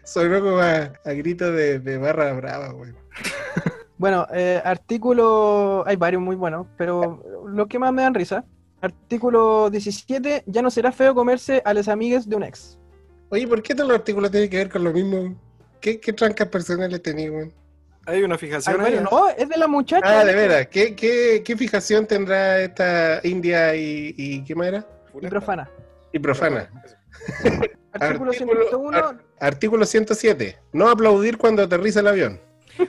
Sonó 0.05 0.41
como 0.41 0.59
a, 0.59 0.93
a 1.05 1.13
grito 1.13 1.53
de, 1.53 1.79
de 1.79 1.99
barra 1.99 2.33
brava, 2.33 2.73
weón. 2.73 2.97
Bueno, 3.97 4.27
eh, 4.35 4.61
artículo. 4.65 5.85
Hay 5.87 5.97
varios 5.97 6.21
muy 6.21 6.35
buenos, 6.37 6.67
pero 6.77 7.23
los 7.47 7.69
que 7.69 7.79
más 7.79 7.93
me 7.93 8.03
dan 8.03 8.13
risa. 8.13 8.45
Artículo 8.81 9.71
17. 9.71 10.43
Ya 10.47 10.63
no 10.63 10.71
será 10.71 10.93
feo 10.93 11.15
comerse 11.15 11.63
a 11.65 11.73
las 11.73 11.89
amigas 11.89 12.29
de 12.29 12.37
un 12.37 12.43
ex. 12.43 12.77
Oye, 13.31 13.47
¿por 13.47 13.63
qué 13.63 13.75
todos 13.75 13.89
los 13.89 13.99
artículos 13.99 14.31
tienen 14.31 14.51
que 14.51 14.57
ver 14.59 14.69
con 14.69 14.85
lo 14.85 14.93
mismo? 14.93 15.35
¿Qué, 15.81 16.01
qué 16.01 16.13
trancas 16.13 16.49
personales 16.49 17.01
tenías, 17.03 17.31
weón? 17.31 17.53
Hay 18.07 18.23
una 18.23 18.37
fijación 18.37 18.77
ahí. 18.81 18.95
varios. 18.95 19.11
No, 19.11 19.29
es 19.29 19.49
de 19.49 19.57
la 19.57 19.69
muchacha. 19.69 20.21
Ah, 20.21 20.25
de 20.25 20.35
veras. 20.35 20.67
¿Qué, 20.67 20.95
qué, 20.95 21.43
qué 21.45 21.57
fijación 21.57 22.05
tendrá 22.07 22.61
esta 22.61 23.21
India 23.23 23.75
y, 23.75 24.15
y 24.19 24.45
qué 24.45 24.55
más 24.55 24.67
era? 24.67 24.87
Y 25.19 25.27
profana. 25.29 25.71
Y 26.13 26.19
profana. 26.19 26.69
Artículo 28.01 28.31
Artículo- 28.33 28.63
101. 28.65 28.97
ar- 28.99 29.25
Artículo 29.41 29.87
107. 29.87 30.59
No 30.73 30.89
aplaudir 30.89 31.39
cuando 31.39 31.63
aterriza 31.63 32.01
el 32.01 32.09
avión. 32.09 32.41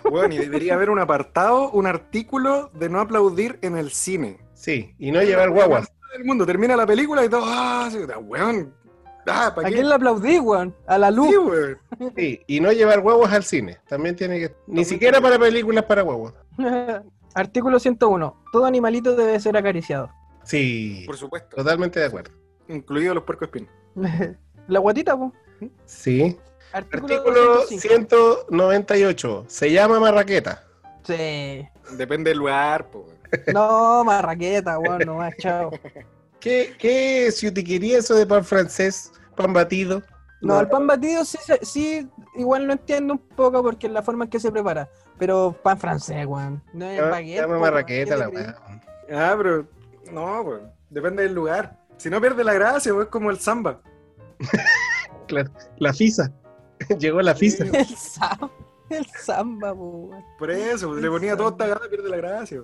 Bueno, 0.10 0.34
y 0.34 0.38
debería 0.40 0.74
haber 0.74 0.90
un 0.90 1.00
apartado, 1.00 1.70
un 1.72 1.86
artículo 1.86 2.72
de 2.74 2.90
no 2.90 3.00
aplaudir 3.00 3.60
en 3.62 3.78
el 3.78 3.92
cine. 3.92 4.40
Sí, 4.56 4.96
y 4.98 5.12
no 5.12 5.22
llevar 5.22 5.52
guaguas. 5.52 5.88
El 6.18 6.26
mundo 6.26 6.46
termina 6.46 6.76
la 6.76 6.88
película 6.88 7.24
y 7.24 7.30
todo, 7.30 7.44
ah, 7.46 7.88
sí, 7.92 8.00
weón. 8.24 8.74
Ah, 9.28 9.52
¿para 9.56 9.68
¿A 9.68 9.70
qué? 9.72 9.76
quién 9.78 9.90
le 9.90 9.96
aplaudí, 9.96 10.40
weón? 10.40 10.76
A 10.88 10.98
la 10.98 11.12
luz. 11.12 11.30
Sí, 11.30 11.38
weón. 11.38 11.78
Sí, 12.16 12.42
y 12.48 12.60
no 12.60 12.72
llevar 12.72 13.02
guaguas 13.02 13.32
al 13.34 13.44
cine. 13.44 13.78
También 13.88 14.16
tiene 14.16 14.40
que. 14.40 14.56
Ni 14.68 14.86
siquiera 14.86 15.20
para 15.22 15.38
películas 15.38 15.84
para 15.86 16.02
guaguas. 16.04 16.34
Artículo 17.36 17.80
101. 17.80 18.44
Todo 18.52 18.66
animalito 18.66 19.16
debe 19.16 19.40
ser 19.40 19.58
acariciado. 19.58 20.10
Sí, 20.44 21.04
Por 21.06 21.18
supuesto. 21.18 21.56
totalmente 21.58 22.00
de 22.00 22.06
acuerdo. 22.06 22.32
Incluidos 22.70 23.14
los 23.16 23.24
puercos 23.24 23.50
espinos. 23.50 23.70
la 24.68 24.80
guatita, 24.80 25.16
po. 25.18 25.32
Sí. 25.86 26.38
Artículo, 26.74 27.16
Artículo 27.16 27.46
205. 27.56 27.88
198. 28.50 29.46
Se 29.48 29.72
llama 29.72 30.00
marraqueta. 30.00 30.64
Sí. 31.04 31.68
Depende 31.92 32.32
del 32.32 32.40
lugar, 32.40 32.88
po, 32.90 33.00
weón. 33.00 33.16
No, 33.54 34.04
marraqueta, 34.04 34.78
weón, 34.80 35.00
no 35.06 35.16
más, 35.16 35.34
chao. 35.38 35.72
¿Qué, 36.40 36.76
qué 36.78 37.32
si 37.32 37.52
te 37.52 37.64
quería 37.64 37.98
eso 38.00 38.14
de 38.16 38.26
pan 38.26 38.44
francés, 38.44 39.12
pan 39.36 39.54
batido? 39.54 40.02
No, 40.42 40.60
el 40.60 40.68
pan 40.68 40.86
batido 40.86 41.26
sí, 41.26 41.38
se- 41.44 41.66
sí, 41.66 42.08
igual 42.36 42.66
lo 42.66 42.74
entiendo 42.74 43.14
un 43.14 43.20
poco 43.20 43.64
porque 43.64 43.88
es 43.88 43.94
la 43.94 44.04
forma 44.04 44.26
en 44.26 44.30
que 44.30 44.40
se 44.40 44.52
prepara. 44.52 44.88
Pero 45.18 45.56
pan 45.64 45.78
francés, 45.80 46.26
weón. 46.28 46.62
No 46.74 46.86
es 46.86 47.00
Se 47.00 47.02
baguette. 47.10 47.42
llama 47.42 47.58
marraqueta 47.60 48.18
weón. 48.18 48.20
la 48.20 48.30
¿Qué 48.32 48.38
te 48.38 49.10
weá. 49.14 49.32
Ah, 49.32 49.36
pero 49.38 49.66
no, 50.12 50.42
weón. 50.42 50.72
Depende 50.90 51.24
del 51.24 51.34
lugar. 51.34 51.78
Si 51.98 52.10
no 52.10 52.20
pierde 52.22 52.44
la 52.44 52.54
gracia, 52.54 52.94
pues 52.94 53.06
es 53.06 53.12
como 53.12 53.32
el 53.32 53.40
samba. 53.40 53.80
Claro, 55.28 55.52
la 55.78 55.94
FISA. 55.94 56.32
Llegó 57.00 57.22
la 57.22 57.36
FISA. 57.36 57.66
El 58.90 59.06
samba, 59.08 59.70
el. 59.70 60.24
Por 60.38 60.52
eso, 60.52 60.90
pues, 60.90 61.02
le 61.02 61.10
ponía 61.10 61.36
todo 61.36 61.50
esta 61.50 61.68
gana, 61.68 61.82
pierde 61.90 62.10
la 62.10 62.18
gracia. 62.18 62.62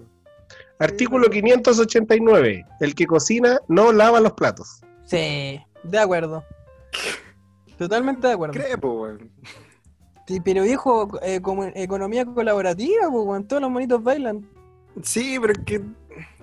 Artículo 0.80 1.30
589. 1.30 2.65
El 2.80 2.95
que 2.95 3.07
cocina 3.07 3.59
no 3.67 3.91
lava 3.91 4.19
los 4.19 4.34
platos. 4.34 4.82
Sí, 5.05 5.59
de 5.84 5.99
acuerdo. 5.99 6.43
Totalmente 7.78 8.28
de 8.28 8.34
acuerdo. 8.34 8.53
Crepo, 8.53 9.01
weón. 9.01 9.32
Sí, 10.28 10.39
pero 10.39 10.63
viejo, 10.63 11.09
eh, 11.24 11.41
como 11.41 11.65
economía 11.65 12.26
colaborativa, 12.26 13.09
pues, 13.09 13.26
weón, 13.26 13.47
todos 13.47 13.61
los 13.61 13.72
monitos 13.72 14.03
bailan. 14.03 14.47
Sí, 15.01 15.38
pero 15.39 15.53
es 15.53 15.59
que 15.65 15.82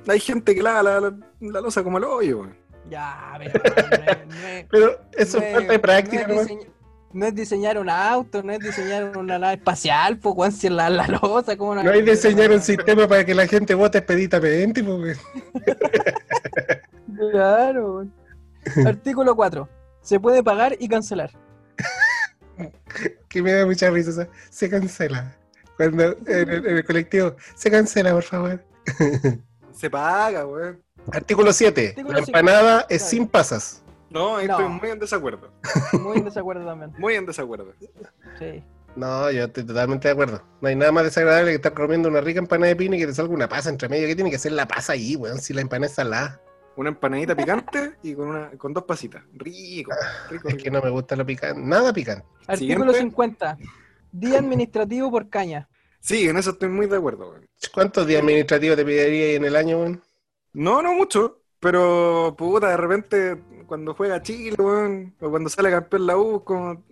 hay 0.07 0.21
gente 0.21 0.55
que 0.55 0.63
lava 0.63 0.83
la, 0.83 1.01
la, 1.01 1.19
la 1.41 1.61
losa 1.61 1.85
como 1.85 1.99
el 1.99 2.05
hoyo, 2.05 2.41
weón. 2.41 2.57
Ya, 2.91 3.39
pero 3.39 3.63
no 3.65 3.71
es- 4.07 4.27
no 4.29 4.47
es- 4.49 4.67
Pero 4.71 5.01
eso 5.17 5.39
no 5.41 5.45
es 5.45 5.53
falta 5.55 5.73
de 5.73 5.79
práctica, 5.79 6.27
no 6.27 6.35
es, 6.41 6.49
diseñ- 6.49 6.67
no 7.13 7.27
es 7.27 7.35
diseñar 7.35 7.79
un 7.79 7.89
auto, 7.91 8.43
no 8.43 8.53
es 8.53 8.59
diseñar 8.61 9.17
una 9.17 9.39
nave 9.39 9.55
espacial, 9.55 10.19
pues, 10.19 10.35
weón, 10.37 10.53
si 10.53 10.67
es 10.69 10.73
la, 10.73 10.89
la 10.91 11.07
losa, 11.07 11.57
¿cómo 11.57 11.75
No 11.75 11.91
hay 11.91 12.03
diseñar 12.03 12.51
un 12.51 12.61
sistema 12.63 13.07
para 13.09 13.25
que 13.25 13.35
la 13.35 13.47
gente 13.47 13.75
vote 13.75 13.99
expeditamente, 13.99 14.83
porque 14.85 15.17
Claro. 17.33 17.95
weón. 17.95 18.15
Artículo 18.87 19.35
4. 19.35 19.69
Se 20.03 20.21
puede 20.21 20.43
pagar 20.43 20.77
y 20.79 20.89
cancelar. 20.89 21.31
que 23.29 23.43
me 23.43 23.53
da 23.53 23.67
mucha 23.67 23.91
risa. 23.91 24.11
o 24.11 24.13
sea, 24.15 24.29
se 24.51 24.69
cancela. 24.69 25.35
Cuando 25.77 26.05
en 26.27 26.49
el, 26.49 26.67
en 26.67 26.77
el 26.79 26.85
colectivo, 26.85 27.37
se 27.55 27.71
cancela, 27.71 28.13
por 28.13 28.23
favor. 28.25 28.65
Se 29.73 29.89
paga, 29.89 30.45
weón. 30.47 30.83
Artículo 31.13 31.53
7. 31.53 31.89
Artículo 31.89 32.13
La 32.19 32.25
cinco. 32.25 32.39
empanada 32.39 32.81
es 32.89 32.99
Claro. 33.03 33.11
sin 33.11 33.29
pasas. 33.29 33.83
No, 34.11 34.37
ahí 34.37 34.47
No. 34.47 34.59
estoy 34.59 34.69
muy 34.73 34.91
en 34.91 34.99
desacuerdo. 34.99 35.51
Muy 36.01 36.19
en 36.19 36.25
desacuerdo 36.25 36.65
también. 36.65 36.93
Muy 36.99 37.15
en 37.15 37.27
desacuerdo. 37.27 37.73
Sí. 38.39 38.63
No, 38.97 39.31
yo 39.31 39.45
estoy 39.45 39.65
totalmente 39.65 40.09
de 40.09 40.13
acuerdo. 40.13 40.43
No 40.61 40.69
hay 40.69 40.75
nada 40.77 40.91
más 40.93 41.05
desagradable 41.05 41.51
que 41.51 41.57
estar 41.57 41.75
comiendo 41.75 42.09
una 42.09 42.21
rica 42.21 42.39
empanada 42.41 42.69
de 42.69 42.77
pino 42.77 42.97
y 42.97 42.99
que 42.99 43.07
te 43.07 43.15
salga 43.15 43.33
una 43.35 43.49
pasa 43.49 43.69
entre 43.71 43.89
medio. 43.89 44.07
¿Qué 44.09 44.15
tiene 44.15 44.31
que 44.31 44.39
ser 44.39 44.53
la 44.53 44.67
pasa 44.67 44.95
ahí, 44.95 45.15
weón? 45.15 45.39
Si 45.41 45.53
la 45.53 45.61
empanada 45.61 45.87
es 45.91 45.95
salada. 45.95 46.41
Una 46.77 46.89
empanadita 46.91 47.35
picante 47.37 47.93
y 48.03 48.15
con, 48.15 48.29
una, 48.29 48.51
con 48.53 48.73
dos 48.73 48.85
pasitas. 48.85 49.23
Rico, 49.35 49.91
rico, 50.31 50.49
Es 50.49 50.55
rico. 50.55 50.65
que 50.65 50.71
no 50.71 50.81
me 50.81 50.91
gusta 50.91 51.17
lo 51.17 51.27
picante. 51.27 51.61
Nada 51.61 51.93
picante. 51.93 52.25
Artículo 52.47 52.93
Siguiente. 52.93 52.99
50. 53.01 53.59
Día 54.13 54.39
administrativo 54.39 55.11
por 55.11 55.29
caña. 55.29 55.69
Sí, 56.01 56.29
en 56.29 56.37
eso 56.39 56.51
estoy 56.51 56.69
muy 56.71 56.87
de 56.87 56.97
acuerdo, 56.97 57.31
weón. 57.31 57.47
¿Cuántos 57.75 58.07
días 58.07 58.23
administrativos 58.23 58.77
te 58.77 58.85
pediría 58.85 59.35
en 59.35 59.45
el 59.45 59.55
año, 59.57 59.79
weón? 59.81 60.03
No, 60.59 60.83
no 60.83 60.93
mucho, 60.93 61.39
pero 61.61 62.35
puta, 62.37 62.71
de 62.71 62.77
repente 62.77 63.41
cuando 63.69 63.95
juega 63.95 64.21
Chile, 64.21 64.57
weón, 64.59 65.15
o 65.21 65.31
cuando 65.31 65.49
sale 65.49 65.71
campeón 65.71 66.05
la 66.09 66.17
U, 66.17 66.43
como 66.43 66.83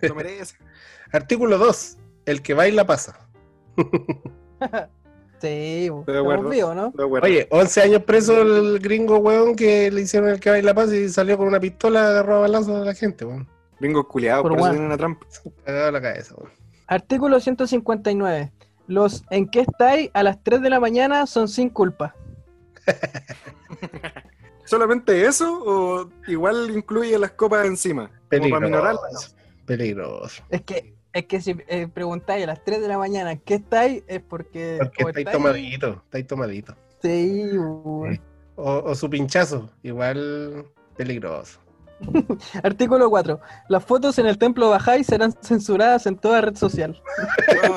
lo 0.00 0.14
merece. 0.14 0.54
Artículo 1.10 1.58
2. 1.58 1.96
El 2.24 2.40
que 2.40 2.54
baila 2.54 2.86
pasa. 2.86 3.28
Sí, 5.38 5.90
acuerdo. 5.90 6.50
Estamos 6.50 6.50
vivos, 6.50 6.74
¿no? 6.74 6.92
Oye, 7.20 7.46
11 7.50 7.82
años 7.82 8.02
preso 8.04 8.40
el 8.40 8.78
gringo, 8.78 9.18
weón, 9.18 9.54
que 9.54 9.90
le 9.90 10.00
hicieron 10.00 10.30
el 10.30 10.40
que 10.40 10.48
baila 10.48 10.72
pasa 10.72 10.96
y 10.96 11.10
salió 11.10 11.36
con 11.36 11.46
una 11.46 11.60
pistola, 11.60 12.08
agarró 12.08 12.36
a 12.36 12.40
balazos 12.40 12.80
a 12.80 12.84
la 12.86 12.94
gente, 12.94 13.26
weón. 13.26 13.46
Gringos 13.78 14.06
culiados, 14.06 14.42
Por 14.42 14.58
eso 14.58 14.70
una 14.70 14.96
trampa. 14.96 15.26
Cagado 15.62 15.92
la 15.92 16.00
cabeza, 16.00 16.34
weón. 16.38 16.50
Artículo 16.86 17.38
159. 17.38 18.50
Los 18.86 19.24
en 19.28 19.46
qué 19.48 19.60
estáis 19.60 20.10
a 20.14 20.22
las 20.22 20.42
3 20.42 20.62
de 20.62 20.70
la 20.70 20.80
mañana 20.80 21.26
son 21.26 21.48
sin 21.48 21.68
culpa. 21.68 22.14
¿Solamente 24.64 25.24
eso 25.24 25.62
o 25.64 26.10
igual 26.26 26.70
incluye 26.74 27.18
las 27.18 27.32
copas 27.32 27.66
encima? 27.66 28.10
Peligroso. 28.28 29.34
Peligroso. 29.64 30.42
Es 30.50 30.62
que, 30.62 30.94
es 31.12 31.26
que 31.26 31.40
si 31.40 31.56
eh, 31.68 31.88
preguntáis 31.88 32.44
a 32.44 32.48
las 32.48 32.64
3 32.64 32.80
de 32.80 32.88
la 32.88 32.98
mañana 32.98 33.32
en 33.32 33.38
qué 33.40 33.54
estáis, 33.54 34.02
es 34.06 34.20
porque. 34.22 34.78
Porque 34.78 35.02
estáis 35.02 35.26
estáis- 35.26 35.32
tomadito, 35.32 36.02
estáis 36.04 36.26
tomadito. 36.26 36.76
Sí, 37.02 37.50
o 38.56 38.94
su 38.94 39.08
pinchazo, 39.10 39.70
igual 39.82 40.66
peligroso. 40.96 41.60
Artículo 42.62 43.08
4. 43.10 43.40
Las 43.68 43.84
fotos 43.84 44.18
en 44.18 44.26
el 44.26 44.38
templo 44.38 44.70
Bajay 44.70 45.02
serán 45.04 45.32
censuradas 45.42 46.06
en 46.06 46.16
toda 46.16 46.40
red 46.40 46.54
social. 46.56 47.00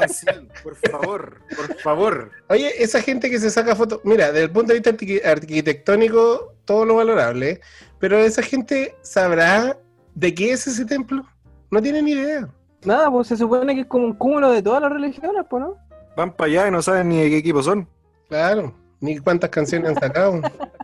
Sí, 0.09 0.25
por 0.63 0.75
favor, 0.75 1.41
por 1.55 1.75
favor. 1.79 2.31
Oye, 2.49 2.81
esa 2.83 3.01
gente 3.01 3.29
que 3.29 3.39
se 3.39 3.49
saca 3.49 3.75
fotos, 3.75 4.01
mira, 4.03 4.27
desde 4.27 4.43
el 4.45 4.51
punto 4.51 4.73
de 4.73 4.79
vista 4.79 4.91
arqui- 4.91 5.25
arquitectónico, 5.25 6.53
todo 6.65 6.85
lo 6.85 6.95
valorable, 6.95 7.61
pero 7.99 8.17
esa 8.19 8.41
gente 8.41 8.95
sabrá 9.01 9.77
de 10.15 10.33
qué 10.33 10.51
es 10.51 10.67
ese 10.67 10.85
templo. 10.85 11.23
No 11.71 11.81
tiene 11.81 12.01
ni 12.01 12.11
idea. 12.11 12.49
Nada, 12.83 13.11
pues 13.11 13.27
se 13.27 13.37
supone 13.37 13.75
que 13.75 13.81
es 13.81 13.87
como 13.87 14.05
un 14.05 14.13
cúmulo 14.13 14.51
de 14.51 14.61
todas 14.61 14.81
las 14.81 14.91
religiones, 14.91 15.43
pues, 15.49 15.61
¿no? 15.63 15.75
Van 16.15 16.33
para 16.33 16.49
allá 16.49 16.67
y 16.67 16.71
no 16.71 16.81
saben 16.81 17.09
ni 17.09 17.21
de 17.21 17.29
qué 17.29 17.37
equipo 17.37 17.61
son. 17.63 17.87
Claro, 18.27 18.73
ni 18.99 19.17
cuántas 19.19 19.49
canciones 19.49 19.89
han 19.91 19.95
sacado. 19.99 20.41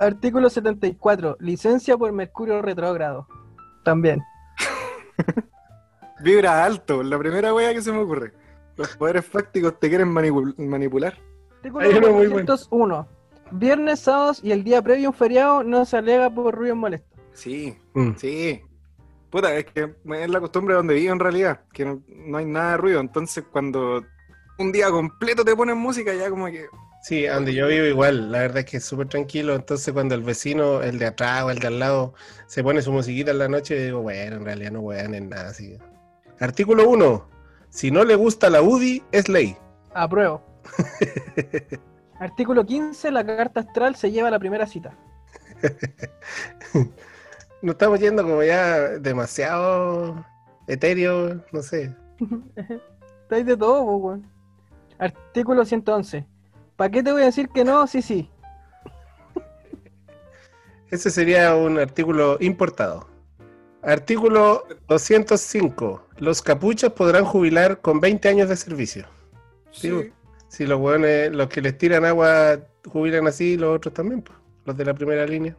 Artículo 0.00 0.50
74. 0.50 1.36
Licencia 1.40 1.96
por 1.96 2.10
mercurio 2.12 2.60
retrógrado. 2.62 3.26
También. 3.84 4.20
Vibra 6.22 6.64
alto, 6.64 7.02
la 7.02 7.18
primera 7.18 7.54
wea 7.54 7.72
que 7.72 7.82
se 7.82 7.92
me 7.92 7.98
ocurre. 7.98 8.32
Los 8.76 8.96
poderes 8.96 9.24
fácticos 9.26 9.78
te 9.78 9.88
quieren 9.88 10.08
manipul- 10.12 10.54
manipular. 10.58 11.14
Artículo 11.56 11.84
Hay 11.86 11.94
uno 11.94 12.08
muy 12.12 12.26
bueno. 12.28 12.46
401. 12.46 13.08
Viernes, 13.52 14.00
sábados 14.00 14.40
y 14.42 14.52
el 14.52 14.62
día 14.62 14.80
previo 14.82 15.08
a 15.08 15.10
un 15.10 15.16
feriado 15.16 15.62
no 15.64 15.84
se 15.84 15.96
alega 15.96 16.30
por 16.30 16.54
ruido 16.54 16.76
molesto. 16.76 17.08
Sí, 17.32 17.76
Mm. 17.94 18.12
sí. 18.16 18.60
Puta, 19.30 19.54
es 19.54 19.64
que 19.66 19.94
es 20.04 20.30
la 20.30 20.40
costumbre 20.40 20.74
donde 20.74 20.94
vivo 20.94 21.12
en 21.12 21.20
realidad, 21.20 21.60
que 21.72 21.84
no, 21.84 22.02
no 22.08 22.38
hay 22.38 22.44
nada 22.46 22.72
de 22.72 22.76
ruido. 22.78 23.00
Entonces, 23.00 23.44
cuando 23.50 24.02
un 24.58 24.72
día 24.72 24.90
completo 24.90 25.44
te 25.44 25.54
ponen 25.56 25.78
música, 25.78 26.12
ya 26.14 26.28
como 26.30 26.46
que. 26.46 26.66
Sí, 27.02 27.26
donde 27.26 27.54
yo 27.54 27.66
vivo 27.66 27.86
igual, 27.86 28.30
la 28.30 28.40
verdad 28.40 28.58
es 28.58 28.64
que 28.66 28.76
es 28.76 28.84
súper 28.84 29.08
tranquilo, 29.08 29.54
entonces 29.54 29.92
cuando 29.92 30.14
el 30.14 30.22
vecino, 30.22 30.82
el 30.82 30.98
de 30.98 31.06
atrás 31.06 31.44
o 31.44 31.50
el 31.50 31.58
de 31.58 31.68
al 31.68 31.78
lado, 31.78 32.14
se 32.46 32.62
pone 32.62 32.82
su 32.82 32.92
musiquita 32.92 33.30
en 33.30 33.38
la 33.38 33.48
noche, 33.48 33.82
digo, 33.82 34.02
bueno, 34.02 34.36
en 34.36 34.44
realidad 34.44 34.72
no 34.72 34.80
wean 34.80 35.14
en 35.14 35.30
nada 35.30 35.48
así. 35.48 35.78
Artículo 36.40 36.88
1. 36.88 37.28
Si 37.70 37.90
no 37.90 38.04
le 38.04 38.16
gusta 38.16 38.50
la 38.50 38.62
UDI, 38.62 39.02
es 39.12 39.28
ley. 39.28 39.56
Apruebo. 39.94 40.42
Artículo 42.18 42.66
15. 42.66 43.10
La 43.10 43.24
carta 43.24 43.60
astral 43.60 43.94
se 43.96 44.10
lleva 44.10 44.28
a 44.28 44.30
la 44.30 44.38
primera 44.38 44.66
cita. 44.66 44.96
Nos 47.62 47.74
estamos 47.74 48.00
yendo 48.00 48.22
como 48.22 48.42
ya 48.42 48.78
demasiado 48.98 50.24
etéreo, 50.66 51.44
no 51.52 51.62
sé. 51.62 51.94
Estáis 53.22 53.46
de 53.46 53.56
todo, 53.56 53.82
weón. 53.82 54.26
Artículo 54.98 55.64
111. 55.64 56.26
¿Para 56.80 56.92
qué 56.92 57.02
te 57.02 57.12
voy 57.12 57.20
a 57.20 57.26
decir 57.26 57.50
que 57.50 57.62
no? 57.62 57.86
Sí, 57.86 58.00
sí. 58.00 58.30
Ese 60.90 61.10
sería 61.10 61.54
un 61.54 61.78
artículo 61.78 62.38
importado. 62.40 63.06
Artículo 63.82 64.64
205. 64.88 66.02
Los 66.16 66.40
capuchos 66.40 66.94
podrán 66.94 67.26
jubilar 67.26 67.82
con 67.82 68.00
20 68.00 68.26
años 68.30 68.48
de 68.48 68.56
servicio. 68.56 69.04
Sí. 69.70 70.10
Si 70.48 70.64
los 70.64 70.80
hueones, 70.80 71.30
los 71.32 71.50
que 71.50 71.60
les 71.60 71.76
tiran 71.76 72.06
agua 72.06 72.60
jubilan 72.88 73.26
así, 73.26 73.58
los 73.58 73.76
otros 73.76 73.92
también, 73.92 74.22
pues, 74.22 74.38
los 74.64 74.74
de 74.74 74.86
la 74.86 74.94
primera 74.94 75.26
línea. 75.26 75.54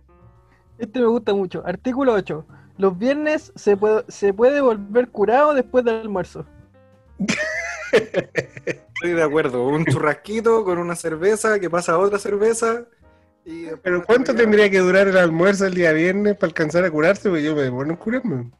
Este 0.79 1.01
me 1.01 1.05
gusta 1.05 1.35
mucho. 1.35 1.61
Artículo 1.67 2.13
8. 2.13 2.47
Los 2.79 2.97
viernes 2.97 3.53
se 3.55 3.77
puede, 3.77 4.05
se 4.07 4.33
puede 4.33 4.59
volver 4.59 5.09
curado 5.09 5.53
después 5.53 5.85
del 5.85 5.97
almuerzo. 5.97 6.47
Estoy 8.65 9.11
de 9.13 9.23
acuerdo. 9.23 9.67
Un 9.67 9.85
churrasquito 9.85 10.63
con 10.63 10.77
una 10.77 10.95
cerveza 10.95 11.59
que 11.59 11.69
pasa 11.69 11.93
a 11.93 11.97
otra 11.97 12.19
cerveza. 12.19 12.85
Y 13.45 13.67
Pero 13.81 14.03
¿cuánto 14.05 14.35
tendría 14.35 14.69
que 14.69 14.79
durar 14.79 15.07
el 15.07 15.17
almuerzo 15.17 15.65
el 15.65 15.73
día 15.73 15.91
viernes 15.91 16.35
para 16.35 16.49
alcanzar 16.49 16.85
a 16.85 16.91
curarse? 16.91 17.29
Porque 17.29 17.43
yo 17.43 17.55
me 17.55 17.63
demoro 17.63 17.89
en 17.89 17.95
curarme. 17.95 18.51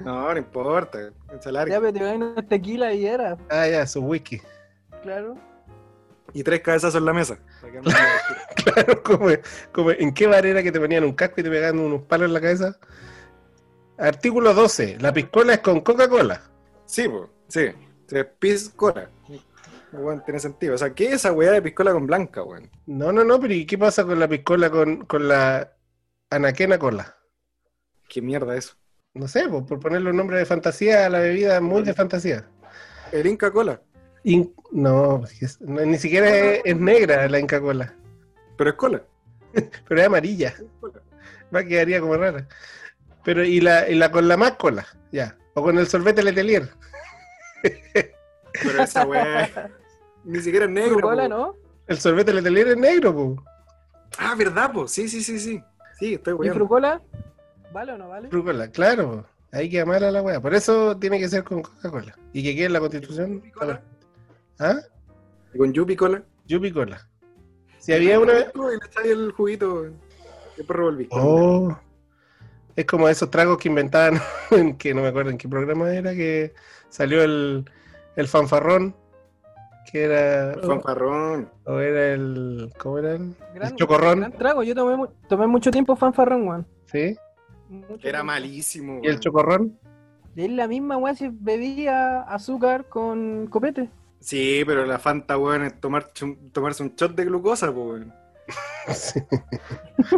No, 0.00 0.32
no 0.32 0.38
importa. 0.38 0.98
Se 1.40 1.52
Ya, 1.52 1.80
pero 1.80 1.92
te 1.92 2.16
una 2.16 2.46
tequila 2.48 2.92
y 2.92 3.06
era. 3.06 3.36
Ah, 3.48 3.68
ya, 3.68 3.86
su 3.86 4.00
whisky. 4.00 4.40
Claro. 5.02 5.36
Y 6.32 6.42
tres 6.42 6.60
cabezazos 6.60 6.98
en 6.98 7.04
la 7.04 7.12
mesa. 7.12 7.38
Claro, 8.62 9.02
como, 9.02 9.26
como 9.72 9.90
en 9.90 10.14
qué 10.14 10.28
bar 10.28 10.46
era 10.46 10.62
que 10.62 10.70
te 10.70 10.78
ponían 10.78 11.02
un 11.02 11.14
casco 11.14 11.40
y 11.40 11.42
te 11.42 11.50
pegaban 11.50 11.80
unos 11.80 12.02
palos 12.02 12.28
en 12.28 12.32
la 12.32 12.40
cabeza. 12.40 12.78
Artículo 13.98 14.54
12. 14.54 14.98
La 15.00 15.12
piscola 15.12 15.54
es 15.54 15.58
con 15.58 15.80
Coca-Cola. 15.80 16.40
Sí, 16.86 17.08
pues. 17.08 17.28
Sí. 17.48 17.72
Sí, 18.08 18.16
piscola. 18.38 19.10
Bueno, 19.92 20.22
tiene 20.24 20.40
sentido. 20.40 20.74
O 20.74 20.78
sea, 20.78 20.94
¿qué 20.94 21.08
es 21.08 21.12
esa 21.14 21.32
weá 21.32 21.52
de 21.52 21.62
piscola 21.62 21.92
con 21.92 22.06
blanca, 22.06 22.42
weón? 22.42 22.70
No, 22.86 23.12
no, 23.12 23.24
no, 23.24 23.38
pero 23.40 23.52
¿y 23.54 23.66
qué 23.66 23.76
pasa 23.76 24.04
con 24.04 24.18
la 24.18 24.28
piscola 24.28 24.70
con, 24.70 25.04
con 25.04 25.28
la 25.28 25.72
anaquena 26.30 26.78
cola? 26.78 27.16
¿Qué 28.08 28.22
mierda 28.22 28.56
es 28.56 28.66
eso? 28.66 28.76
No 29.14 29.28
sé, 29.28 29.46
pues, 29.48 29.64
por 29.64 29.78
ponerle 29.80 30.10
un 30.10 30.16
nombre 30.16 30.38
de 30.38 30.46
fantasía 30.46 31.04
a 31.06 31.10
la 31.10 31.18
bebida 31.18 31.60
muy 31.60 31.82
de 31.82 31.92
fantasía. 31.92 32.48
El 33.12 33.26
Inca 33.26 33.50
Cola. 33.50 33.82
In- 34.24 34.54
no, 34.70 35.22
es- 35.40 35.60
no, 35.60 35.82
ni 35.84 35.98
siquiera 35.98 36.30
es, 36.30 36.62
es 36.64 36.76
negra 36.78 37.28
la 37.28 37.38
Inca 37.38 37.60
Cola. 37.60 37.94
Pero 38.56 38.70
es 38.70 38.76
cola. 38.76 39.02
Pero 39.88 40.00
es 40.00 40.06
amarilla. 40.06 40.54
Va 41.54 41.64
quedaría 41.64 42.00
como 42.00 42.16
rara. 42.16 42.48
Pero, 43.24 43.44
¿y 43.44 43.60
la, 43.60 43.86
y 43.88 43.94
la 43.96 44.10
con 44.10 44.26
la 44.28 44.38
máscola? 44.38 44.86
Ya. 45.10 45.36
O 45.54 45.62
con 45.62 45.76
el 45.78 45.86
sorbete 45.86 46.22
Letelier. 46.22 46.70
Pero 47.62 48.82
esa 48.82 49.06
weá 49.06 49.70
ni 50.24 50.40
siquiera 50.40 50.66
es 50.66 50.70
negro. 50.70 51.00
Po. 51.00 51.28
¿no? 51.28 51.56
El 51.86 51.98
sorbete 51.98 52.32
Letelier 52.32 52.68
es 52.68 52.76
negro, 52.76 53.14
po. 53.14 53.44
Ah, 54.18 54.34
¿verdad, 54.36 54.72
po? 54.72 54.86
Sí, 54.86 55.08
sí, 55.08 55.22
sí, 55.22 55.38
sí. 55.38 55.62
Sí, 55.98 56.14
estoy 56.14 56.34
¿Y 56.34 56.36
weando. 56.36 56.54
Frucola? 56.54 57.02
¿Vale 57.72 57.92
o 57.92 57.98
no 57.98 58.08
vale? 58.08 58.28
Frucola, 58.28 58.68
claro. 58.68 59.10
po. 59.22 59.26
Ahí 59.56 59.68
queda 59.68 59.84
mala 59.84 60.10
la 60.10 60.22
weá. 60.22 60.40
Por 60.40 60.54
eso 60.54 60.96
tiene 60.96 61.18
que 61.18 61.28
ser 61.28 61.44
con 61.44 61.62
Coca-Cola. 61.62 62.16
¿Y 62.32 62.42
que 62.42 62.54
quede 62.54 62.66
en 62.66 62.72
la 62.72 62.80
constitución? 62.80 63.42
A 63.60 63.66
ver. 63.66 63.80
¿Ah? 64.58 64.80
¿Y 65.52 65.58
con 65.58 65.72
Yupi 65.72 65.94
Cola? 65.94 66.22
Yupi 66.46 66.72
Cola. 66.72 67.06
Si 67.78 67.92
había 67.92 68.18
una. 68.18 68.32
Y 68.40 69.04
le 69.04 69.12
el 69.12 69.32
juguito. 69.32 69.84
Después 70.56 70.76
revolví. 70.76 71.08
Oh. 71.10 71.76
Es 72.76 72.86
como 72.86 73.08
esos 73.08 73.30
tragos 73.30 73.58
que 73.58 73.68
inventaban, 73.68 74.20
en 74.50 74.76
que 74.76 74.94
no 74.94 75.02
me 75.02 75.08
acuerdo 75.08 75.30
en 75.30 75.38
qué 75.38 75.48
programa 75.48 75.92
era, 75.94 76.12
que 76.14 76.54
salió 76.88 77.22
el, 77.22 77.64
el 78.16 78.28
fanfarrón, 78.28 78.94
que 79.90 80.04
era. 80.04 80.54
Fanfarrón. 80.62 81.50
O 81.64 81.78
era 81.78 82.12
el. 82.14 82.72
¿Cómo 82.78 82.98
era? 82.98 83.12
El, 83.12 83.34
Gran, 83.54 83.72
el 83.72 83.76
chocorrón. 83.76 84.20
gran 84.20 84.32
trago. 84.32 84.62
Yo 84.62 84.74
tomé, 84.74 85.06
tomé 85.28 85.46
mucho 85.46 85.70
tiempo 85.70 85.96
fanfarrón, 85.96 86.48
weón. 86.48 86.66
¿Sí? 86.86 87.16
Mucho 87.68 87.94
Era 87.94 88.18
tiempo. 88.20 88.24
malísimo. 88.24 88.94
¿Y 89.02 89.06
el 89.06 89.12
weón. 89.12 89.20
chocorrón? 89.20 89.78
Es 90.34 90.50
la 90.50 90.66
misma 90.66 90.96
weá 90.96 91.14
si 91.14 91.28
bebía 91.30 92.22
azúcar 92.22 92.88
con 92.88 93.48
copete. 93.48 93.90
Sí, 94.20 94.62
pero 94.66 94.86
la 94.86 94.98
Fanta, 94.98 95.36
weón, 95.36 95.62
es 95.64 95.78
tomar, 95.80 96.10
tomarse 96.52 96.82
un 96.82 96.94
shot 96.96 97.14
de 97.14 97.24
glucosa, 97.26 97.70
weón. 97.70 98.14
Sí, 98.92 99.22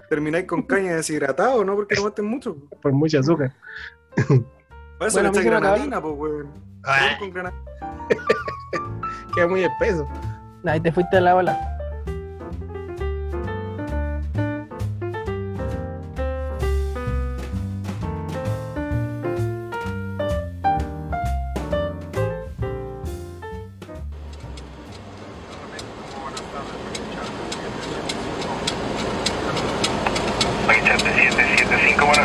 Termináis 0.08 0.46
con 0.46 0.62
caña 0.62 0.96
deshidratado, 0.96 1.62
¿no? 1.66 1.74
Porque 1.74 1.96
tomaste 1.96 2.22
mucho. 2.22 2.54
po. 2.54 2.80
por 2.80 2.92
mucho 2.92 3.18
azúcar. 3.18 3.52
Para 4.16 5.08
eso 5.08 5.20
Bueno, 5.20 5.28
a 5.28 5.32
le 5.32 5.42
granadina, 5.42 6.00
po, 6.00 6.12
weón. 6.12 6.48
Ah. 6.82 7.16
Con 7.18 7.30
granadina. 7.30 7.62
Queda 9.34 9.48
muy 9.48 9.64
espeso. 9.64 10.08
Ahí 10.64 10.80
te 10.80 10.90
fuiste 10.90 11.18
a 11.18 11.20
la 11.20 11.36
ola. 11.36 11.73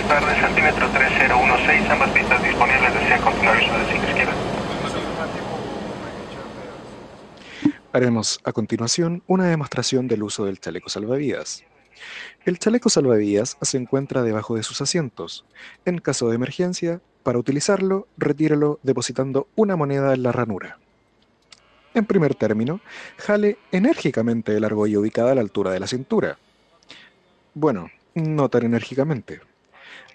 775, 0.09 0.17
buenas 0.17 0.17
tardes, 0.17 0.41
centímetro 0.41 0.89
3016, 0.89 1.89
ambas 1.91 2.09
pistas 2.09 2.43
disponibles, 2.43 2.93
desea 2.95 3.21
continuar 3.21 3.57
uso 3.57 3.77
de 3.77 3.85
5 3.85 4.05
izquierda. 4.07 4.33
Haremos 7.93 8.39
a 8.43 8.51
continuación 8.51 9.23
una 9.27 9.45
demostración 9.45 10.07
del 10.07 10.23
uso 10.23 10.45
del 10.45 10.59
chaleco 10.59 10.89
salvavidas. 10.89 11.63
El 12.45 12.57
chaleco 12.57 12.89
salvavidas 12.89 13.57
se 13.61 13.77
encuentra 13.77 14.23
debajo 14.23 14.55
de 14.55 14.63
sus 14.63 14.81
asientos. 14.81 15.45
En 15.85 15.99
caso 15.99 16.29
de 16.29 16.35
emergencia, 16.35 17.01
para 17.21 17.37
utilizarlo, 17.37 18.07
retírelo 18.17 18.79
depositando 18.81 19.47
una 19.55 19.75
moneda 19.75 20.13
en 20.13 20.23
la 20.23 20.31
ranura. 20.31 20.79
En 21.93 22.05
primer 22.05 22.33
término, 22.33 22.81
jale 23.17 23.57
enérgicamente 23.71 24.55
el 24.55 24.63
argolla 24.63 24.99
ubicada 24.99 25.33
a 25.33 25.35
la 25.35 25.41
altura 25.41 25.71
de 25.71 25.79
la 25.79 25.87
cintura. 25.87 26.39
Bueno, 27.53 27.91
no 28.15 28.49
tan 28.49 28.63
enérgicamente. 28.63 29.41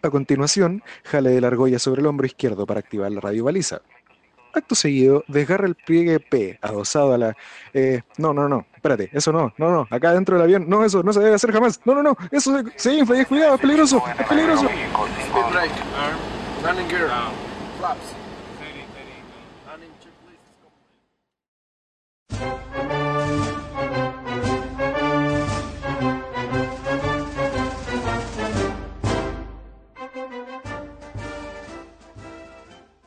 A 0.05 0.11
continuación, 0.11 0.83
jale 1.05 1.41
la 1.41 1.47
argolla 1.47 1.79
sobre 1.79 2.03
el 2.03 2.07
hombro 2.07 2.27
izquierdo 2.27 2.67
para 2.67 2.81
activar 2.81 3.11
la 3.11 3.23
radiobaliza. 3.23 3.81
Acto 4.53 4.75
seguido, 4.75 5.25
desgarra 5.29 5.67
el 5.67 5.77
pliegue 5.77 6.21
P 6.21 6.59
adosado 6.61 7.15
a 7.15 7.19
la... 7.19 7.37
eh, 7.73 8.03
no, 8.19 8.35
no, 8.35 8.47
no, 8.47 8.67
espérate, 8.75 9.09
eso 9.15 9.33
no, 9.33 9.55
no, 9.57 9.71
no, 9.71 9.89
acá 9.89 10.13
dentro 10.13 10.37
del 10.37 10.45
avión, 10.45 10.69
no, 10.69 10.85
eso 10.85 11.03
no 11.03 11.11
se 11.11 11.21
debe 11.21 11.35
hacer 11.35 11.53
jamás, 11.53 11.81
no, 11.87 11.95
no, 11.95 12.03
no, 12.03 12.17
eso 12.31 12.55
se, 12.55 12.79
se 12.79 12.95
infla 12.95 13.25
cuidado, 13.25 13.55
es 13.55 13.61
peligroso, 13.63 14.05
es 14.19 14.27
peligroso. 14.27 14.69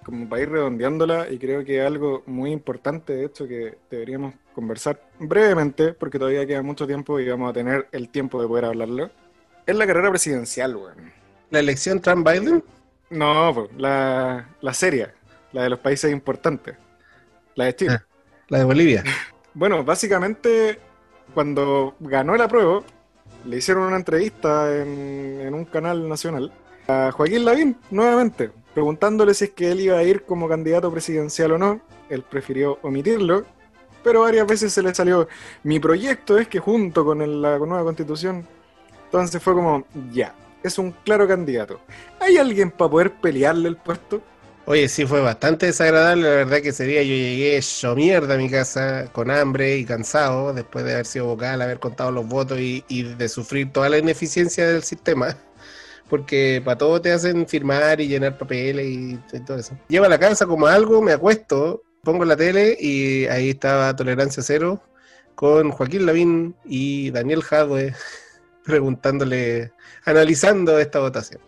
Como 0.07 0.29
para 0.29 0.41
ir 0.41 0.49
redondeándola, 0.49 1.29
y 1.29 1.37
creo 1.37 1.65
que 1.65 1.81
algo 1.81 2.23
muy 2.27 2.53
importante, 2.53 3.11
de 3.11 3.25
hecho, 3.25 3.45
que 3.45 3.77
deberíamos 3.91 4.35
conversar 4.55 5.01
brevemente, 5.19 5.91
porque 5.91 6.17
todavía 6.17 6.47
queda 6.47 6.61
mucho 6.61 6.87
tiempo 6.87 7.19
y 7.19 7.27
vamos 7.27 7.49
a 7.49 7.53
tener 7.53 7.89
el 7.91 8.07
tiempo 8.07 8.41
de 8.41 8.47
poder 8.47 8.63
hablarlo, 8.63 9.11
es 9.65 9.75
la 9.75 9.85
carrera 9.85 10.09
presidencial, 10.09 10.77
weón. 10.77 11.11
¿La 11.49 11.59
elección 11.59 11.99
Trump-Biden? 11.99 12.63
No, 13.09 13.67
la, 13.77 14.47
la 14.61 14.73
seria, 14.73 15.13
la 15.51 15.63
de 15.63 15.71
los 15.71 15.79
países 15.79 16.09
importantes, 16.09 16.77
la 17.55 17.65
de 17.65 17.75
Chile. 17.75 17.97
Ah. 17.99 18.05
La 18.47 18.59
de 18.59 18.63
Bolivia. 18.63 19.03
Bueno, 19.53 19.83
básicamente, 19.83 20.77
cuando 21.33 21.95
ganó 21.99 22.35
la 22.35 22.47
prueba, 22.47 22.83
le 23.43 23.57
hicieron 23.57 23.85
una 23.85 23.95
entrevista 23.95 24.71
en, 24.79 25.39
en 25.41 25.53
un 25.55 25.65
canal 25.65 26.07
nacional 26.07 26.53
a 26.87 27.11
Joaquín 27.11 27.43
Lavín, 27.43 27.75
nuevamente, 27.89 28.51
preguntándole 28.77 29.33
si 29.33 29.45
es 29.45 29.49
que 29.53 29.71
él 29.71 29.79
iba 29.79 29.97
a 29.97 30.03
ir 30.03 30.21
como 30.21 30.47
candidato 30.47 30.91
presidencial 30.91 31.53
o 31.53 31.57
no. 31.57 31.81
Él 32.11 32.21
prefirió 32.21 32.77
omitirlo, 32.83 33.43
pero 34.03 34.21
varias 34.21 34.45
veces 34.45 34.71
se 34.71 34.83
le 34.83 34.93
salió, 34.93 35.27
mi 35.63 35.79
proyecto 35.79 36.37
es 36.37 36.47
que 36.47 36.59
junto 36.59 37.03
con 37.03 37.41
la 37.41 37.57
nueva 37.57 37.83
constitución, 37.83 38.47
entonces 39.05 39.41
fue 39.41 39.55
como, 39.55 39.83
ya, 40.11 40.35
es 40.61 40.77
un 40.77 40.91
claro 40.91 41.27
candidato. 41.27 41.79
¿Hay 42.19 42.37
alguien 42.37 42.69
para 42.69 42.91
poder 42.91 43.13
pelearle 43.13 43.67
el 43.67 43.77
puesto? 43.77 44.21
Oye, 44.67 44.87
sí, 44.89 45.07
fue 45.07 45.21
bastante 45.21 45.65
desagradable. 45.65 46.29
La 46.29 46.35
verdad 46.35 46.61
que 46.61 46.69
ese 46.69 46.83
día 46.83 47.01
yo 47.01 47.15
llegué 47.15 47.57
hecho 47.57 47.95
mierda 47.95 48.35
a 48.35 48.37
mi 48.37 48.47
casa, 48.47 49.09
con 49.11 49.31
hambre 49.31 49.77
y 49.77 49.85
cansado, 49.85 50.53
después 50.53 50.85
de 50.85 50.93
haber 50.93 51.07
sido 51.07 51.25
vocal, 51.25 51.63
haber 51.63 51.79
contado 51.79 52.11
los 52.11 52.27
votos 52.27 52.59
y 52.59 53.03
de 53.03 53.27
sufrir 53.27 53.71
toda 53.73 53.89
la 53.89 53.97
ineficiencia 53.97 54.67
del 54.67 54.83
sistema. 54.83 55.35
Porque 56.09 56.61
para 56.63 56.77
todo 56.77 57.01
te 57.01 57.11
hacen 57.11 57.47
firmar 57.47 57.99
y 57.99 58.07
llenar 58.07 58.37
papeles 58.37 58.85
y, 58.85 59.19
y 59.33 59.39
todo 59.41 59.57
eso. 59.57 59.77
Llego 59.89 60.05
a 60.05 60.09
la 60.09 60.19
casa 60.19 60.45
como 60.45 60.67
algo, 60.67 61.01
me 61.01 61.11
acuesto, 61.11 61.83
pongo 62.03 62.23
la 62.23 62.37
tele 62.37 62.77
y 62.79 63.25
ahí 63.25 63.49
estaba 63.49 63.95
Tolerancia 63.95 64.41
Cero 64.41 64.81
con 65.35 65.71
Joaquín 65.71 66.05
Lavín 66.05 66.55
y 66.65 67.11
Daniel 67.11 67.43
Jadwe 67.43 67.93
preguntándole, 68.63 69.71
analizando 70.05 70.79
esta 70.79 70.99
votación. 70.99 71.41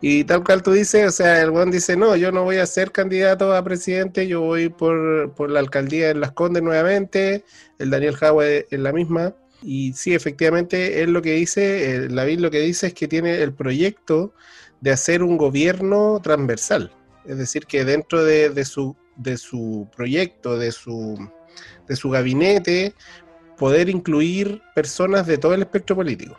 Y 0.00 0.24
tal 0.24 0.44
cual 0.44 0.62
tú 0.62 0.72
dices, 0.72 1.08
o 1.08 1.10
sea, 1.10 1.42
el 1.42 1.50
buen 1.50 1.70
dice, 1.70 1.96
no, 1.96 2.14
yo 2.14 2.30
no 2.30 2.44
voy 2.44 2.58
a 2.58 2.66
ser 2.66 2.92
candidato 2.92 3.54
a 3.54 3.64
presidente, 3.64 4.28
yo 4.28 4.40
voy 4.40 4.68
por, 4.68 5.34
por 5.34 5.50
la 5.50 5.58
alcaldía 5.58 6.10
en 6.10 6.20
Las 6.20 6.32
Condes 6.32 6.62
nuevamente, 6.62 7.44
el 7.78 7.90
Daniel 7.90 8.16
Jaue 8.16 8.66
en 8.70 8.82
la 8.84 8.92
misma. 8.92 9.34
Y 9.62 9.92
sí, 9.94 10.14
efectivamente, 10.14 11.02
él 11.02 11.12
lo 11.12 11.22
que 11.22 11.32
dice, 11.32 11.94
eh, 11.94 12.08
Lavín 12.08 12.42
lo 12.42 12.50
que 12.50 12.60
dice 12.60 12.88
es 12.88 12.94
que 12.94 13.08
tiene 13.08 13.42
el 13.42 13.52
proyecto 13.52 14.32
de 14.80 14.92
hacer 14.92 15.22
un 15.22 15.36
gobierno 15.36 16.20
transversal. 16.22 16.92
Es 17.26 17.38
decir, 17.38 17.66
que 17.66 17.84
dentro 17.84 18.24
de, 18.24 18.64
su, 18.64 18.96
de 19.16 19.36
su 19.36 19.88
proyecto, 19.94 20.56
de 20.56 20.72
su, 20.72 21.28
de 21.88 21.96
su 21.96 22.10
gabinete, 22.10 22.94
poder 23.56 23.88
incluir 23.88 24.62
personas 24.74 25.26
de 25.26 25.38
todo 25.38 25.54
el 25.54 25.62
espectro 25.62 25.96
político. 25.96 26.38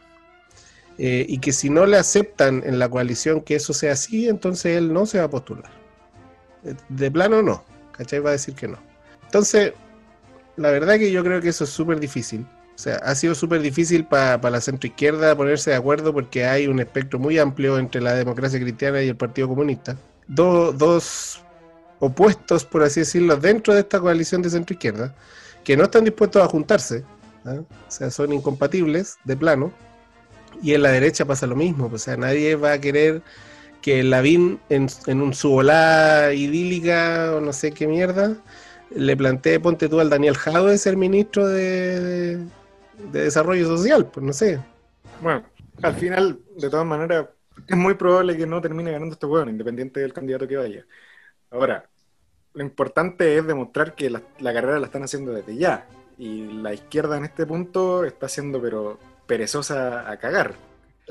Eh, 0.97 1.25
y 1.29 1.39
que 1.39 1.53
si 1.53 1.69
no 1.69 1.85
le 1.85 1.97
aceptan 1.97 2.63
en 2.65 2.79
la 2.79 2.89
coalición 2.89 3.41
que 3.41 3.55
eso 3.55 3.73
sea 3.73 3.93
así, 3.93 4.27
entonces 4.27 4.77
él 4.77 4.91
no 4.91 5.05
se 5.05 5.19
va 5.19 5.25
a 5.25 5.29
postular. 5.29 5.71
Eh, 6.63 6.73
De 6.89 7.11
plano 7.11 7.41
no, 7.41 7.63
¿cachai? 7.91 8.19
Va 8.19 8.29
a 8.29 8.33
decir 8.33 8.55
que 8.55 8.67
no. 8.67 8.79
Entonces, 9.25 9.73
la 10.57 10.71
verdad 10.71 10.97
que 10.97 11.11
yo 11.11 11.23
creo 11.23 11.41
que 11.41 11.49
eso 11.49 11.65
es 11.65 11.69
súper 11.69 11.99
difícil. 11.99 12.45
O 12.79 12.81
sea, 12.81 12.95
ha 13.03 13.13
sido 13.13 13.35
súper 13.35 13.61
difícil 13.61 14.05
para 14.05 14.49
la 14.49 14.61
centroizquierda 14.61 15.35
ponerse 15.35 15.71
de 15.71 15.75
acuerdo 15.75 16.13
porque 16.13 16.45
hay 16.45 16.65
un 16.67 16.79
espectro 16.79 17.19
muy 17.19 17.37
amplio 17.37 17.77
entre 17.77 17.99
la 17.99 18.13
democracia 18.13 18.57
cristiana 18.57 19.01
y 19.01 19.09
el 19.09 19.17
Partido 19.17 19.49
Comunista. 19.49 19.97
Do- 20.29 20.71
dos 20.71 21.41
opuestos, 21.99 22.63
por 22.63 22.81
así 22.83 23.01
decirlo, 23.01 23.35
dentro 23.35 23.73
de 23.73 23.81
esta 23.81 23.99
coalición 23.99 24.41
de 24.41 24.49
centroizquierda, 24.49 25.13
que 25.65 25.75
no 25.75 25.83
están 25.83 26.05
dispuestos 26.05 26.41
a 26.41 26.47
juntarse. 26.47 27.03
¿ah? 27.43 27.55
O 27.59 27.91
sea, 27.91 28.09
son 28.11 28.31
incompatibles 28.31 29.17
de 29.25 29.35
plano. 29.35 29.73
Y 30.63 30.73
en 30.73 30.81
la 30.81 30.91
derecha 30.91 31.25
pasa 31.25 31.47
lo 31.47 31.57
mismo, 31.57 31.89
o 31.93 31.97
sea, 31.97 32.15
nadie 32.15 32.55
va 32.55 32.71
a 32.71 32.79
querer 32.79 33.21
que 33.81 34.03
Lavín 34.03 34.57
en, 34.69 34.87
un 35.21 35.33
su 35.33 35.49
volá 35.49 36.31
idílica 36.33 37.33
o 37.35 37.41
no 37.41 37.51
sé 37.51 37.73
qué 37.73 37.87
mierda 37.87 38.37
le 38.95 39.17
plantee, 39.17 39.59
ponte 39.59 39.89
tú 39.89 39.99
al 39.99 40.09
Daniel 40.09 40.37
Jadwe 40.37 40.77
ser 40.77 40.95
ministro 40.95 41.45
de- 41.45 42.39
de 43.11 43.23
Desarrollo 43.23 43.65
Social, 43.65 44.05
pues 44.07 44.25
no 44.25 44.33
sé. 44.33 44.59
Bueno, 45.21 45.43
al 45.81 45.95
final, 45.95 46.39
de 46.57 46.69
todas 46.69 46.85
maneras, 46.85 47.27
es 47.67 47.75
muy 47.77 47.93
probable 47.95 48.37
que 48.37 48.45
no 48.47 48.61
termine 48.61 48.91
ganando 48.91 49.13
este 49.13 49.25
hueón, 49.25 49.49
independiente 49.49 49.99
del 49.99 50.13
candidato 50.13 50.47
que 50.47 50.57
vaya. 50.57 50.85
Ahora, 51.51 51.89
lo 52.53 52.63
importante 52.63 53.37
es 53.37 53.45
demostrar 53.45 53.95
que 53.95 54.09
la, 54.09 54.21
la 54.39 54.53
carrera 54.53 54.79
la 54.79 54.85
están 54.85 55.03
haciendo 55.03 55.31
desde 55.33 55.55
ya. 55.55 55.87
Y 56.17 56.51
la 56.61 56.73
izquierda 56.73 57.17
en 57.17 57.25
este 57.25 57.45
punto 57.45 58.03
está 58.03 58.27
siendo, 58.27 58.61
pero 58.61 58.99
perezosa 59.25 60.09
a 60.09 60.17
cagar. 60.17 60.55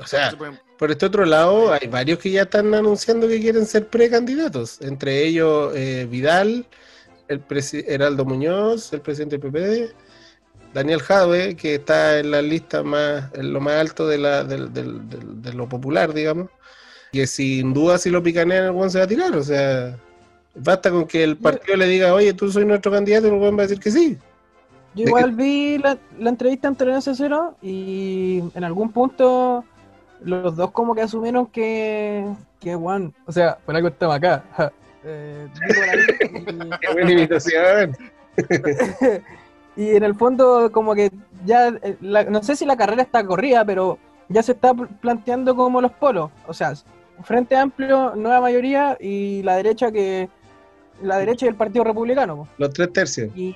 O 0.01 0.05
sea, 0.05 0.25
No 0.25 0.31
se 0.31 0.37
pueden- 0.37 0.59
por 0.77 0.91
este 0.91 1.05
otro 1.07 1.25
lado, 1.25 1.73
hay 1.73 1.87
varios 1.87 2.19
que 2.19 2.31
ya 2.31 2.43
están 2.43 2.73
anunciando 2.73 3.27
que 3.27 3.39
quieren 3.41 3.65
ser 3.65 3.87
precandidatos. 3.87 4.79
Entre 4.81 5.25
ellos, 5.25 5.73
eh, 5.75 6.07
Vidal, 6.09 6.65
el 7.27 7.43
Heraldo 7.87 8.23
Muñoz, 8.25 8.93
el 8.93 9.01
presidente 9.01 9.37
del 9.37 9.51
PPD, 9.51 9.93
Daniel 10.73 11.01
Jadwe, 11.01 11.55
que 11.55 11.75
está 11.75 12.19
en 12.19 12.31
la 12.31 12.41
lista 12.41 12.83
más, 12.83 13.33
en 13.33 13.53
lo 13.53 13.59
más 13.59 13.73
alto 13.75 14.07
de, 14.07 14.17
la, 14.17 14.43
del- 14.43 14.71
del- 14.73 15.41
de 15.41 15.53
lo 15.53 15.67
popular, 15.67 16.13
digamos. 16.13 16.49
Que 17.11 17.25
sin 17.25 17.73
duda, 17.73 17.97
si 17.97 18.09
lo 18.11 18.21
picanean, 18.21 18.65
el 18.65 18.71
buen 18.71 18.91
se 18.91 18.99
va 18.99 19.05
a 19.05 19.07
tirar. 19.07 19.35
O 19.35 19.43
sea, 19.43 19.95
basta 20.55 20.91
con 20.91 21.07
que 21.07 21.23
el 21.23 21.37
partido 21.37 21.75
le 21.77 21.87
diga, 21.87 22.13
oye, 22.13 22.33
tú 22.33 22.51
soy 22.51 22.65
nuestro 22.65 22.91
candidato, 22.91 23.27
y 23.27 23.31
el 23.31 23.35
buen 23.37 23.57
va 23.57 23.63
a 23.63 23.67
decir 23.67 23.79
que 23.79 23.89
sí. 23.91 24.17
Yo 24.95 25.03
¿De 25.05 25.09
igual 25.09 25.31
vi 25.31 25.77
la, 25.79 25.97
la 26.19 26.29
entrevista 26.29 26.67
en 26.67 26.75
Tolerancia 26.75 27.13
Cero 27.15 27.55
y 27.61 28.43
en 28.53 28.63
algún 28.63 28.91
punto 28.91 29.63
los 30.23 30.55
dos 30.55 30.71
como 30.71 30.93
que 30.95 31.01
asumieron 31.01 31.45
que, 31.47 32.25
que 32.59 32.75
Juan, 32.75 33.13
o 33.25 33.31
sea, 33.31 33.57
por 33.65 33.75
algo 33.75 33.87
estamos 33.87 34.15
acá. 34.15 34.43
ja. 34.55 34.71
Eh, 35.05 35.47
Qué 36.81 36.91
buena 36.91 37.11
imitación. 37.13 37.95
y, 39.75 39.89
en 39.95 40.03
el 40.03 40.15
fondo 40.15 40.71
como 40.71 40.93
que 40.95 41.11
ya, 41.45 41.69
eh, 41.69 41.97
la- 42.01 42.23
no 42.25 42.41
sé 42.43 42.55
si 42.55 42.65
la 42.65 42.75
carrera 42.77 43.01
está 43.03 43.23
corrida, 43.25 43.63
pero 43.65 43.97
ya 44.27 44.43
se 44.43 44.51
está 44.53 44.73
pl- 44.73 44.87
planteando 45.01 45.55
como 45.55 45.81
los 45.81 45.91
polos. 45.93 46.31
O 46.47 46.53
sea, 46.53 46.73
Frente 47.23 47.55
Amplio, 47.55 48.13
nueva 48.15 48.41
mayoría 48.41 48.97
y 48.99 49.41
la 49.43 49.55
derecha 49.57 49.91
que... 49.91 50.29
La 51.01 51.17
derecha 51.17 51.45
y 51.45 51.49
el 51.49 51.55
Partido 51.55 51.85
Republicano. 51.85 52.47
Los 52.57 52.71
tres 52.73 52.91
tercios. 52.91 53.31
y 53.35 53.55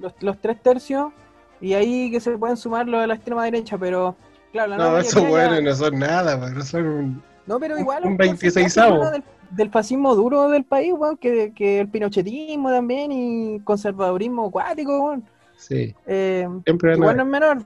los, 0.00 0.12
los 0.20 0.38
tres 0.40 0.60
tercios 0.62 1.12
y 1.60 1.74
ahí 1.74 2.10
que 2.10 2.20
se 2.20 2.36
pueden 2.38 2.56
sumar 2.56 2.86
los 2.88 3.00
de 3.00 3.06
la 3.06 3.14
extrema 3.14 3.44
derecha, 3.44 3.76
pero 3.78 4.14
claro, 4.52 4.70
la 4.70 4.76
No, 4.76 4.98
esos 4.98 5.22
ya- 5.22 5.28
buenos 5.28 5.62
no 5.62 5.74
son 5.74 5.98
nada, 5.98 6.36
no 6.36 6.62
son 6.62 6.86
un- 6.86 7.22
no, 7.46 7.58
pero 7.58 7.78
igual 7.78 8.04
un 8.04 8.12
un 8.12 8.16
porcentaje, 8.16 8.50
26avo. 8.50 8.96
bueno, 8.96 9.10
del, 9.10 9.24
del 9.50 9.70
fascismo 9.70 10.14
duro 10.14 10.48
del 10.48 10.64
país, 10.64 10.92
weón, 10.96 11.16
que, 11.16 11.52
que 11.54 11.80
el 11.80 11.88
pinochetismo 11.88 12.70
también 12.70 13.12
y 13.12 13.60
conservadurismo 13.60 14.46
acuático, 14.46 15.04
weón. 15.04 15.24
Sí, 15.56 15.94
Eh, 16.06 16.48
siempre 16.64 16.90
van 16.90 16.94
a 16.94 17.02
igual 17.02 17.16
no 17.16 17.22
es 17.24 17.28
menor, 17.28 17.58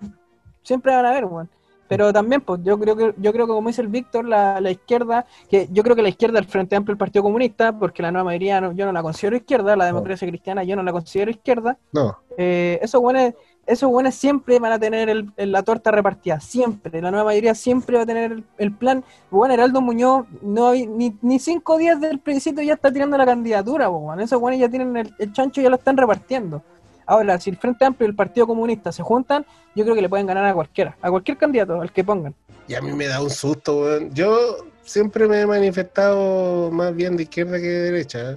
siempre 0.62 0.94
van 0.94 1.06
a 1.06 1.12
ver, 1.12 1.24
weón. 1.26 1.48
Pero 1.86 2.12
también, 2.14 2.40
pues, 2.40 2.60
yo 2.64 2.78
creo 2.78 2.96
que, 2.96 3.14
yo 3.18 3.30
creo 3.32 3.46
que 3.46 3.52
como 3.52 3.68
dice 3.68 3.82
el 3.82 3.88
Víctor, 3.88 4.24
la, 4.24 4.58
la 4.60 4.70
izquierda, 4.70 5.26
que 5.50 5.68
yo 5.70 5.82
creo 5.82 5.94
que 5.94 6.00
la 6.02 6.08
izquierda 6.08 6.36
del 6.40 6.46
Frente 6.48 6.74
Amplio 6.74 6.92
el 6.92 6.98
Partido 6.98 7.22
Comunista, 7.22 7.78
porque 7.78 8.02
la 8.02 8.10
nueva 8.10 8.24
mayoría 8.24 8.58
no- 8.60 8.72
yo 8.72 8.86
no 8.86 8.92
la 8.92 9.02
considero 9.02 9.36
izquierda, 9.36 9.76
la 9.76 9.84
democracia 9.84 10.26
cristiana 10.26 10.64
yo 10.64 10.76
no 10.76 10.82
la 10.82 10.92
considero 10.92 11.30
izquierda, 11.30 11.76
No, 11.92 12.16
eh, 12.38 12.78
esos 12.82 13.00
buenos 13.02 13.34
esos 13.66 13.90
buenos 13.90 14.14
siempre 14.14 14.58
van 14.58 14.72
a 14.72 14.78
tener 14.78 15.08
el- 15.08 15.32
la 15.36 15.62
torta 15.62 15.90
repartida, 15.90 16.40
siempre. 16.40 17.00
La 17.00 17.10
nueva 17.10 17.26
mayoría 17.26 17.54
siempre 17.54 17.96
va 17.96 18.02
a 18.02 18.06
tener 18.06 18.42
el, 18.58 18.72
plan. 18.72 19.04
Bueno, 19.30 19.54
Heraldo 19.54 19.80
Muñoz, 19.80 20.26
no 20.42 20.72
ni, 20.72 21.38
cinco 21.38 21.78
días 21.78 22.00
del 22.00 22.18
plebiscito 22.18 22.60
ya 22.62 22.74
está 22.74 22.92
tirando 22.92 23.16
la 23.16 23.24
candidatura, 23.26 23.88
weón. 23.88 24.20
esos 24.20 24.40
buenos 24.40 24.60
ya 24.60 24.68
tienen 24.68 24.96
el, 24.96 25.14
el 25.18 25.32
chancho 25.32 25.60
y 25.60 25.64
ya 25.64 25.70
lo 25.70 25.76
están 25.76 25.96
repartiendo. 25.96 26.62
Ahora, 27.06 27.38
si 27.38 27.50
el 27.50 27.56
Frente 27.58 27.84
Amplio 27.84 28.06
y 28.06 28.10
el 28.10 28.16
Partido 28.16 28.46
Comunista 28.46 28.90
se 28.90 29.02
juntan, 29.02 29.44
yo 29.74 29.84
creo 29.84 29.94
que 29.94 30.00
le 30.02 30.08
pueden 30.08 30.26
ganar 30.26 30.44
a 30.46 30.54
cualquiera, 30.54 30.96
a 31.02 31.10
cualquier 31.10 31.36
candidato, 31.36 31.80
al 31.80 31.92
que 31.92 32.02
pongan. 32.04 32.34
y 32.66 32.74
a 32.74 32.80
mí 32.80 32.92
me 32.92 33.06
da 33.06 33.20
un 33.20 33.28
susto, 33.30 33.80
weón. 33.80 34.10
Yo 34.14 34.56
siempre 34.84 35.26
me 35.28 35.40
he 35.40 35.46
manifestado 35.46 36.70
más 36.70 36.94
bien 36.94 37.16
de 37.16 37.24
izquierda 37.24 37.58
que 37.58 37.66
de 37.66 37.90
derecha, 37.90 38.32
¿eh? 38.32 38.36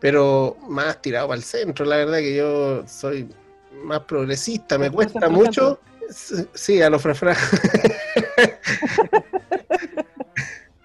pero 0.00 0.56
más 0.68 1.00
tirado 1.02 1.28
para 1.28 1.36
el 1.38 1.44
centro, 1.44 1.84
la 1.84 1.96
verdad 1.96 2.18
que 2.18 2.34
yo 2.34 2.86
soy 2.88 3.28
más 3.84 4.00
progresista, 4.00 4.78
me 4.78 4.90
cuesta 4.90 5.28
mucho, 5.28 5.80
sí, 6.54 6.82
a 6.82 6.90
los 6.90 7.02
frafra. 7.02 7.36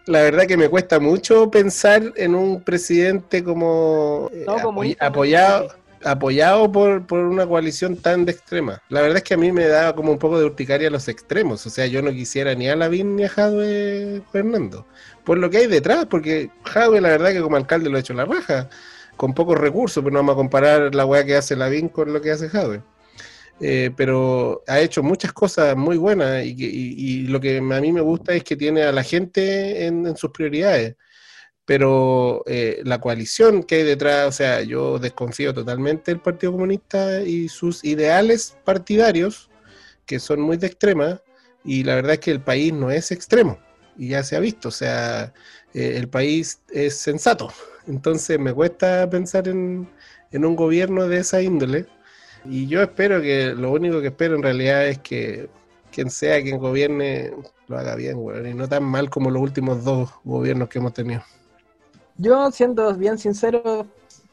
La 0.07 0.21
verdad 0.21 0.45
que 0.45 0.55
me 0.57 0.69
cuesta 0.69 0.99
mucho 0.99 1.49
pensar 1.49 2.13
en 2.15 2.36
un 2.36 2.61
presidente 2.61 3.43
como 3.43 4.29
eh, 4.31 4.43
No, 4.45 4.53
apoy- 4.57 4.61
comunista, 4.61 5.05
apoyado, 5.07 5.73
apoyado 6.03 6.71
por, 6.71 7.07
por 7.07 7.19
una 7.21 7.47
coalición 7.47 7.95
tan 7.97 8.23
de 8.23 8.33
extrema. 8.33 8.83
La 8.89 9.01
verdad 9.01 9.17
es 9.17 9.23
que 9.23 9.33
a 9.33 9.38
mí 9.38 9.51
me 9.51 9.65
da 9.67 9.95
como 9.95 10.11
un 10.11 10.19
poco 10.19 10.38
de 10.38 10.45
urticaria 10.45 10.91
los 10.91 11.07
extremos. 11.07 11.65
O 11.65 11.71
sea, 11.71 11.88
yo 11.88 12.03
no 12.03 12.11
quisiera 12.11 12.53
ni 12.53 12.69
a 12.69 12.75
Lavín 12.75 13.15
ni 13.15 13.23
a 13.23 13.29
Jadwe 13.29 14.21
Fernando. 14.31 14.86
Por 15.23 15.39
lo 15.39 15.49
que 15.49 15.57
hay 15.57 15.67
detrás, 15.67 16.05
porque 16.05 16.51
Jadwe 16.65 17.01
la 17.01 17.09
verdad 17.09 17.31
que 17.31 17.41
como 17.41 17.55
alcalde 17.57 17.89
lo 17.89 17.97
ha 17.97 18.01
hecho 18.01 18.13
la 18.13 18.25
raja, 18.25 18.69
con 19.18 19.34
pocos 19.34 19.57
recursos, 19.57 20.03
pero 20.03 20.13
no 20.13 20.20
vamos 20.20 20.34
a 20.34 20.38
comparar 20.38 20.93
la 20.95 21.05
weá 21.05 21.26
que 21.26 21.36
hace 21.36 21.55
Lavín 21.55 21.89
con 21.89 22.11
lo 22.13 22.22
que 22.22 22.32
hace 22.32 22.49
Jadwe. 22.49 22.82
Eh, 23.61 23.91
pero 23.95 24.63
ha 24.68 24.80
hecho 24.82 25.01
muchas 25.01 25.32
cosas 25.32 25.78
muy 25.78 25.95
buenas 25.97 26.43
y- 26.45 26.55
y 26.57 27.28
lo 27.28 27.39
que 27.39 27.57
a 27.59 27.61
mí 27.61 27.91
me 27.93 28.01
gusta 28.01 28.34
es 28.34 28.43
que 28.43 28.57
tiene 28.57 28.84
a 28.84 28.91
la 28.91 29.01
gente 29.03 29.86
en, 29.86 30.05
en 30.05 30.18
sus 30.18 30.32
prioridades. 30.32 30.95
Pero 31.66 32.43
eh, 32.45 32.82
la 32.84 32.99
coalición 32.99 33.63
que 33.63 33.76
hay 33.76 33.84
detrás, 33.84 34.28
o 34.28 34.32
sea, 34.32 34.61
yo 34.61 34.99
desconfío 34.99 35.53
totalmente 35.53 36.11
del 36.11 36.22
Partido 36.22 36.51
Comunista 36.51 37.22
y 37.24 37.47
sus 37.49 37.84
ideales 37.84 38.55
partidarios, 38.63 39.49
que 40.05 40.20
son 40.20 40.41
muy 40.41 40.57
de 40.57 40.68
extrema, 40.68 41.22
y 41.63 41.84
la 41.84 41.95
verdad 41.95 42.13
es 42.13 42.20
que 42.20 42.30
el 42.32 42.41
país 42.41 42.72
no 42.72 42.91
es 42.91 43.09
extremo, 43.11 43.57
y 43.98 44.10
ya 44.10 44.24
se 44.24 44.36
ha 44.36 44.39
visto, 44.39 44.70
o 44.70 44.72
sea, 44.72 45.34
eh, 45.74 45.93
el 45.98 46.08
país 46.08 46.62
es 46.72 46.98
sensato. 46.98 47.52
Entonces 47.88 48.39
me 48.39 48.54
cuesta 48.54 49.10
pensar 49.10 49.48
en, 49.48 49.88
en 50.32 50.46
un 50.46 50.56
gobierno 50.56 51.08
de 51.08 51.18
esa 51.18 51.41
índole. 51.41 51.86
Y 52.43 52.68
yo 52.68 52.82
espero 52.82 53.22
que, 53.22 53.54
lo 53.56 53.72
único 53.72 54.02
que 54.02 54.08
espero 54.08 54.36
en 54.36 54.43
realidad 54.43 54.88
es 54.88 55.00
que 55.00 55.50
quien 55.91 56.10
sea 56.10 56.41
quien 56.41 56.58
gobierne 56.58 57.32
lo 57.68 57.78
haga 57.78 57.96
bien, 57.96 58.18
weón, 58.18 58.46
y 58.46 58.54
no 58.54 58.68
tan 58.68 58.84
mal 58.84 59.10
como 59.10 59.32
los 59.32 59.41
últimos 59.41 59.84
dos 59.84 60.12
gobiernos 60.24 60.70
que 60.70 60.80
hemos 60.80 60.93
tenido. 60.93 61.24
Yo, 62.18 62.52
siendo 62.52 62.93
bien 62.96 63.18
sincero, 63.18 63.88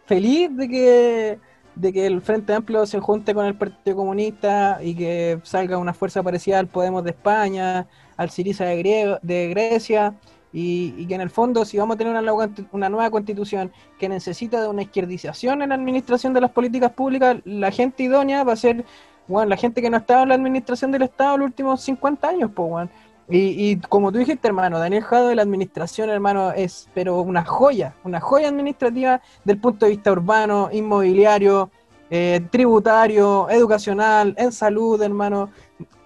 feliz 0.07 0.55
de 0.57 0.69
que, 0.69 1.39
de 1.75 1.93
que 1.93 2.07
el 2.07 2.21
Frente 2.21 2.53
Amplio 2.53 2.85
se 2.85 3.01
junte 3.01 3.33
con 3.35 3.47
el 3.47 3.57
Partido 3.57 3.97
Comunista 3.97 4.81
y 4.83 4.95
que 4.95 5.41
salga 5.45 5.79
una 5.79 5.95
fuerza 5.95 6.23
parecida 6.23 6.59
al 6.59 6.67
Podemos 6.67 7.05
de 7.05 7.11
España, 7.11 7.87
al 8.23 8.31
Siriza 8.31 8.65
de, 8.65 9.49
Grecia, 9.51 10.15
y, 10.53 11.07
que 11.07 11.15
en 11.15 11.21
el 11.21 11.31
fondo, 11.31 11.65
si 11.65 11.79
vamos 11.79 11.95
a 11.95 11.99
tener 11.99 12.15
una, 12.15 12.51
una 12.73 12.89
nueva 12.89 13.11
constitución 13.11 13.73
que 13.99 14.09
necesita 14.09 14.61
de 14.61 14.69
una 14.69 14.83
izquierdización 14.83 15.63
en 15.63 15.71
la 15.71 15.75
administración 15.75 16.33
de 16.33 16.41
las 16.41 16.51
políticas 16.51 16.93
públicas, 16.93 17.39
la 17.45 17.71
gente 17.71 18.03
idónea 18.03 18.45
va 18.45 18.53
a 18.53 18.57
ser, 18.57 18.85
bueno, 19.27 19.49
la 19.49 19.57
gente 19.57 19.81
que 19.81 19.91
no 19.91 19.97
ha 19.97 20.01
estado 20.01 20.23
en 20.23 20.29
la 20.29 20.35
administración 20.35 20.93
del 20.93 21.03
Estado 21.03 21.39
los 21.39 21.47
últimos 21.47 21.81
50 21.83 22.29
años, 22.29 22.51
pues, 22.55 22.69
bueno. 22.69 22.91
Y, 23.29 23.71
y 23.71 23.77
como 23.77 24.13
tú 24.13 24.19
dijiste, 24.19 24.47
hermano, 24.49 24.79
Daniel 24.79 25.05
Jado 25.05 25.29
de 25.29 25.37
la 25.37 25.43
administración, 25.43 26.11
hermano, 26.11 26.53
es 26.53 26.89
pero 26.93 27.21
una 27.23 27.45
joya, 27.45 27.95
una 28.05 28.21
joya 28.21 28.49
administrativa 28.49 29.23
del 29.45 29.59
punto 29.59 29.87
de 29.87 29.93
vista 29.93 30.13
urbano, 30.13 30.69
inmobiliario, 30.71 31.71
eh, 32.15 32.43
tributario, 32.51 33.49
educacional, 33.49 34.35
en 34.37 34.53
salud, 34.53 35.01
hermano. 35.01 35.49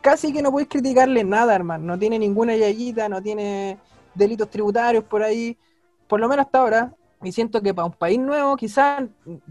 Casi 0.06 0.32
que 0.32 0.40
no 0.40 0.52
podéis 0.52 0.68
criticarle 0.68 1.24
nada, 1.24 1.52
hermano. 1.52 1.84
No 1.84 1.98
tiene 1.98 2.16
ninguna 2.16 2.54
yayita, 2.54 3.08
no 3.08 3.20
tiene 3.20 3.76
delitos 4.14 4.48
tributarios 4.48 5.02
por 5.02 5.20
ahí, 5.20 5.56
por 6.06 6.20
lo 6.20 6.28
menos 6.28 6.46
hasta 6.46 6.60
ahora. 6.60 6.94
Y 7.24 7.32
siento 7.32 7.60
que 7.60 7.74
para 7.74 7.86
un 7.86 7.92
país 7.92 8.16
nuevo, 8.20 8.56
quizás, 8.56 9.02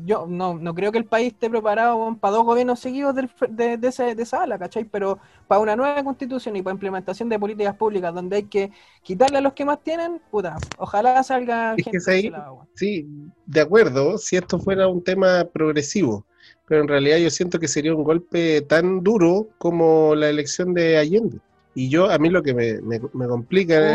yo 0.05 0.27
no, 0.29 0.53
no 0.53 0.73
creo 0.73 0.93
que 0.93 0.97
el 0.99 1.03
país 1.05 1.33
esté 1.33 1.49
preparado 1.49 2.15
para 2.21 2.35
dos 2.35 2.45
gobiernos 2.45 2.79
seguidos 2.79 3.13
del- 3.15 3.29
de, 3.49 3.75
de, 3.77 3.87
ese- 3.89 4.15
de 4.15 4.23
esa 4.23 4.43
ala, 4.43 4.57
¿cachai? 4.57 4.85
Pero 4.85 5.19
para 5.47 5.59
una 5.59 5.75
nueva 5.75 6.01
constitución 6.03 6.55
y 6.55 6.61
para 6.61 6.73
implementación 6.75 7.27
de 7.27 7.37
políticas 7.37 7.75
públicas 7.75 8.13
donde 8.13 8.37
hay 8.37 8.43
que 8.43 8.71
quitarle 9.03 9.39
a 9.39 9.41
los 9.41 9.51
que 9.53 9.65
más 9.65 9.83
tienen, 9.83 10.21
puta, 10.31 10.55
ojalá 10.77 11.21
salga 11.23 11.73
Es 11.75 11.83
que 11.83 11.91
gente 11.91 12.11
de 12.11 12.17
ahí- 12.17 12.29
lado. 12.29 12.65
Sí, 12.75 13.05
de 13.45 13.59
acuerdo, 13.59 14.17
si 14.19 14.37
esto 14.37 14.57
fuera 14.57 14.87
un 14.87 15.03
tema 15.03 15.43
progresivo, 15.51 16.23
pero 16.67 16.81
en 16.81 16.87
realidad 16.87 17.17
yo 17.17 17.29
siento 17.29 17.59
que 17.59 17.67
sería 17.67 17.93
un 17.95 18.03
golpe 18.03 18.61
tan 18.61 19.03
duro 19.03 19.47
como 19.57 20.15
la 20.15 20.29
elección 20.29 20.73
de 20.73 20.97
Allende. 20.97 21.37
Y 21.75 21.89
yo, 21.89 22.09
a 22.09 22.17
mí 22.17 22.29
lo 22.29 22.41
que 22.41 22.53
me, 22.53 22.81
me- 22.81 23.01
me 23.13 23.27
complica 23.27 23.93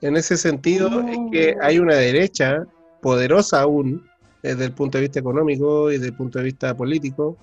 en 0.00 0.16
ese 0.16 0.36
sentido 0.36 0.88
es 1.02 1.18
que 1.32 1.56
hay 1.60 1.78
una 1.78 1.94
derecha 1.96 2.64
poderosa 3.00 3.60
aún, 3.62 4.04
desde 4.42 4.64
el 4.66 4.72
punto 4.72 4.98
de 4.98 5.02
vista 5.02 5.20
económico 5.20 5.90
y 5.90 5.94
desde 5.94 6.06
el 6.08 6.14
punto 6.14 6.38
de 6.38 6.44
vista 6.46 6.76
político, 6.76 7.36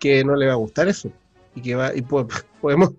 que 0.00 0.24
no 0.24 0.34
le 0.36 0.46
va 0.46 0.52
a 0.52 0.56
gustar 0.56 0.88
eso. 0.88 1.10
Y 1.54 1.60
que 1.62 1.74
va, 1.74 1.94
y 1.94 2.02
po- 2.02 2.26
podemos, 2.60 2.90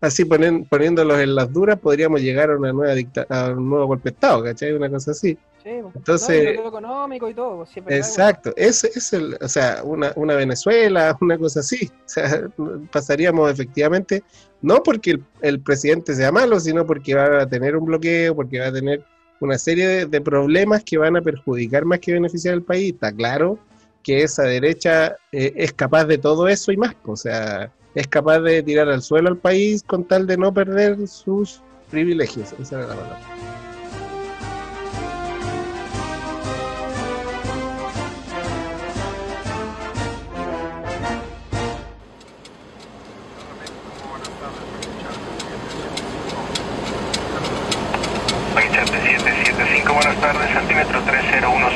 así 0.00 0.24
ponen- 0.24 0.66
poniéndolos 0.68 1.18
en 1.20 1.34
las 1.34 1.52
duras, 1.52 1.78
podríamos 1.78 2.20
llegar 2.20 2.50
a 2.50 2.56
una 2.56 2.72
nueva 2.72 2.94
dicta 2.94 3.26
a 3.28 3.50
un 3.52 3.68
nuevo 3.68 3.86
golpe 3.86 4.10
de 4.10 4.14
Estado, 4.14 4.42
¿cachai? 4.42 4.72
Una 4.72 4.90
cosa 4.90 5.10
así. 5.12 5.36
Sí. 5.66 5.72
Entonces- 5.96 6.56
No, 6.60 6.68
económico 6.68 7.28
y 7.28 7.34
todo, 7.34 7.56
pues, 7.56 7.70
sí, 7.70 7.80
es 7.80 7.86
verdad, 7.86 7.98
Exacto, 7.98 8.52
es, 8.56 8.84
es 8.84 9.12
el, 9.12 9.36
o 9.40 9.48
sea, 9.48 9.80
una, 9.82 10.12
una 10.14 10.34
Venezuela, 10.36 11.16
una 11.20 11.36
cosa 11.36 11.58
así. 11.58 11.90
O 11.92 12.08
sea, 12.08 12.48
pasaríamos 12.92 13.50
efectivamente, 13.50 14.22
no 14.62 14.80
porque 14.84 15.12
el, 15.12 15.24
el 15.42 15.60
presidente 15.60 16.14
sea 16.14 16.30
malo, 16.30 16.60
sino 16.60 16.86
porque 16.86 17.16
va 17.16 17.42
a 17.42 17.48
tener 17.48 17.74
un 17.76 17.84
bloqueo, 17.86 18.36
porque 18.36 18.60
va 18.60 18.68
a 18.68 18.72
tener 18.72 19.02
una 19.40 19.58
serie 19.58 19.88
de, 19.88 20.06
de 20.06 20.20
problemas 20.20 20.84
que 20.84 20.98
van 20.98 21.16
a 21.16 21.20
perjudicar 21.20 21.84
más 21.84 21.98
que 21.98 22.12
beneficiar 22.12 22.54
al 22.54 22.62
país. 22.62 22.92
Está 22.94 23.10
claro 23.10 23.58
que 24.04 24.22
esa 24.22 24.44
derecha 24.44 25.16
eh, 25.32 25.52
es 25.56 25.72
capaz 25.72 26.04
de 26.04 26.18
todo 26.18 26.46
eso 26.46 26.70
y 26.70 26.76
más. 26.76 26.94
O 27.04 27.16
sea, 27.16 27.72
es 27.96 28.06
capaz 28.06 28.38
de 28.38 28.62
tirar 28.62 28.88
al 28.88 29.02
suelo 29.02 29.30
al 29.30 29.36
país 29.36 29.82
con 29.82 30.04
tal 30.04 30.28
de 30.28 30.36
no 30.36 30.54
perder 30.54 31.08
sus 31.08 31.60
privilegios. 31.90 32.54
Esa 32.60 32.78
era 32.78 32.86
la 32.86 32.94
palabra. 32.94 33.35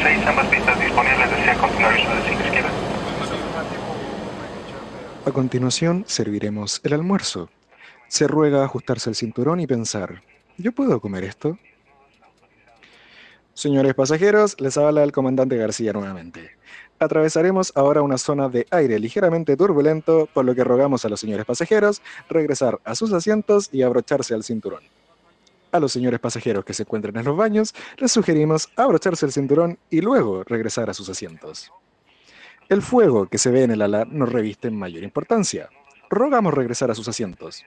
3016, 0.01 0.27
ambas 0.27 0.47
pistas 0.47 0.81
disponibles, 0.81 1.31
desea 1.31 1.55
continuar 1.59 1.95
uso 1.95 2.15
de 2.15 2.23
5 2.23 2.43
izquierda. 2.45 2.71
A 5.27 5.33
continuación, 5.33 6.05
serviremos 6.07 6.81
el 6.85 6.95
almuerzo. 6.95 7.51
Se 8.09 8.27
ruega 8.27 8.65
ajustarse 8.65 9.11
el 9.11 9.17
cinturón 9.17 9.61
y 9.61 9.67
pensar, 9.67 10.23
¿yo 10.57 10.73
puedo 10.73 11.01
comer 11.01 11.25
esto? 11.25 11.59
Señores 13.53 13.95
pasajeros, 13.95 14.59
les 14.59 14.79
habla 14.79 15.03
el 15.05 15.13
comandante 15.13 15.57
García 15.57 15.93
nuevamente. 15.93 16.53
Atravesaremos 16.99 17.73
ahora 17.75 18.01
una 18.01 18.17
zona 18.17 18.49
de 18.49 18.67
aire 18.71 18.99
ligeramente 18.99 19.57
turbulento, 19.57 20.29
por 20.33 20.47
lo 20.47 20.55
que 20.55 20.65
rogamos 20.65 21.05
a 21.05 21.11
los 21.11 21.21
señores 21.21 21.45
pasajeros 21.45 22.01
regresar 22.29 22.81
a 22.85 22.95
sus 22.95 23.13
asientos 23.13 23.69
y 23.73 23.83
abrocharse 23.83 24.35
al 24.35 24.45
cinturón. 24.45 24.83
A 25.73 25.79
los 25.79 25.93
señores 25.93 26.19
pasajeros 26.19 26.65
que 26.65 26.75
se 26.75 26.83
encuentren 26.83 27.17
en 27.17 27.25
los 27.25 27.37
baños, 27.37 27.75
les 27.97 28.11
sugerimos 28.11 28.69
abrocharse 28.77 29.27
el 29.27 29.33
cinturón 29.33 29.79
y 29.89 30.01
luego 30.01 30.43
regresar 30.45 30.91
a 30.91 30.95
sus 30.95 31.09
asientos. 31.09 31.73
El 32.69 32.83
fuego 32.83 33.27
que 33.27 33.39
se 33.39 33.51
ve 33.51 33.65
en 33.65 33.71
el 33.73 33.83
ala 33.83 34.05
nos 34.05 34.31
reviste 34.31 34.71
mayor 34.71 35.03
importancia. 35.03 35.69
Rogamos 36.09 36.55
regresar 36.55 36.91
a 36.91 36.95
sus 36.95 37.09
asientos. 37.09 37.65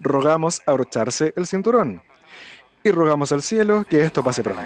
Rogamos 0.00 0.62
abrocharse 0.66 1.32
el 1.36 1.46
cinturón. 1.46 2.02
Y 2.82 2.90
rogamos 2.90 3.32
al 3.32 3.42
cielo 3.42 3.84
que 3.88 4.02
esto 4.02 4.22
pase 4.22 4.42
pronto. 4.42 4.62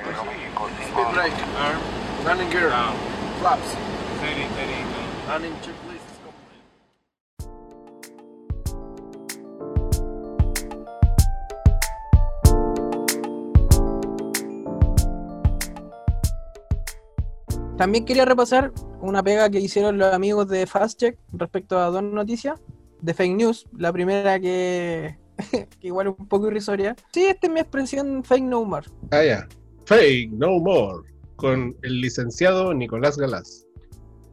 También 17.80 18.04
quería 18.04 18.26
repasar 18.26 18.72
una 19.00 19.22
pega 19.22 19.48
que 19.48 19.58
hicieron 19.58 19.96
los 19.96 20.12
amigos 20.12 20.46
de 20.50 20.66
FastCheck 20.66 21.16
respecto 21.32 21.78
a 21.78 21.86
dos 21.86 22.02
noticias 22.02 22.60
de 23.00 23.14
fake 23.14 23.34
news. 23.34 23.66
La 23.74 23.90
primera 23.90 24.38
que, 24.38 25.16
que 25.80 25.86
igual 25.86 26.08
es 26.08 26.14
un 26.18 26.28
poco 26.28 26.48
irrisoria. 26.48 26.94
Sí, 27.10 27.24
esta 27.24 27.46
es 27.46 27.52
mi 27.54 27.58
expresión 27.58 28.22
fake 28.22 28.44
no 28.44 28.66
more. 28.66 28.86
Ah, 29.12 29.24
ya. 29.24 29.48
Fake 29.86 30.30
No 30.32 30.58
More, 30.58 31.08
con 31.36 31.74
el 31.80 32.02
licenciado 32.02 32.74
Nicolás 32.74 33.16
Galás. 33.16 33.66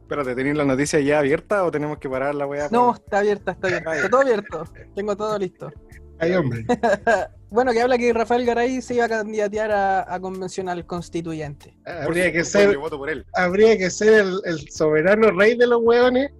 Espérate, 0.02 0.34
¿tenéis 0.34 0.54
la 0.54 0.66
noticia 0.66 1.00
ya 1.00 1.18
abierta 1.18 1.64
o 1.64 1.70
tenemos 1.70 1.96
que 1.96 2.10
parar 2.10 2.34
la 2.34 2.46
weá? 2.46 2.68
No, 2.70 2.94
está 2.94 3.20
abierta, 3.20 3.52
está 3.52 3.68
abierta. 3.68 3.96
Está 3.96 4.10
todo 4.10 4.20
abierto. 4.20 4.64
Tengo 4.94 5.16
todo 5.16 5.38
listo. 5.38 5.72
Ay, 6.18 6.34
hombre. 6.34 6.66
Bueno, 7.50 7.72
que 7.72 7.80
habla 7.80 7.96
que 7.96 8.12
Rafael 8.12 8.44
Garay 8.44 8.82
se 8.82 8.94
iba 8.94 9.06
a 9.06 9.08
candidatear 9.08 9.70
a, 9.70 10.14
a 10.14 10.20
convencional 10.20 10.84
constituyente. 10.84 11.74
Habría 11.86 12.30
que 12.30 12.44
ser, 12.44 12.76
voto 12.76 12.98
por 12.98 13.08
él. 13.08 13.24
habría 13.34 13.76
que 13.78 13.88
ser 13.90 14.12
el, 14.20 14.40
el 14.44 14.70
soberano 14.70 15.30
rey 15.30 15.56
de 15.56 15.66
los 15.66 15.80
hueones 15.82 16.30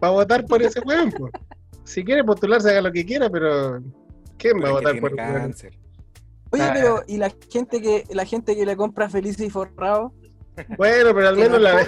para 0.00 0.12
votar 0.12 0.44
por 0.46 0.62
ese 0.62 0.80
hueón. 0.80 1.12
po. 1.12 1.28
Si 1.84 2.04
quiere 2.04 2.24
postularse, 2.24 2.70
haga 2.70 2.82
lo 2.82 2.92
que 2.92 3.06
quiera, 3.06 3.30
pero 3.30 3.80
¿quién 4.38 4.60
va 4.62 4.68
a 4.70 4.72
votar 4.72 4.98
por 5.00 5.10
tiene 5.12 5.22
el 5.28 5.30
hueón? 5.34 5.42
cáncer. 5.42 5.78
Oye, 6.50 6.62
Ah. 6.62 6.70
pero 6.74 7.02
¿y 7.06 7.16
la 7.16 7.32
gente 7.50 7.80
que 7.80 8.04
la 8.10 8.24
gente 8.24 8.56
que 8.56 8.66
le 8.66 8.76
compra 8.76 9.08
feliz 9.08 9.38
y 9.40 9.50
forrado? 9.50 10.12
Bueno, 10.76 11.14
pero 11.14 11.28
al 11.28 11.36
menos 11.36 11.52
no 11.52 11.58
la, 11.58 11.86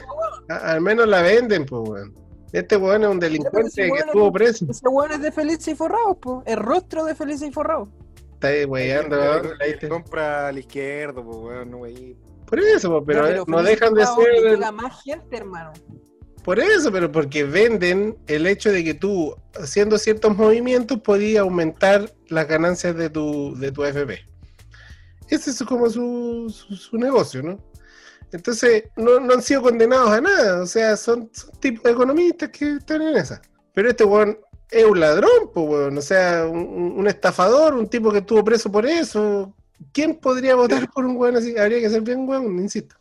al 0.49 0.81
menos 0.81 1.09
la 1.09 1.23
venden, 1.23 1.65
pues, 1.67 1.89
weón. 1.89 2.15
Este 2.53 2.77
weón 2.77 3.03
es 3.03 3.09
un 3.09 3.19
delincuente 3.21 3.71
que 3.75 3.99
estuvo 3.99 4.27
es- 4.29 4.33
preso. 4.33 4.67
Ese 4.71 4.89
weón 4.89 5.13
es 5.13 5.21
de 5.21 5.33
feliz 5.33 5.67
y 5.69 5.75
forrado, 5.75 6.15
po. 6.19 6.43
El 6.47 6.59
rostro 6.59 7.05
de 7.05 7.15
feliz 7.15 7.43
y 7.43 7.51
forrado. 7.51 7.89
Está 8.39 8.49
ahí 8.49 8.65
weyando. 8.67 9.19
Compra 9.89 10.47
al 10.47 10.59
izquierdo, 10.59 11.25
pues 11.25 11.37
weón, 11.39 11.73
no 11.73 11.79
wey. 11.79 12.17
Por 12.47 12.61
eso, 12.61 12.89
po, 12.89 13.05
pero, 13.05 13.27
eh, 13.27 13.43
no 13.49 13.63
dejan 13.65 13.95
de 13.95 14.07
ser. 14.07 14.53
llega 14.53 14.71
más 14.71 15.03
gente, 15.03 15.39
hermano. 15.39 15.73
Por 16.45 16.61
eso, 16.61 16.93
pero 16.93 17.11
porque 17.11 17.43
venden 17.43 18.17
el 18.29 18.47
hecho 18.47 18.71
de 18.71 18.85
que 18.85 18.95
tú, 18.95 19.35
haciendo 19.61 19.99
ciertos 19.99 20.37
movimientos, 20.37 21.01
podías 21.01 21.41
aumentar 21.41 22.13
las 22.29 22.47
ganancias 22.47 22.95
de 22.95 23.11
tu, 23.11 23.57
de 23.59 23.73
tu 23.73 23.85
FP. 23.85 24.21
Ese 25.29 25.51
es 25.51 25.61
como 25.65 25.91
su, 25.91 26.49
su, 26.49 26.77
su 26.77 26.97
negocio, 26.97 27.43
¿no? 27.43 27.59
Entonces, 28.31 28.85
no, 28.97 29.19
no 29.19 29.35
han 29.35 29.43
sido 29.43 29.63
condenados 29.63 30.11
a 30.11 30.21
nada, 30.21 30.63
o 30.63 30.67
sea, 30.67 30.97
son, 30.97 31.29
son 31.33 31.51
tipos 31.59 31.83
de 31.83 31.91
economistas 31.91 32.51
que 32.51 32.77
están 32.77 33.03
en 33.03 33.17
esa. 33.17 33.43
Pero 33.75 33.91
este 33.91 34.05
weón 34.05 34.39
es 34.71 34.85
un 34.85 35.01
ladrón, 35.01 35.51
pues, 35.53 35.67
weón, 35.69 35.99
o 35.99 36.03
sea, 36.03 36.47
un, 36.47 37.07
estafador, 37.09 37.75
un 37.75 37.89
tipo 37.89 38.11
que 38.13 38.19
estuvo 38.19 38.45
preso 38.45 38.71
por 38.71 38.87
eso. 38.87 39.53
¿Quién 39.93 40.17
podría 40.17 40.55
votar 40.57 40.91
por 40.91 41.05
un 41.07 41.17
weón 41.17 41.37
así? 41.37 41.57
Habría 41.57 41.81
que 41.81 41.91
ser 41.91 42.03
bien 42.03 42.29
weón, 42.29 42.59
insisto. 42.59 42.97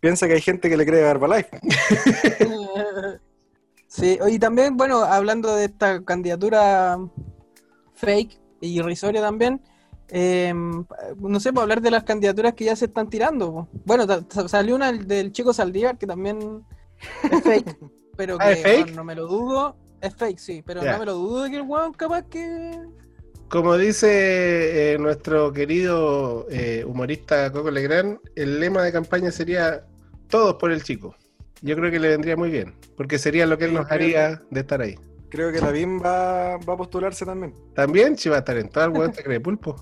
Piensa 0.00 0.26
que 0.26 0.34
hay 0.34 0.40
gente 0.40 0.68
que 0.68 0.76
le 0.76 0.86
cree 0.86 1.04
a 1.04 1.10
Herbalife. 1.10 1.60
Sí, 3.88 4.18
y 4.28 4.38
también, 4.38 4.76
bueno, 4.76 4.98
hablando 5.04 5.54
de 5.56 5.66
esta 5.66 6.04
candidatura 6.04 6.98
fake 7.94 8.38
y 8.60 8.78
irrisoria 8.78 9.22
también, 9.22 9.62
eh, 10.08 10.52
no 10.54 11.40
sé, 11.40 11.52
por 11.52 11.62
hablar 11.62 11.80
de 11.80 11.90
las 11.90 12.04
candidaturas 12.04 12.52
que 12.54 12.64
ya 12.66 12.76
se 12.76 12.86
están 12.86 13.08
tirando. 13.08 13.52
po. 13.52 13.68
Bueno, 13.86 14.06
salió 14.48 14.74
una 14.74 14.92
del 14.92 15.32
chico 15.32 15.54
Saldívar 15.54 15.96
que 15.96 16.06
también 16.06 16.62
es 17.30 17.42
fake, 17.42 17.78
pero 18.16 18.36
que 18.36 18.44
Ah, 18.44 18.52
¿es 18.52 18.62
fake? 18.62 18.80
bueno, 18.82 18.96
no 18.96 19.04
me 19.04 19.14
lo 19.14 19.26
dudo. 19.28 19.76
Es 20.06 20.14
fake, 20.14 20.38
sí, 20.38 20.62
pero 20.64 20.82
Ya. 20.82 20.92
no 20.92 20.98
me 21.00 21.06
lo 21.06 21.14
dudo 21.14 21.42
de 21.44 21.50
que 21.50 21.56
el 21.56 21.62
weón 21.62 21.92
capaz 21.92 22.22
que... 22.24 22.78
Como 23.48 23.76
dice 23.76 24.94
eh, 24.94 24.98
nuestro 24.98 25.52
querido 25.52 26.46
eh, 26.50 26.84
humorista 26.86 27.52
Coco 27.52 27.70
Legrand, 27.70 28.18
el 28.34 28.58
lema 28.58 28.82
de 28.82 28.92
campaña 28.92 29.30
sería 29.30 29.84
todos 30.28 30.54
por 30.56 30.72
el 30.72 30.82
chico. 30.82 31.14
Yo 31.62 31.76
creo 31.76 31.90
que 31.90 32.00
le 32.00 32.08
vendría 32.08 32.36
muy 32.36 32.50
bien, 32.50 32.74
porque 32.96 33.18
sería 33.18 33.46
lo 33.46 33.56
que 33.56 33.66
él 33.66 33.74
nos 33.74 33.90
haría 33.90 34.42
de 34.50 34.60
estar 34.60 34.80
ahí. 34.80 34.98
Creo 35.28 35.52
que 35.52 35.60
la 35.60 35.70
BIM 35.70 36.02
va, 36.02 36.56
va 36.58 36.74
a 36.74 36.76
postularse 36.76 37.24
también. 37.24 37.54
También, 37.74 38.16
si 38.16 38.28
va 38.28 38.36
a 38.36 38.38
estar 38.40 38.56
en 38.56 38.68
todo 38.68 38.84
el 38.84 38.90
hueón 38.90 39.12
te 39.12 39.22
cree 39.22 39.40
pulpo. 39.40 39.76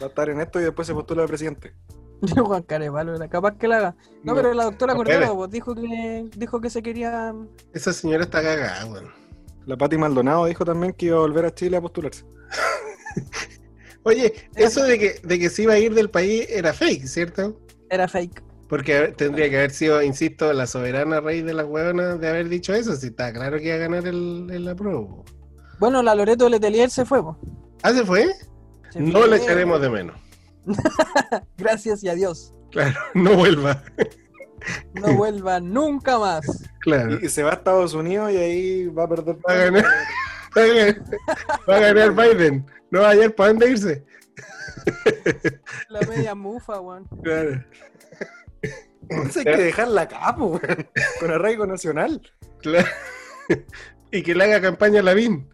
Va 0.00 0.06
a 0.06 0.08
estar 0.08 0.28
en 0.28 0.40
esto 0.40 0.60
y 0.60 0.64
después 0.64 0.86
se 0.86 0.94
postula 0.94 1.24
a 1.24 1.26
presidente. 1.26 1.74
Juan 2.36 2.62
Carevalo, 2.62 3.14
era 3.14 3.28
capaz 3.28 3.56
que 3.56 3.68
la 3.68 3.76
haga. 3.78 3.96
No, 4.22 4.32
No, 4.32 4.34
pero 4.34 4.54
la 4.54 4.64
doctora 4.64 4.94
Cordero 4.94 5.36
pues, 5.36 5.50
dijo 5.50 5.74
que 5.74 6.28
dijo 6.36 6.60
que 6.60 6.70
se 6.70 6.82
quería... 6.82 7.34
Esa 7.72 7.92
señora 7.92 8.24
está 8.24 8.42
cagada, 8.42 8.86
weón. 8.86 9.25
La 9.66 9.76
Pati 9.76 9.98
Maldonado 9.98 10.46
dijo 10.46 10.64
también 10.64 10.92
que 10.92 11.06
iba 11.06 11.16
a 11.16 11.20
volver 11.20 11.44
a 11.44 11.54
Chile 11.54 11.76
a 11.76 11.80
postularse. 11.80 12.24
Oye, 14.04 14.32
eso 14.54 14.84
de 14.84 14.98
que, 14.98 15.20
de 15.22 15.38
que 15.38 15.50
se 15.50 15.62
iba 15.62 15.72
a 15.74 15.78
ir 15.78 15.92
del 15.92 16.08
país 16.10 16.46
era 16.48 16.72
fake, 16.72 17.06
¿cierto? 17.06 17.60
Era 17.90 18.06
fake. 18.06 18.42
Porque 18.68 19.14
tendría 19.16 19.50
que 19.50 19.56
haber 19.56 19.70
sido, 19.72 20.02
insisto, 20.02 20.52
la 20.52 20.66
soberana 20.66 21.20
rey 21.20 21.42
de 21.42 21.54
las 21.54 21.66
hueonas 21.66 22.20
de 22.20 22.28
haber 22.28 22.48
dicho 22.48 22.72
eso, 22.74 22.94
si 22.96 23.08
está 23.08 23.32
claro 23.32 23.58
que 23.58 23.66
iba 23.66 23.74
a 23.74 23.78
ganar 23.78 24.06
el, 24.06 24.46
el 24.50 24.68
apruebo. 24.68 25.24
Bueno, 25.78 26.02
la 26.02 26.14
Loreto 26.14 26.48
Letelier 26.48 26.90
se 26.90 27.04
fue, 27.04 27.22
po. 27.22 27.36
¿Ah, 27.82 27.92
se 27.92 28.04
fue? 28.04 28.28
Se 28.90 29.00
No 29.00 29.20
fue. 29.20 29.28
le 29.28 29.36
echaremos 29.36 29.80
de 29.80 29.90
menos. 29.90 30.16
Gracias 31.58 32.02
y 32.04 32.08
adiós. 32.08 32.52
Claro, 32.70 32.98
no 33.14 33.34
vuelva. 33.34 33.82
No 34.94 35.14
vuelva 35.14 35.60
nunca 35.60 36.18
más. 36.18 36.68
Claro. 36.80 37.18
Y, 37.20 37.26
y 37.26 37.28
se 37.28 37.42
va 37.42 37.50
a 37.50 37.54
Estados 37.54 37.94
Unidos 37.94 38.32
y 38.32 38.36
ahí 38.36 38.86
va 38.86 39.04
a 39.04 39.08
perder. 39.08 39.36
Va 39.36 39.52
a 39.52 39.56
ganar, 39.56 39.84
va 40.56 40.62
a 40.62 40.66
ganar, 40.66 41.02
va 41.68 41.76
a 41.76 41.80
ganar 41.80 42.12
Biden. 42.14 42.66
No 42.90 43.00
va 43.00 43.08
a 43.08 43.10
hallar 43.10 43.34
para 43.34 43.48
dónde 43.50 43.70
irse. 43.70 44.04
La 45.88 46.00
media 46.02 46.34
mufa, 46.34 46.80
weón. 46.80 47.06
Claro. 47.22 47.64
Entonces 49.08 49.36
hay 49.38 49.44
que 49.44 49.62
dejarla 49.62 50.02
acá, 50.02 50.34
po, 50.36 50.46
weón, 50.46 50.88
con 51.20 51.30
arraigo 51.30 51.66
nacional. 51.66 52.20
claro. 52.60 52.88
Y 54.10 54.22
que 54.22 54.34
le 54.34 54.44
haga 54.44 54.60
campaña 54.60 55.00
a 55.00 55.02
Lavín. 55.02 55.48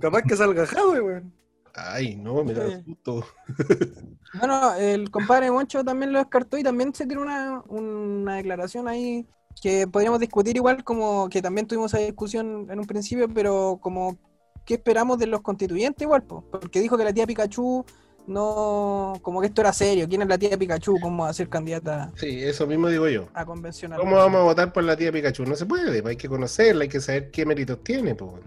Capaz 0.00 0.22
que 0.22 0.36
salga 0.36 0.66
Jadwe, 0.66 1.00
weón. 1.00 1.34
Ay, 1.74 2.16
no, 2.16 2.44
me 2.44 2.54
da 2.54 2.82
susto. 2.82 3.24
Bueno, 4.36 4.74
el 4.74 5.12
compadre 5.12 5.48
Moncho 5.48 5.84
también 5.84 6.12
lo 6.12 6.18
descartó 6.18 6.58
y 6.58 6.64
también 6.64 6.92
se 6.92 7.06
tiró 7.06 7.22
una, 7.22 7.62
una 7.68 8.34
declaración 8.34 8.88
ahí 8.88 9.24
que 9.62 9.86
podríamos 9.86 10.18
discutir 10.18 10.56
igual 10.56 10.82
como 10.82 11.28
que 11.28 11.40
también 11.40 11.68
tuvimos 11.68 11.94
esa 11.94 12.04
discusión 12.04 12.66
en 12.68 12.80
un 12.80 12.84
principio, 12.84 13.28
pero 13.32 13.78
como 13.80 14.18
qué 14.64 14.74
esperamos 14.74 15.18
de 15.18 15.28
los 15.28 15.40
constituyentes 15.40 16.02
igual, 16.02 16.24
po? 16.24 16.44
porque 16.50 16.80
dijo 16.80 16.98
que 16.98 17.04
la 17.04 17.12
tía 17.12 17.28
Pikachu 17.28 17.84
no, 18.26 19.12
como 19.22 19.40
que 19.40 19.48
esto 19.48 19.60
era 19.60 19.72
serio, 19.72 20.08
¿quién 20.08 20.22
es 20.22 20.28
la 20.28 20.38
tía 20.38 20.58
Pikachu? 20.58 20.98
¿Cómo 20.98 21.24
va 21.24 21.30
a 21.30 21.34
ser 21.34 21.48
candidata 21.48 22.10
Sí, 22.16 22.42
eso 22.42 22.66
mismo 22.66 22.88
digo 22.88 23.08
yo. 23.08 23.28
a 23.34 23.44
convencional? 23.44 24.00
¿Cómo 24.00 24.16
vamos 24.16 24.40
a 24.40 24.44
votar 24.44 24.72
por 24.72 24.82
la 24.82 24.96
tía 24.96 25.12
Pikachu? 25.12 25.44
No 25.44 25.54
se 25.54 25.66
puede, 25.66 26.00
pues, 26.02 26.12
hay 26.12 26.16
que 26.16 26.28
conocerla, 26.28 26.82
hay 26.84 26.88
que 26.88 27.00
saber 27.00 27.30
qué 27.30 27.44
méritos 27.44 27.84
tiene. 27.84 28.14
Pues. 28.14 28.42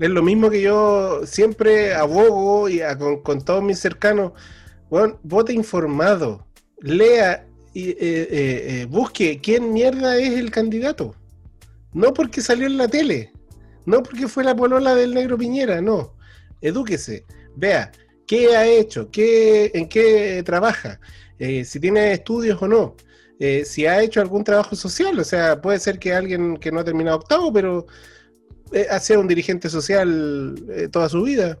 Es 0.00 0.10
lo 0.10 0.22
mismo 0.22 0.50
que 0.50 0.62
yo 0.62 1.24
siempre 1.24 1.94
abogo 1.94 2.68
y 2.68 2.80
con, 3.22 3.40
todos 3.42 3.62
mis 3.62 3.78
cercanos. 3.78 4.32
Bueno, 4.90 5.18
vote 5.22 5.52
informado, 5.52 6.46
lea 6.80 7.46
y 7.72 7.90
eh, 7.90 7.96
eh, 8.00 8.26
eh, 8.30 8.86
busque 8.88 9.40
quién 9.42 9.72
mierda 9.72 10.16
es 10.18 10.34
el 10.34 10.50
candidato. 10.50 11.14
No 11.92 12.12
porque 12.12 12.40
salió 12.40 12.66
en 12.66 12.76
la 12.76 12.88
tele, 12.88 13.32
no 13.86 14.02
porque 14.02 14.28
fue 14.28 14.44
la 14.44 14.56
polola 14.56 14.94
del 14.94 15.14
negro 15.14 15.38
Piñera, 15.38 15.80
no. 15.80 16.14
Edúquese, 16.60 17.24
vea 17.56 17.92
qué 18.26 18.56
ha 18.56 18.66
hecho, 18.66 19.10
qué, 19.10 19.70
en 19.74 19.88
qué 19.88 20.42
trabaja, 20.44 20.98
eh, 21.38 21.64
si 21.64 21.78
tiene 21.78 22.12
estudios 22.12 22.60
o 22.62 22.68
no 22.68 22.96
eh, 23.40 23.64
si 23.64 23.86
ha 23.86 24.00
hecho 24.02 24.20
algún 24.20 24.44
trabajo 24.44 24.76
social, 24.76 25.18
o 25.18 25.24
sea, 25.24 25.60
puede 25.60 25.80
ser 25.80 25.98
que 25.98 26.14
alguien 26.14 26.56
que 26.56 26.70
no 26.70 26.80
ha 26.80 26.84
terminado 26.84 27.16
octavo, 27.16 27.52
pero 27.52 27.86
ha 28.90 28.98
sido 28.98 29.20
un 29.20 29.28
dirigente 29.28 29.68
social 29.68 30.54
eh, 30.68 30.88
toda 30.88 31.08
su 31.08 31.22
vida. 31.22 31.58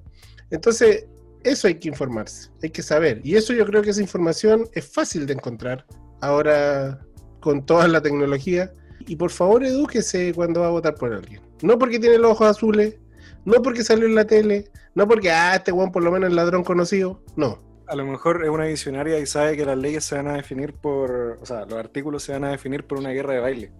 Entonces, 0.50 1.06
eso 1.44 1.68
hay 1.68 1.76
que 1.76 1.88
informarse, 1.88 2.50
hay 2.62 2.70
que 2.70 2.82
saber. 2.82 3.20
Y 3.22 3.36
eso 3.36 3.52
yo 3.52 3.66
creo 3.66 3.82
que 3.82 3.90
esa 3.90 4.00
información 4.00 4.66
es 4.72 4.86
fácil 4.86 5.26
de 5.26 5.34
encontrar 5.34 5.84
ahora 6.20 7.00
con 7.40 7.64
toda 7.64 7.86
la 7.86 8.00
tecnología. 8.00 8.72
Y 9.06 9.16
por 9.16 9.30
favor, 9.30 9.62
edúquese 9.62 10.32
cuando 10.34 10.60
va 10.60 10.68
a 10.68 10.70
votar 10.70 10.94
por 10.94 11.12
alguien. 11.12 11.42
No 11.62 11.78
porque 11.78 11.98
tiene 11.98 12.18
los 12.18 12.32
ojos 12.32 12.48
azules, 12.48 12.96
no 13.44 13.62
porque 13.62 13.84
salió 13.84 14.06
en 14.06 14.14
la 14.14 14.26
tele, 14.26 14.70
no 14.94 15.06
porque, 15.06 15.30
ah, 15.30 15.56
este 15.56 15.72
weón 15.72 15.92
por 15.92 16.02
lo 16.02 16.10
menos 16.10 16.30
es 16.30 16.34
ladrón 16.34 16.64
conocido. 16.64 17.22
No. 17.36 17.58
A 17.86 17.94
lo 17.94 18.06
mejor 18.06 18.42
es 18.42 18.48
una 18.48 18.64
visionaria 18.64 19.18
y 19.18 19.26
sabe 19.26 19.56
que 19.56 19.66
las 19.66 19.76
leyes 19.76 20.04
se 20.04 20.14
van 20.14 20.28
a 20.28 20.34
definir 20.34 20.72
por. 20.72 21.38
O 21.42 21.44
sea, 21.44 21.66
los 21.66 21.74
artículos 21.74 22.22
se 22.22 22.32
van 22.32 22.44
a 22.44 22.50
definir 22.50 22.84
por 22.84 22.98
una 22.98 23.10
guerra 23.10 23.34
de 23.34 23.40
baile. 23.40 23.72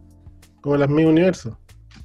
Como 0.60 0.76
las 0.76 0.90
mil 0.90 1.06
universos. 1.06 1.56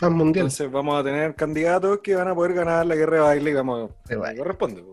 Mundial. 0.08 0.46
Entonces 0.46 0.72
vamos 0.72 1.00
a 1.00 1.04
tener 1.04 1.36
candidatos 1.36 2.00
que 2.02 2.16
van 2.16 2.28
a 2.30 2.36
poder 2.36 2.54
ganar 2.54 2.86
la 2.86 2.96
guerra 2.96 3.16
de 3.18 3.22
baile 3.24 3.50
y 3.50 3.54
vamos 3.54 3.92
a. 4.10 4.16
baile. 4.16 4.40
Corresponde. 4.40 4.84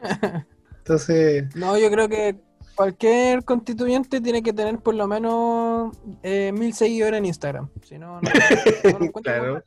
Entonces, 0.78 1.54
No, 1.54 1.78
yo 1.78 1.90
creo 1.90 2.08
que 2.08 2.36
cualquier 2.74 3.44
constituyente 3.44 4.20
tiene 4.20 4.42
que 4.42 4.52
tener 4.52 4.78
por 4.78 4.94
lo 4.94 5.06
menos 5.08 5.96
eh, 6.22 6.52
mil 6.52 6.72
seguidores 6.74 7.18
en 7.18 7.26
Instagram. 7.26 7.68
Si 7.82 7.98
no, 7.98 8.20
no, 8.20 8.30
Claro. 9.22 9.62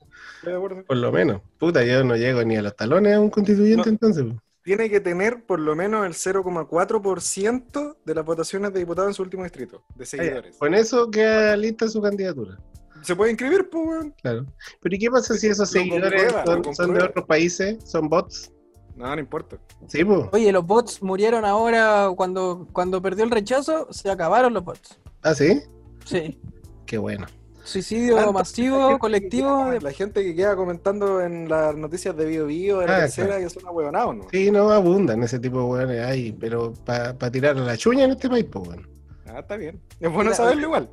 Por 0.88 0.98
lo 0.98 1.12
menos. 1.12 1.42
Puta, 1.60 1.84
yo 1.84 2.04
no 2.04 2.16
llego 2.16 2.44
ni 2.44 2.56
a 2.58 2.62
los 2.62 2.76
talones 2.76 3.16
a 3.16 3.20
un 3.20 3.30
constituyente 3.30 3.86
No. 3.86 3.92
entonces. 3.92 4.26
Tiene 4.64 4.90
que 4.92 5.00
tener 5.00 5.44
por 5.46 5.60
lo 5.60 5.76
menos 5.76 6.06
el 6.06 6.14
0,4% 6.14 7.98
de 8.06 8.16
las 8.16 8.24
votaciones 8.24 8.72
de 8.74 8.80
diputados 8.80 9.10
en 9.10 9.14
su 9.16 9.24
último 9.24 9.44
distrito, 9.44 9.84
de 9.96 10.06
seguidores. 10.06 10.58
Con 10.58 10.74
eso 10.76 11.10
queda 11.10 11.58
lista 11.58 11.88
su 11.88 12.00
candidatura. 12.02 12.60
Se 13.04 13.16
puede 13.16 13.32
inscribir, 13.32 13.70
pues, 13.70 13.88
weón. 13.88 14.16
Claro. 14.22 14.46
Pero 14.82 14.96
¿y 14.96 15.00
qué 15.00 15.10
pasa 15.12 15.36
si 15.36 15.48
esos 15.48 15.74
Lo 15.74 15.80
seguidores 15.80 16.24
comprueba, 16.34 16.46
son, 16.64 16.76
son 16.76 16.94
de 16.94 17.04
otros 17.04 17.26
países? 17.26 17.78
¿Son 17.86 18.08
bots? 18.10 18.52
No, 18.96 19.14
no 19.16 19.20
importa. 19.20 19.58
Sí, 19.88 20.04
pues. 20.04 20.26
Oye, 20.32 20.52
los 20.52 20.66
bots 20.66 21.02
murieron 21.02 21.44
ahora 21.46 22.10
cuando, 22.16 22.68
cuando 22.74 23.02
perdió 23.02 23.24
el 23.24 23.32
rechazo, 23.32 23.88
se 23.92 24.10
acabaron 24.12 24.54
los 24.54 24.64
bots. 24.64 25.00
¿Ah, 25.24 25.34
sí? 25.34 25.62
Sí. 26.06 26.40
Qué 26.86 26.98
bueno. 26.98 27.26
Suicidio 27.64 28.16
Tanto, 28.16 28.34
masivo, 28.34 28.98
colectivo. 29.00 29.66
queda- 29.70 29.80
La 29.82 29.92
gente 29.92 30.24
que 30.24 30.36
queda 30.36 30.56
comentando 30.56 31.22
en 31.22 31.48
las 31.48 31.76
noticias 31.76 32.18
de 32.18 32.26
Bio 32.26 32.48
Bio, 32.48 32.80
de 32.80 32.88
la 32.88 32.96
Ah, 32.98 33.00
tercera, 33.02 33.28
claro. 33.28 33.44
que 33.44 33.50
son 33.52 33.68
ahueonados, 33.68 34.16
¿no? 34.18 34.28
Sí, 34.32 34.50
no 34.52 34.70
abundan 34.72 35.22
ese 35.24 35.40
tipo 35.40 35.60
de 35.60 35.64
weones 35.66 36.06
ahí, 36.06 36.32
pero 36.32 36.74
para 36.86 37.16
tirar 37.32 37.56
a 37.58 37.62
la 37.62 37.78
chuña 37.78 38.06
en 38.06 38.12
este 38.12 38.30
país, 38.30 38.46
pues 38.52 38.66
bueno. 38.66 38.84
Ah, 39.28 39.40
está 39.40 39.58
bien. 39.58 39.80
Es 40.00 40.10
bueno 40.12 40.32
Mira, 40.32 40.36
saberlo 40.36 40.64
igual. 40.64 40.90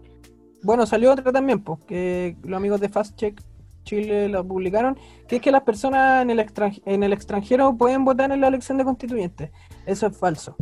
Bueno, 0.62 0.86
salió 0.86 1.12
otra 1.12 1.32
también, 1.32 1.62
pues, 1.62 1.80
que 1.86 2.36
los 2.42 2.56
amigos 2.56 2.80
de 2.80 2.88
Fast 2.88 3.16
Check 3.16 3.40
Chile 3.84 4.28
lo 4.28 4.46
publicaron, 4.46 4.98
que 5.26 5.36
es 5.36 5.42
que 5.42 5.50
las 5.50 5.62
personas 5.62 6.22
en 6.22 6.30
el, 6.30 6.44
en 6.84 7.02
el 7.02 7.12
extranjero 7.12 7.76
pueden 7.76 8.04
votar 8.04 8.30
en 8.32 8.40
la 8.40 8.48
elección 8.48 8.76
de 8.76 8.84
constituyentes. 8.84 9.50
Eso 9.86 10.06
es 10.06 10.16
falso. 10.16 10.56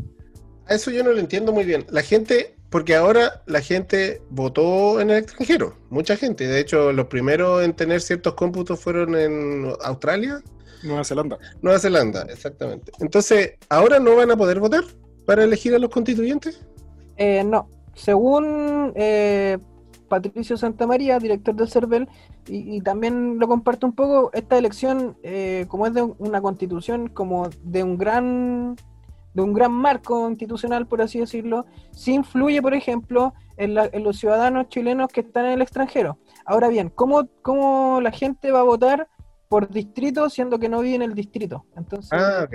Eso 0.68 0.90
yo 0.90 1.02
no 1.02 1.12
lo 1.12 1.18
entiendo 1.18 1.52
muy 1.52 1.64
bien. 1.64 1.86
La 1.90 2.02
gente, 2.02 2.56
porque 2.70 2.94
ahora 2.94 3.42
la 3.46 3.60
gente 3.60 4.22
votó 4.30 5.00
en 5.00 5.10
el 5.10 5.18
extranjero, 5.18 5.76
mucha 5.90 6.16
gente. 6.16 6.46
De 6.46 6.60
hecho, 6.60 6.92
los 6.92 7.06
primeros 7.06 7.64
en 7.64 7.74
tener 7.74 8.00
ciertos 8.00 8.34
cómputos 8.34 8.80
fueron 8.80 9.16
en 9.16 9.72
Australia, 9.82 10.40
Nueva 10.82 11.04
Zelanda. 11.04 11.38
Nueva 11.62 11.78
Zelanda, 11.78 12.26
exactamente. 12.30 12.92
Entonces, 13.00 13.54
¿ahora 13.68 13.98
no 13.98 14.16
van 14.16 14.30
a 14.30 14.36
poder 14.36 14.60
votar 14.60 14.84
para 15.24 15.44
elegir 15.44 15.74
a 15.74 15.78
los 15.78 15.90
constituyentes? 15.90 16.64
Eh, 17.16 17.42
no, 17.44 17.68
según 17.94 18.92
eh, 18.94 19.58
Patricio 20.08 20.56
Santamaría, 20.56 21.18
director 21.18 21.54
del 21.54 21.68
CERVEL, 21.68 22.08
y, 22.48 22.76
y 22.76 22.80
también 22.80 23.38
lo 23.38 23.48
comparto 23.48 23.86
un 23.86 23.92
poco, 23.94 24.30
esta 24.32 24.56
elección, 24.58 25.16
eh, 25.22 25.66
como 25.68 25.86
es 25.86 25.94
de 25.94 26.02
una 26.02 26.40
constitución, 26.40 27.08
como 27.08 27.48
de 27.62 27.82
un 27.82 27.96
gran 27.98 28.76
de 29.34 29.42
un 29.42 29.52
gran 29.52 29.70
marco 29.70 30.30
institucional, 30.30 30.86
por 30.86 31.02
así 31.02 31.18
decirlo, 31.18 31.66
sí 31.90 32.14
influye, 32.14 32.62
por 32.62 32.72
ejemplo, 32.72 33.34
en, 33.58 33.74
la- 33.74 33.90
en 33.92 34.02
los 34.02 34.16
ciudadanos 34.18 34.70
chilenos 34.70 35.08
que 35.12 35.20
están 35.20 35.44
en 35.44 35.52
el 35.52 35.60
extranjero. 35.60 36.16
Ahora 36.46 36.68
bien, 36.68 36.88
¿cómo, 36.88 37.28
¿cómo 37.42 38.00
la 38.00 38.12
gente 38.12 38.50
va 38.50 38.60
a 38.60 38.62
votar 38.62 39.08
por 39.50 39.68
distrito 39.68 40.30
siendo 40.30 40.58
que 40.58 40.70
no 40.70 40.80
vive 40.80 40.94
en 40.96 41.02
el 41.02 41.14
distrito? 41.14 41.66
Entonces, 41.76 42.10
Ah, 42.14 42.46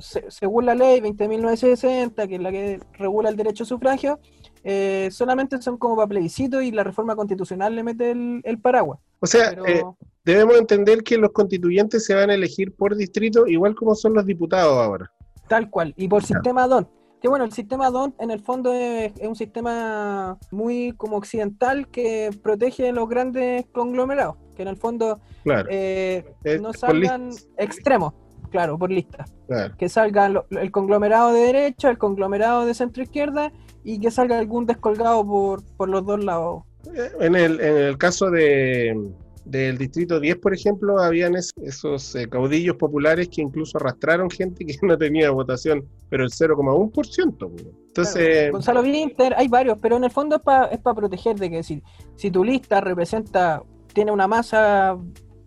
se- 0.00 0.30
según 0.30 0.66
la 0.66 0.74
ley 0.74 1.00
20.960, 1.00 2.28
que 2.28 2.34
es 2.34 2.40
la 2.42 2.50
que 2.52 2.80
regula 2.98 3.30
el 3.30 3.36
derecho 3.36 3.64
a 3.64 3.66
sufragio, 3.66 4.20
eh, 4.64 5.08
solamente 5.10 5.60
son 5.62 5.76
como 5.78 5.96
para 5.96 6.08
plebiscito 6.08 6.60
y 6.62 6.70
la 6.70 6.84
reforma 6.84 7.16
constitucional 7.16 7.74
le 7.74 7.82
mete 7.82 8.10
el, 8.10 8.40
el 8.44 8.58
paraguas. 8.58 8.98
O 9.20 9.26
sea, 9.26 9.50
Pero 9.50 9.66
eh, 9.66 9.82
debemos 10.24 10.56
entender 10.58 11.02
que 11.02 11.16
los 11.18 11.30
constituyentes 11.32 12.04
se 12.04 12.14
van 12.14 12.30
a 12.30 12.34
elegir 12.34 12.74
por 12.74 12.96
distrito, 12.96 13.46
igual 13.46 13.74
como 13.74 13.94
son 13.94 14.14
los 14.14 14.24
diputados 14.26 14.76
ahora. 14.78 15.10
tal 15.48 15.68
cual, 15.70 15.92
y 15.96 16.08
por 16.08 16.22
sistema 16.24 16.66
DON. 16.66 16.88
Que 17.20 17.28
bueno, 17.28 17.44
el 17.44 17.52
sistema 17.52 17.90
DON 17.90 18.14
en 18.18 18.30
el 18.30 18.40
fondo 18.40 18.72
es, 18.72 19.12
es 19.18 19.28
un 19.28 19.36
sistema 19.36 20.38
muy 20.50 20.94
como 20.96 21.18
occidental 21.18 21.86
que 21.88 22.30
protege 22.42 22.92
los 22.92 23.08
grandes 23.10 23.66
conglomerados, 23.72 24.36
que 24.56 24.62
en 24.62 24.68
el 24.68 24.76
fondo 24.78 25.20
Claro, 25.44 25.68
eh, 25.70 26.24
Eh, 26.44 26.58
no 26.60 26.72
salgan 26.72 27.30
extremos, 27.58 28.14
claro, 28.50 28.78
por 28.78 28.90
lista. 28.90 29.24
claro. 29.48 29.74
que 29.76 29.88
salga 29.90 30.28
lo- 30.30 30.46
el 30.50 30.70
conglomerado 30.70 31.32
de 31.34 31.40
derecha, 31.40 31.90
el 31.90 31.98
conglomerado 31.98 32.64
de 32.64 32.72
centro 32.72 33.02
izquierda 33.02 33.52
y 33.84 33.98
que 33.98 34.10
salga 34.10 34.38
algún 34.38 34.66
descolgado 34.66 35.26
por, 35.26 35.62
por 35.76 35.88
los 35.88 36.04
dos 36.04 36.22
lados. 36.24 36.62
Eh, 36.94 37.10
En 37.20 37.34
el, 37.34 37.60
en 37.60 37.76
el 37.76 37.98
caso 37.98 38.30
de, 38.30 39.10
del 39.44 39.78
distrito 39.78 40.20
10, 40.20 40.36
por 40.36 40.54
ejemplo, 40.54 40.98
habían 40.98 41.34
es- 41.36 41.52
esos 41.62 42.14
eh, 42.14 42.28
caudillos 42.28 42.76
populares 42.76 43.28
que 43.28 43.42
incluso 43.42 43.78
arrastraron 43.78 44.30
gente 44.30 44.64
que 44.64 44.76
no 44.82 44.96
tenía 44.98 45.30
votación, 45.30 45.84
pero 46.08 46.24
el 46.24 46.30
0,1%. 46.30 47.36
pues. 47.38 47.66
Entonces, 47.88 48.52
Gonzalo 48.52 48.82
Winter, 48.82 49.34
hay 49.36 49.48
varios, 49.48 49.78
pero 49.80 49.96
en 49.96 50.04
el 50.04 50.10
fondo 50.10 50.36
es 50.36 50.42
para 50.42 50.66
es 50.66 50.78
pa 50.78 50.94
proteger 50.94 51.36
de 51.36 51.50
que 51.50 51.56
decir, 51.56 51.82
si 52.16 52.30
tu 52.30 52.44
lista 52.44 52.80
representa, 52.80 53.62
tiene 53.92 54.12
una 54.12 54.28
masa 54.28 54.96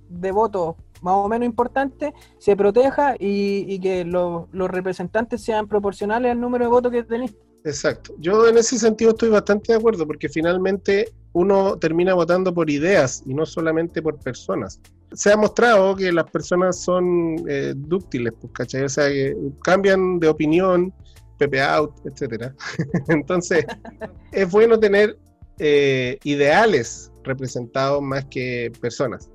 de 0.10 0.32
votos 0.32 0.76
más 1.02 1.16
o 1.16 1.28
menos 1.28 1.46
importante, 1.46 2.14
se 2.38 2.56
proteja 2.56 3.16
y, 3.20 3.66
y 3.68 3.80
que 3.80 4.06
lo- 4.06 4.48
los 4.52 4.70
representantes 4.70 5.42
sean 5.42 5.68
proporcionales 5.68 6.32
al 6.32 6.40
número 6.40 6.66
de 6.66 6.70
votos 6.72 6.92
que 6.92 7.04
tenéis. 7.04 7.36
Exacto. 7.66 8.14
Yo 8.20 8.48
en 8.48 8.58
ese 8.58 8.78
sentido 8.78 9.12
estoy 9.12 9.30
bastante 9.30 9.72
de 9.72 9.80
acuerdo 9.80 10.06
porque 10.06 10.28
finalmente 10.28 11.14
uno 11.34 11.78
termina 11.78 12.14
votando 12.14 12.54
por 12.54 12.70
ideas 12.70 13.24
y 13.26 13.34
no 13.34 13.46
solamente 13.46 14.02
por 14.02 14.20
personas. 14.20 14.80
Se 15.14 15.32
ha 15.32 15.38
mostrado 15.38 15.96
que 15.96 16.12
las 16.12 16.30
personas 16.30 16.80
son 16.80 17.36
eh, 17.48 17.74
dúctiles, 17.76 18.34
pues, 18.40 18.52
¿cachai? 18.54 18.84
O 18.84 18.90
sea, 18.90 19.08
que 19.10 19.36
cambian 19.64 20.20
de 20.20 20.28
opinión, 20.28 20.94
Pepe 21.38 21.62
out, 21.62 21.94
etcétera. 22.06 22.54
Entonces, 23.08 23.66
es 24.32 24.52
bueno 24.52 24.80
tener 24.80 25.18
eh, 25.60 26.18
ideales 26.24 27.12
representados 27.24 28.02
más 28.02 28.26
que 28.26 28.72
personas, 28.82 29.30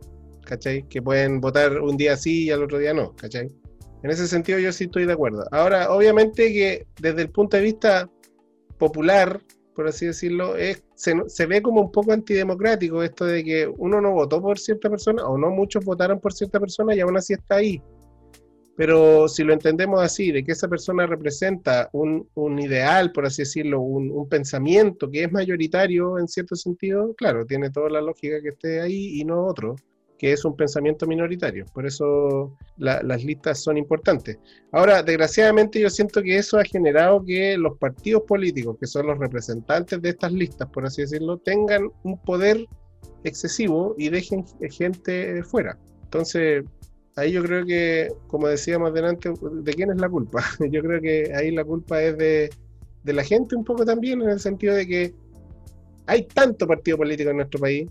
¿cachai? 0.44 0.82
Que 0.88 1.00
pueden 1.00 1.40
votar 1.40 1.80
un 1.80 1.96
día 1.96 2.16
sí 2.16 2.44
y 2.44 2.50
al 2.50 2.62
otro 2.62 2.78
día 2.78 2.92
no, 2.92 3.14
¿cachai? 3.16 3.48
En 4.02 4.10
ese 4.10 4.28
sentido 4.28 4.58
yo 4.58 4.72
sí 4.72 4.84
estoy 4.84 5.06
de 5.06 5.12
acuerdo. 5.12 5.44
Ahora, 5.50 5.90
obviamente 5.90 6.52
que 6.52 6.86
desde 7.00 7.22
el 7.22 7.30
punto 7.30 7.56
de 7.56 7.64
vista 7.64 8.08
popular, 8.78 9.40
por 9.74 9.86
así 9.86 10.06
decirlo, 10.06 10.54
se, 10.94 11.46
ve 11.46 11.62
como 11.62 11.82
un 11.82 11.92
poco 11.92 12.12
antidemocrático 12.12 13.02
esto 13.02 13.26
de 13.26 13.44
que 13.44 13.72
uno 13.78 14.00
no 14.00 14.12
votó 14.12 14.40
por 14.42 14.58
cierta 14.58 14.90
persona 14.90 15.24
o 15.24 15.38
no 15.38 15.50
muchos 15.50 15.84
votaron 15.84 16.18
por 16.18 16.32
cierta 16.32 16.58
persona 16.58 16.94
y 16.94 17.00
aún 17.00 17.16
así 17.16 17.34
está 17.34 17.56
ahí. 17.56 17.80
Pero 18.76 19.28
si 19.28 19.42
lo 19.42 19.52
entendemos 19.52 20.00
así, 20.00 20.30
de 20.30 20.44
que 20.44 20.52
esa 20.52 20.68
persona 20.68 21.06
representa 21.06 21.90
un, 21.92 22.28
ideal, 22.58 23.12
por 23.12 23.26
así 23.26 23.42
decirlo, 23.42 23.80
un 23.80 24.28
pensamiento 24.28 25.10
que 25.10 25.24
es 25.24 25.32
mayoritario 25.32 26.18
en 26.18 26.28
cierto 26.28 26.54
sentido, 26.54 27.14
claro, 27.14 27.44
tiene 27.44 27.70
toda 27.70 27.90
la 27.90 28.00
lógica 28.00 28.40
que 28.40 28.50
esté 28.50 28.80
ahí 28.80 29.20
y 29.20 29.24
no 29.24 29.46
otro, 29.46 29.74
que 30.18 30.32
es 30.32 30.44
un 30.44 30.56
pensamiento 30.56 31.06
minoritario. 31.06 31.64
Por 31.72 31.86
eso 31.86 32.56
la- 32.76 33.02
las 33.02 33.24
listas 33.24 33.62
son 33.62 33.78
importantes. 33.78 34.38
Ahora, 34.72 35.02
desgraciadamente 35.02 35.80
yo 35.80 35.88
siento 35.88 36.20
que 36.22 36.36
eso 36.36 36.58
ha 36.58 36.64
generado 36.64 37.24
que 37.24 37.56
los 37.56 37.78
partidos 37.78 38.24
políticos, 38.24 38.76
que 38.80 38.86
son 38.86 39.06
los 39.06 39.18
representantes 39.18 40.02
de 40.02 40.08
estas 40.08 40.32
listas, 40.32 40.68
por 40.70 40.84
así 40.84 41.02
decirlo, 41.02 41.38
tengan 41.38 41.88
un 42.02 42.20
poder 42.22 42.66
excesivo 43.22 43.94
y 43.96 44.08
dejen 44.08 44.44
gente 44.70 45.42
fuera. 45.44 45.78
Entonces, 46.02 46.64
ahí 47.16 47.32
yo 47.32 47.42
creo 47.42 47.64
que, 47.64 48.08
como 48.26 48.48
decíamos 48.48 48.92
delante, 48.92 49.32
¿de 49.40 49.74
quién 49.74 49.90
es 49.90 49.98
la 49.98 50.08
culpa? 50.08 50.42
Yo 50.72 50.82
creo 50.82 51.00
que 51.00 51.32
ahí 51.34 51.50
la 51.50 51.64
culpa 51.64 52.02
es 52.02 52.16
de, 52.16 52.50
de 53.04 53.12
la 53.12 53.22
gente 53.24 53.56
un 53.56 53.64
poco 53.64 53.84
también, 53.84 54.22
en 54.22 54.30
el 54.30 54.40
sentido 54.40 54.74
de 54.74 54.86
que 54.86 55.14
hay 56.06 56.26
tanto 56.26 56.66
partido 56.66 56.96
político 56.96 57.30
en 57.30 57.36
nuestro 57.36 57.60
país 57.60 57.88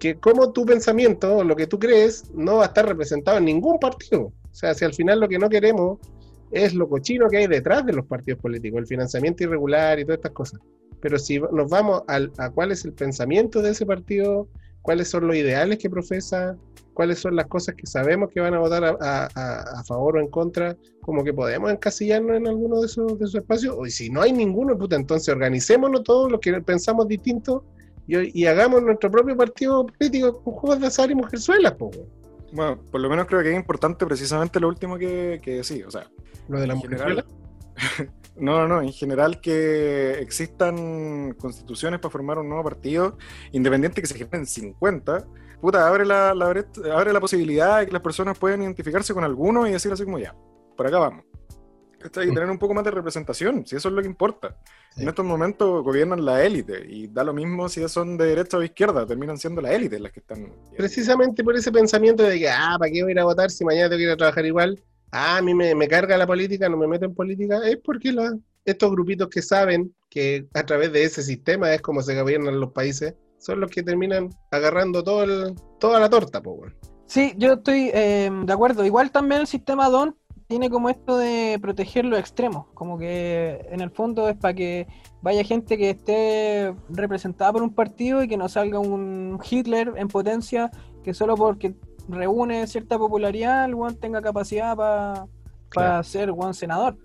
que 0.00 0.16
como 0.16 0.52
tu 0.52 0.66
pensamiento 0.66 1.36
o 1.36 1.44
lo 1.44 1.54
que 1.54 1.68
tú 1.68 1.78
crees 1.78 2.24
no 2.34 2.56
va 2.56 2.64
a 2.64 2.66
estar 2.66 2.86
representado 2.88 3.38
en 3.38 3.44
ningún 3.44 3.78
partido. 3.78 4.22
O 4.22 4.54
sea, 4.54 4.74
si 4.74 4.84
al 4.84 4.94
final 4.94 5.20
lo 5.20 5.28
que 5.28 5.38
no 5.38 5.48
queremos 5.48 5.98
es 6.50 6.74
lo 6.74 6.88
cochino 6.88 7.28
que 7.28 7.36
hay 7.36 7.46
detrás 7.46 7.86
de 7.86 7.92
los 7.92 8.06
partidos 8.06 8.40
políticos, 8.40 8.80
el 8.80 8.86
financiamiento 8.86 9.44
irregular 9.44 10.00
y 10.00 10.04
todas 10.04 10.18
estas 10.18 10.32
cosas. 10.32 10.60
Pero 11.00 11.18
si 11.18 11.38
nos 11.38 11.70
vamos 11.70 12.02
a 12.08 12.50
cuál 12.50 12.72
es 12.72 12.84
el 12.84 12.92
pensamiento 12.92 13.62
de 13.62 13.70
ese 13.70 13.86
partido, 13.86 14.48
cuáles 14.82 15.08
son 15.08 15.26
los 15.26 15.36
ideales 15.36 15.78
que 15.78 15.88
profesa, 15.88 16.56
cuáles 16.94 17.18
son 17.18 17.36
las 17.36 17.46
cosas 17.46 17.74
que 17.74 17.86
sabemos 17.86 18.30
que 18.30 18.40
van 18.40 18.54
a 18.54 18.58
votar 18.58 18.96
a, 19.00 19.84
favor 19.86 20.16
o 20.16 20.20
en 20.20 20.28
contra, 20.28 20.76
como 21.02 21.22
que 21.24 21.32
podemos 21.32 21.70
encasillarnos 21.70 22.36
en 22.36 22.48
alguno 22.48 22.80
de 22.80 22.86
esos, 22.86 23.18
de 23.18 23.24
esos 23.24 23.36
espacios, 23.36 23.74
o 23.78 23.86
si 23.86 24.10
no 24.10 24.22
hay 24.22 24.32
ninguno, 24.32 24.76
puta, 24.76 24.96
entonces 24.96 25.28
organicémonos 25.28 26.02
todos 26.02 26.30
los 26.30 26.40
que 26.40 26.60
pensamos 26.60 27.06
distintos 27.06 27.62
y, 28.10 28.30
y 28.42 28.46
hagamos 28.46 28.82
nuestro 28.82 29.10
propio 29.10 29.36
partido 29.36 29.86
político 29.86 30.42
con 30.42 30.54
juegos 30.54 30.80
de 30.80 30.86
azar 30.88 31.10
y 31.10 31.14
mujerzuelas. 31.14 31.74
Bueno, 32.52 32.80
por 32.90 33.00
lo 33.00 33.08
menos 33.08 33.26
creo 33.26 33.42
que 33.42 33.50
es 33.50 33.56
importante 33.56 34.04
precisamente 34.06 34.58
lo 34.58 34.68
último 34.68 34.98
que, 34.98 35.40
que 35.42 35.62
sí, 35.62 35.82
o 35.84 35.90
sea, 35.90 36.08
Lo 36.48 36.58
de 36.60 36.66
la 36.66 36.74
mujerzuela. 36.74 37.24
general, 37.24 38.12
no, 38.36 38.58
no, 38.66 38.68
no, 38.68 38.82
en 38.82 38.92
general 38.92 39.40
que 39.40 40.12
existan 40.20 41.34
constituciones 41.34 42.00
para 42.00 42.10
formar 42.10 42.38
un 42.38 42.48
nuevo 42.48 42.64
partido, 42.64 43.16
independiente 43.52 44.00
que 44.00 44.06
se 44.08 44.18
generen 44.18 44.46
50, 44.46 45.26
puta, 45.60 45.86
abre 45.86 46.04
la, 46.04 46.34
la 46.34 46.50
bre- 46.50 46.92
abre 46.92 47.12
la 47.12 47.20
posibilidad 47.20 47.78
de 47.80 47.86
que 47.86 47.92
las 47.92 48.02
personas 48.02 48.36
puedan 48.38 48.62
identificarse 48.62 49.14
con 49.14 49.22
alguno 49.22 49.66
y 49.68 49.72
decir 49.72 49.92
así 49.92 50.04
como 50.04 50.18
ya, 50.18 50.34
por 50.76 50.86
acá 50.88 50.98
vamos. 50.98 51.24
¿Cachai? 52.00 52.28
Y 52.30 52.34
tener 52.34 52.48
un 52.50 52.58
poco 52.58 52.72
más 52.74 52.82
de 52.84 52.90
representación, 52.90 53.66
si 53.66 53.76
eso 53.76 53.88
es 53.88 53.94
lo 53.94 54.00
que 54.00 54.08
importa. 54.08 54.56
Sí. 54.94 55.02
En 55.02 55.08
estos 55.08 55.24
momentos 55.24 55.84
gobiernan 55.84 56.24
la 56.24 56.42
élite 56.44 56.84
y 56.88 57.08
da 57.08 57.22
lo 57.22 57.34
mismo 57.34 57.68
si 57.68 57.86
son 57.88 58.16
de 58.16 58.26
derecha 58.26 58.56
o 58.56 58.60
de 58.60 58.66
izquierda, 58.66 59.06
terminan 59.06 59.36
siendo 59.38 59.60
la 59.60 59.72
élite 59.72 60.00
las 60.00 60.10
que 60.12 60.20
están. 60.20 60.48
Precisamente 60.76 61.44
por 61.44 61.54
ese 61.56 61.70
pensamiento 61.70 62.22
de 62.22 62.38
que, 62.38 62.48
ah, 62.48 62.76
¿para 62.78 62.90
qué 62.90 63.02
voy 63.02 63.10
a 63.10 63.12
ir 63.12 63.20
a 63.20 63.24
votar 63.24 63.50
si 63.50 63.64
mañana 63.64 63.88
tengo 63.90 63.98
que 63.98 64.04
ir 64.04 64.10
a 64.10 64.16
trabajar 64.16 64.46
igual? 64.46 64.82
Ah, 65.12 65.36
a 65.38 65.42
mí 65.42 65.54
me, 65.54 65.74
me 65.74 65.88
carga 65.88 66.16
la 66.16 66.26
política, 66.26 66.68
no 66.68 66.76
me 66.76 66.86
meto 66.88 67.04
en 67.04 67.14
política. 67.14 67.60
Es 67.68 67.76
porque 67.84 68.12
la- 68.12 68.36
estos 68.64 68.90
grupitos 68.90 69.28
que 69.28 69.42
saben 69.42 69.94
que 70.08 70.46
a 70.54 70.64
través 70.64 70.92
de 70.92 71.04
ese 71.04 71.22
sistema 71.22 71.72
es 71.74 71.82
como 71.82 72.02
se 72.02 72.18
gobiernan 72.20 72.60
los 72.60 72.72
países, 72.72 73.14
son 73.38 73.60
los 73.60 73.70
que 73.70 73.82
terminan 73.82 74.30
agarrando 74.50 75.02
todo 75.02 75.22
el, 75.24 75.54
toda 75.78 75.98
la 76.00 76.08
torta, 76.10 76.40
po. 76.42 76.62
Sí, 77.06 77.34
yo 77.36 77.54
estoy 77.54 77.90
eh, 77.92 78.30
de 78.44 78.52
acuerdo. 78.52 78.84
Igual 78.84 79.10
también 79.10 79.40
el 79.42 79.46
sistema 79.46 79.88
DON 79.88 80.16
tiene 80.50 80.68
como 80.68 80.90
esto 80.90 81.16
de 81.16 81.60
proteger 81.62 82.04
los 82.04 82.18
extremos, 82.18 82.66
como 82.74 82.98
que 82.98 83.64
en 83.70 83.80
el 83.80 83.90
fondo 83.90 84.28
es 84.28 84.36
para 84.36 84.52
que 84.52 84.88
vaya 85.22 85.44
gente 85.44 85.78
que 85.78 85.90
esté 85.90 86.74
representada 86.88 87.52
por 87.52 87.62
un 87.62 87.72
partido 87.72 88.20
y 88.24 88.26
que 88.26 88.36
no 88.36 88.48
salga 88.48 88.80
un 88.80 89.38
Hitler 89.48 89.92
en 89.94 90.08
potencia 90.08 90.72
que 91.04 91.14
solo 91.14 91.36
porque 91.36 91.76
reúne 92.08 92.66
cierta 92.66 92.98
popularidad 92.98 93.64
el 93.64 93.76
weón 93.76 93.94
tenga 93.94 94.20
capacidad 94.20 94.76
para 94.76 95.26
Claro. 95.68 96.02
ser 96.02 96.32
buen 96.32 96.52
senador. 96.52 96.96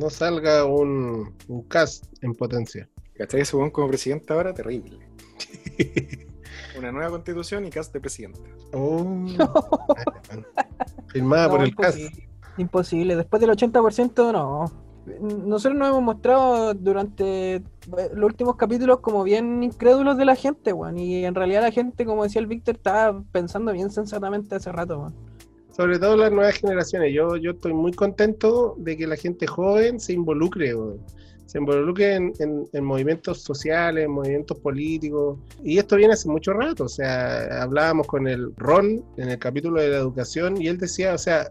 No 0.00 0.08
salga 0.08 0.64
un, 0.64 1.34
un 1.48 1.62
cast 1.64 2.06
en 2.22 2.34
potencia. 2.34 2.88
¿Cachai? 3.12 3.42
Ese 3.42 3.56
weón 3.56 3.70
como 3.70 3.88
presidente 3.88 4.32
ahora, 4.32 4.54
terrible. 4.54 5.06
Una 6.78 6.92
nueva 6.92 7.10
constitución 7.10 7.66
y 7.66 7.70
cast 7.70 7.92
de 7.92 8.00
presidente. 8.00 8.40
Oh. 8.72 9.26
Firmada 11.08 11.50
por 11.50 11.62
el 11.62 11.76
cast. 11.76 11.98
Imposible. 12.58 13.16
Después 13.16 13.40
del 13.40 13.50
80% 13.50 14.32
no. 14.32 14.64
Nosotros 15.20 15.78
nos 15.78 15.88
hemos 15.90 16.02
mostrado 16.02 16.74
durante 16.74 17.54
eh, 17.56 17.62
los 18.14 18.24
últimos 18.24 18.56
capítulos 18.56 18.98
como 19.00 19.22
bien 19.22 19.62
incrédulos 19.62 20.16
de 20.16 20.24
la 20.24 20.34
gente, 20.34 20.72
weón. 20.72 20.98
Y 20.98 21.24
en 21.24 21.34
realidad 21.34 21.62
la 21.62 21.70
gente, 21.70 22.04
como 22.04 22.24
decía 22.24 22.40
el 22.40 22.48
Víctor, 22.48 22.74
estaba 22.76 23.22
pensando 23.30 23.72
bien 23.72 23.90
sensatamente 23.90 24.56
hace 24.56 24.72
rato, 24.72 24.98
weón. 24.98 25.14
Sobre 25.70 25.98
todo 25.98 26.16
las 26.16 26.32
nuevas 26.32 26.54
generaciones. 26.56 27.12
Yo, 27.14 27.36
yo 27.36 27.52
estoy 27.52 27.72
muy 27.74 27.92
contento 27.92 28.74
de 28.78 28.96
que 28.96 29.06
la 29.06 29.14
gente 29.16 29.46
joven 29.46 30.00
se 30.00 30.12
involucre, 30.14 30.74
weón. 30.74 30.98
se 31.44 31.58
involucre 31.58 32.14
en, 32.16 32.32
en- 32.40 32.64
en 32.72 32.84
movimientos 32.84 33.42
sociales, 33.42 34.06
en 34.06 34.10
movimientos 34.10 34.58
políticos. 34.58 35.38
Y 35.62 35.78
esto 35.78 35.94
viene 35.94 36.14
hace 36.14 36.28
mucho 36.28 36.52
rato. 36.52 36.82
O 36.84 36.88
sea, 36.88 37.62
hablábamos 37.62 38.08
con 38.08 38.26
el 38.26 38.52
Ron 38.56 39.04
en 39.18 39.28
el 39.28 39.38
capítulo 39.38 39.80
de 39.80 39.90
la 39.90 39.98
educación 39.98 40.60
y 40.60 40.66
él 40.66 40.78
decía, 40.78 41.14
o 41.14 41.18
sea, 41.18 41.48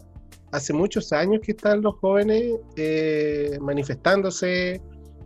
hace 0.52 0.72
muchos 0.72 1.12
años 1.12 1.40
que 1.42 1.52
están 1.52 1.82
los 1.82 1.96
jóvenes 1.96 2.54
eh, 2.76 3.58
manifestándose, 3.60 4.80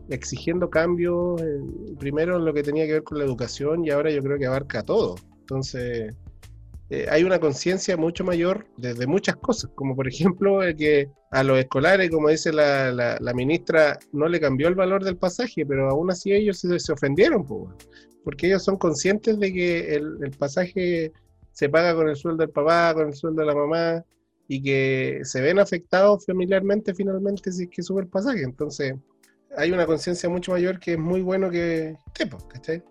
exigiendo 0.09 0.71
cambios, 0.71 1.41
eh, 1.41 1.61
primero 1.99 2.37
en 2.37 2.45
lo 2.45 2.53
que 2.53 2.63
tenía 2.63 2.87
que 2.87 2.95
ver 2.95 3.03
con 3.03 3.19
la 3.19 3.25
educación 3.25 3.85
y 3.85 3.91
ahora 3.91 4.11
yo 4.11 4.23
creo 4.23 4.39
que 4.39 4.47
abarca 4.47 4.83
todo. 4.83 5.17
Entonces, 5.41 6.15
eh, 6.91 7.07
hay 7.11 7.23
una 7.23 7.39
conciencia 7.39 7.97
mucho 7.97 8.25
mayor 8.25 8.67
desde 8.77 9.07
muchas 9.07 9.37
cosas, 9.37 9.71
como 9.75 9.95
por 9.95 10.09
ejemplo 10.09 10.63
el 10.63 10.77
que 10.77 11.09
a 11.31 11.45
los 11.45 11.59
escolares, 11.59 12.11
como 12.11 12.29
dice 12.29 12.53
la, 12.53 13.33
ministra, 13.35 13.99
no 14.13 14.29
le 14.29 14.41
cambió 14.41 14.69
el 14.69 14.75
valor 14.75 15.05
del 15.05 15.17
pasaje, 15.17 15.65
pero 15.65 15.89
aún 15.89 16.11
así 16.11 16.33
ellos 16.33 16.59
se, 16.59 16.79
se 16.81 16.93
ofendieron, 16.93 17.47
porque 18.25 18.49
ellos 18.49 18.65
son 18.65 18.77
conscientes 18.77 19.39
de 19.39 19.53
que 19.53 19.95
el 19.95 20.31
pasaje 20.37 21.13
se 21.53 21.69
paga 21.69 21.95
con 21.95 22.09
el 22.09 22.17
sueldo 22.17 22.43
del 22.43 22.51
papá, 22.51 22.95
con 22.95 23.09
el 23.09 23.15
sueldo 23.15 23.43
de 23.43 23.47
la 23.47 23.55
mamá, 23.55 24.05
y 24.53 24.61
que 24.61 25.21
se 25.23 25.41
ven 25.41 25.61
afectados 25.61 26.27
familiarmente 26.27 26.93
finalmente 26.93 27.53
si 27.53 27.63
es 27.63 27.71
que 27.71 27.85
sube 27.85 28.03
el 28.03 28.09
pasaje. 28.09 28.43
Entonces, 28.43 28.95
hay 29.57 29.71
una 29.71 29.87
conciencia 29.87 30.29
mucho 30.29 30.51
mayor 30.51 30.81
que 30.81 30.95
es 30.95 30.99
muy 30.99 31.23
bueno 31.23 31.51
que 31.51 31.97
esté, 32.09 32.27
po, 32.27 32.37
¿cachai? 32.49 32.83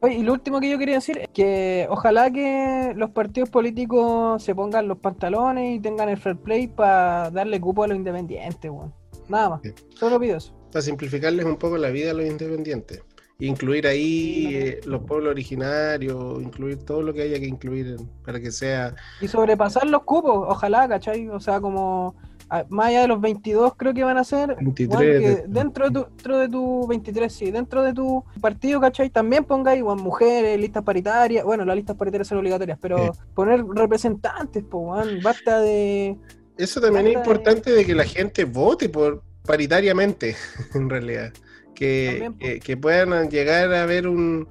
Oye, 0.00 0.16
y 0.16 0.22
lo 0.24 0.32
último 0.32 0.58
que 0.58 0.68
yo 0.68 0.76
quería 0.76 0.96
decir 0.96 1.18
es 1.18 1.28
que 1.28 1.86
ojalá 1.88 2.32
que 2.32 2.94
los 2.96 3.10
partidos 3.10 3.48
políticos 3.48 4.42
se 4.42 4.56
pongan 4.56 4.88
los 4.88 4.98
pantalones 4.98 5.76
y 5.76 5.78
tengan 5.78 6.08
el 6.08 6.16
fair 6.16 6.36
play 6.36 6.66
para 6.66 7.30
darle 7.30 7.60
cupo 7.60 7.84
a 7.84 7.86
los 7.86 7.96
independientes, 7.96 8.68
weón. 8.68 8.92
Nada 9.28 9.50
más. 9.50 9.60
Sí. 9.62 9.72
Solo 9.94 10.18
pido 10.18 10.38
eso. 10.38 10.52
para 10.72 10.82
simplificarles 10.82 11.46
un 11.46 11.58
poco 11.58 11.78
la 11.78 11.90
vida 11.90 12.10
a 12.10 12.14
los 12.14 12.26
independientes. 12.26 13.04
Incluir 13.40 13.86
ahí 13.86 14.54
eh, 14.54 14.80
los 14.84 15.02
pueblos 15.02 15.32
originarios, 15.32 16.40
incluir 16.40 16.78
todo 16.78 17.02
lo 17.02 17.12
que 17.12 17.22
haya 17.22 17.38
que 17.40 17.46
incluir 17.46 17.96
para 18.24 18.38
que 18.40 18.52
sea... 18.52 18.94
Y 19.20 19.26
sobrepasar 19.28 19.86
los 19.86 20.04
cupos, 20.04 20.46
ojalá, 20.48 20.88
¿cachai? 20.88 21.28
O 21.28 21.40
sea, 21.40 21.60
como 21.60 22.14
a- 22.48 22.64
más 22.68 22.86
allá 22.88 23.00
de 23.02 23.08
los 23.08 23.20
22 23.20 23.72
creo 23.76 23.92
que 23.92 24.04
van 24.04 24.18
a 24.18 24.24
ser, 24.24 24.54
23 24.54 24.88
weón, 25.00 25.20
que 25.22 25.28
de- 25.28 25.44
dentro, 25.48 25.86
de 25.86 25.90
tu, 25.92 26.00
dentro 26.06 26.38
de 26.38 26.48
tu 26.48 26.86
23, 26.86 27.32
sí, 27.32 27.50
dentro 27.50 27.82
de 27.82 27.92
tu 27.92 28.24
partido, 28.40 28.80
¿cachai? 28.80 29.10
También 29.10 29.44
pongáis 29.44 29.82
weón, 29.82 30.00
mujeres, 30.00 30.56
listas 30.60 30.84
paritarias, 30.84 31.44
bueno, 31.44 31.64
las 31.64 31.74
listas 31.74 31.96
paritarias 31.96 32.28
son 32.28 32.38
obligatorias, 32.38 32.78
pero 32.80 33.12
poner 33.34 33.64
representantes, 33.64 34.62
pues, 34.70 35.22
basta 35.22 35.58
de... 35.60 36.16
Eso 36.56 36.80
también 36.80 37.08
es 37.08 37.14
Falta 37.14 37.20
de- 37.28 37.34
importante 37.34 37.70
de 37.72 37.84
que 37.84 37.94
la 37.96 38.04
gente 38.04 38.44
vote 38.44 38.88
por 38.88 39.22
paritariamente, 39.44 40.36
en 40.74 40.88
realidad. 40.88 41.32
Que, 41.74 42.08
También, 42.12 42.32
po. 42.34 42.38
que, 42.38 42.60
que 42.60 42.76
puedan 42.76 43.28
llegar 43.30 43.72
a 43.74 43.82
haber 43.82 44.06
un- 44.08 44.46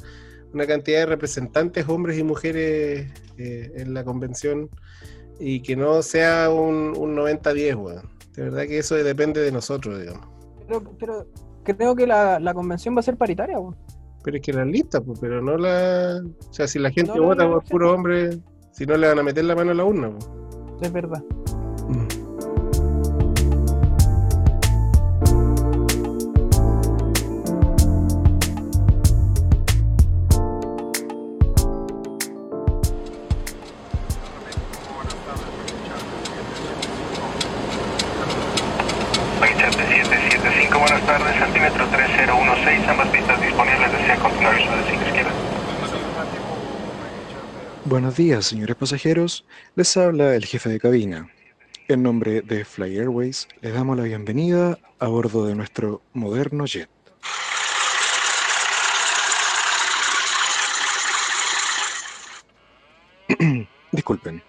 una 0.53 0.67
cantidad 0.67 0.99
de 0.99 1.05
representantes, 1.07 1.88
hombres 1.89 2.17
y 2.19 2.24
mujeres, 2.24 3.11
eh, 3.38 3.71
en 3.76 3.93
la 3.93 4.03
convención 4.03 4.69
y 5.39 5.61
que 5.61 5.76
no 5.76 6.01
sea 6.03 6.49
un, 6.51 6.93
un 6.97 7.15
90-10, 7.15 7.76
weón. 7.76 8.09
De 8.36 8.43
verdad 8.43 8.63
que 8.67 8.78
eso 8.80 8.95
depende 8.95 9.41
de 9.41 9.51
nosotros, 9.51 9.99
digamos. 9.99 10.28
Pero, 10.67 10.84
pero 10.99 11.28
creo 11.63 11.95
que 11.95 12.05
la, 12.05 12.39
la 12.39 12.53
convención 12.53 12.95
va 12.95 12.99
a 12.99 13.03
ser 13.03 13.17
paritaria, 13.17 13.59
weón. 13.59 13.76
Pero 14.24 14.38
es 14.38 14.43
que 14.43 14.53
la 14.53 14.63
lista, 14.63 15.01
pues, 15.01 15.19
pero 15.19 15.41
no 15.41 15.57
la. 15.57 16.21
O 16.49 16.53
sea, 16.53 16.67
si 16.67 16.80
la 16.80 16.91
gente 16.91 17.11
No, 17.15 17.24
vota 17.24 17.43
no, 17.45 17.53
por 17.53 17.63
puro 17.65 17.93
hombre, 17.93 18.38
si 18.71 18.86
no 18.86 18.95
le 18.95 19.07
van 19.07 19.19
a 19.19 19.24
meter 19.24 19.43
la 19.43 19.55
mano 19.55 19.71
a 19.71 19.74
la 19.74 19.84
urna, 19.84 20.11
pues. 20.11 20.30
Es 20.82 20.93
verdad. 20.93 21.21
Buenos 47.94 48.18
días, 48.18 48.46
señores 48.48 48.76
pasajeros. 48.76 49.46
Les 49.76 49.96
habla 49.98 50.34
el 50.34 50.46
jefe 50.48 50.68
de 50.68 50.80
cabina. 50.80 51.30
En 51.88 52.02
nombre 52.02 52.41
de 52.41 52.66
Fly 52.66 52.98
Airways, 52.98 53.48
les 53.62 53.72
damos 53.72 53.96
la 53.96 54.02
bienvenida 54.02 54.80
a 54.98 55.08
bordo 55.08 55.46
de 55.46 55.54
nuestro 55.54 56.02
moderno 56.12 56.66
jet. 56.66 56.89
Disculpen. 63.91 64.41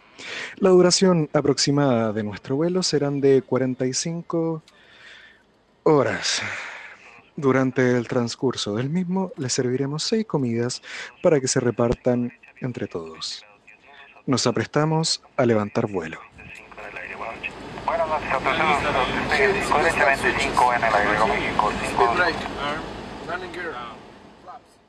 La 0.57 0.71
duración 0.71 1.29
aproximada 1.35 2.15
de 2.15 2.23
nuestro 2.23 2.57
vuelo 2.57 2.83
serán 2.83 3.21
de 3.21 3.43
45 3.43 4.63
horas. 5.83 6.41
Durante 7.37 7.95
el 7.95 8.09
transcurso 8.09 8.75
del 8.75 8.89
mismo, 8.89 9.33
les 9.37 9.53
serviremos 9.53 10.03
seis 10.03 10.25
comidas 10.25 10.81
para 11.23 11.41
que 11.41 11.49
se 11.49 11.61
repartan 11.61 12.33
entre 12.65 12.87
todos. 12.87 13.45
Nos 14.27 14.47
aprestamos 14.47 15.23
a 15.37 15.45
levantar 15.47 15.87
vuelo. 15.87 16.19
Buenas 17.87 18.09
noches, 18.09 18.33
autobús. 18.33 18.79
Coderecha 19.71 20.07
25 20.07 20.75
en 20.75 20.85
el 20.85 20.95
aire, 20.95 21.17
como 21.19 21.35
5, 21.35 21.71
Speed 21.71 22.11
right, 22.25 22.37
arm. 22.61 22.83
Landing 23.29 23.53
gear. 23.53 23.73
Flaps. 24.43 24.81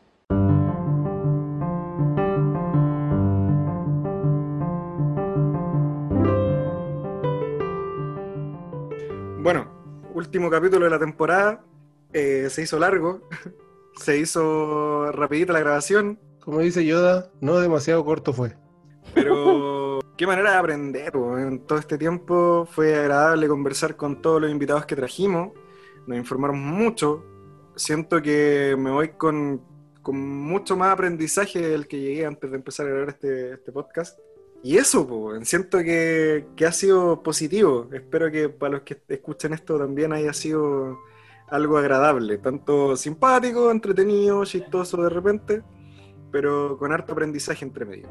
Bueno, 9.43 9.67
último 10.13 10.49
capítulo 10.49 10.86
de 10.86 10.91
la 10.91 10.99
temporada. 10.99 11.61
Eh, 12.13 12.47
se 12.49 12.61
hizo 12.61 12.80
largo. 12.80 13.28
se 13.97 14.17
hizo 14.17 15.11
rapidita 15.11 15.51
la 15.53 15.59
grabación. 15.59 16.17
Como 16.46 16.60
dice 16.60 16.86
Yoda, 16.86 17.32
no 17.41 17.60
demasiado 17.60 18.06
corto 18.06 18.32
fue. 18.32 18.56
Pero 19.16 20.00
qué 20.16 20.28
manera 20.28 20.52
de 20.52 20.58
aprender. 20.58 21.12
En 21.39 21.60
todo 21.66 21.80
este 21.80 21.98
tiempo 21.98 22.68
fue 22.70 22.96
agradable 22.96 23.48
conversar 23.48 23.96
con 23.96 24.22
todos 24.22 24.39
los 24.39 24.52
invitados 24.52 24.86
que 24.86 24.96
trajimos. 24.96 25.54
Nos 26.06 26.20
informaron 26.20 26.60
mucho. 26.60 27.26
Siento 27.76 28.22
que 28.22 28.76
me 28.78 28.91
voy 28.91 29.10
con, 29.10 29.60
con 30.04 30.18
mucho 30.18 30.78
más 30.78 30.93
aprendizaje 30.93 31.68
del 31.68 31.88
que 31.88 32.00
llegué 32.00 32.28
antes 32.28 32.52
de 32.52 32.58
empezar 32.58 32.86
a 32.86 32.89
grabar 32.89 33.10
este, 33.10 33.54
este 33.54 33.72
podcast. 33.72 34.20
Y 34.62 34.78
eso, 34.78 35.08
po, 35.08 35.34
siento 35.43 35.80
que, 35.80 36.46
que 36.56 36.68
ha 36.68 36.72
sido 36.72 37.24
positivo. 37.24 37.89
Espero 37.91 38.32
que 38.32 38.50
para 38.50 38.74
los 38.74 38.82
que 38.84 39.02
escuchen 39.10 39.54
esto 39.54 39.80
también 39.80 40.14
haya 40.14 40.32
sido 40.32 41.00
algo 41.48 41.78
agradable, 41.78 42.38
tanto 42.38 42.96
simpático, 42.96 43.72
entretenido, 43.72 44.43
chistoso 44.46 45.02
de 45.04 45.10
repente, 45.10 45.64
pero 46.32 46.78
con 46.78 46.91
harto 46.91 47.13
aprendizaje 47.13 47.65
entre 47.65 47.86
medio. 47.86 48.07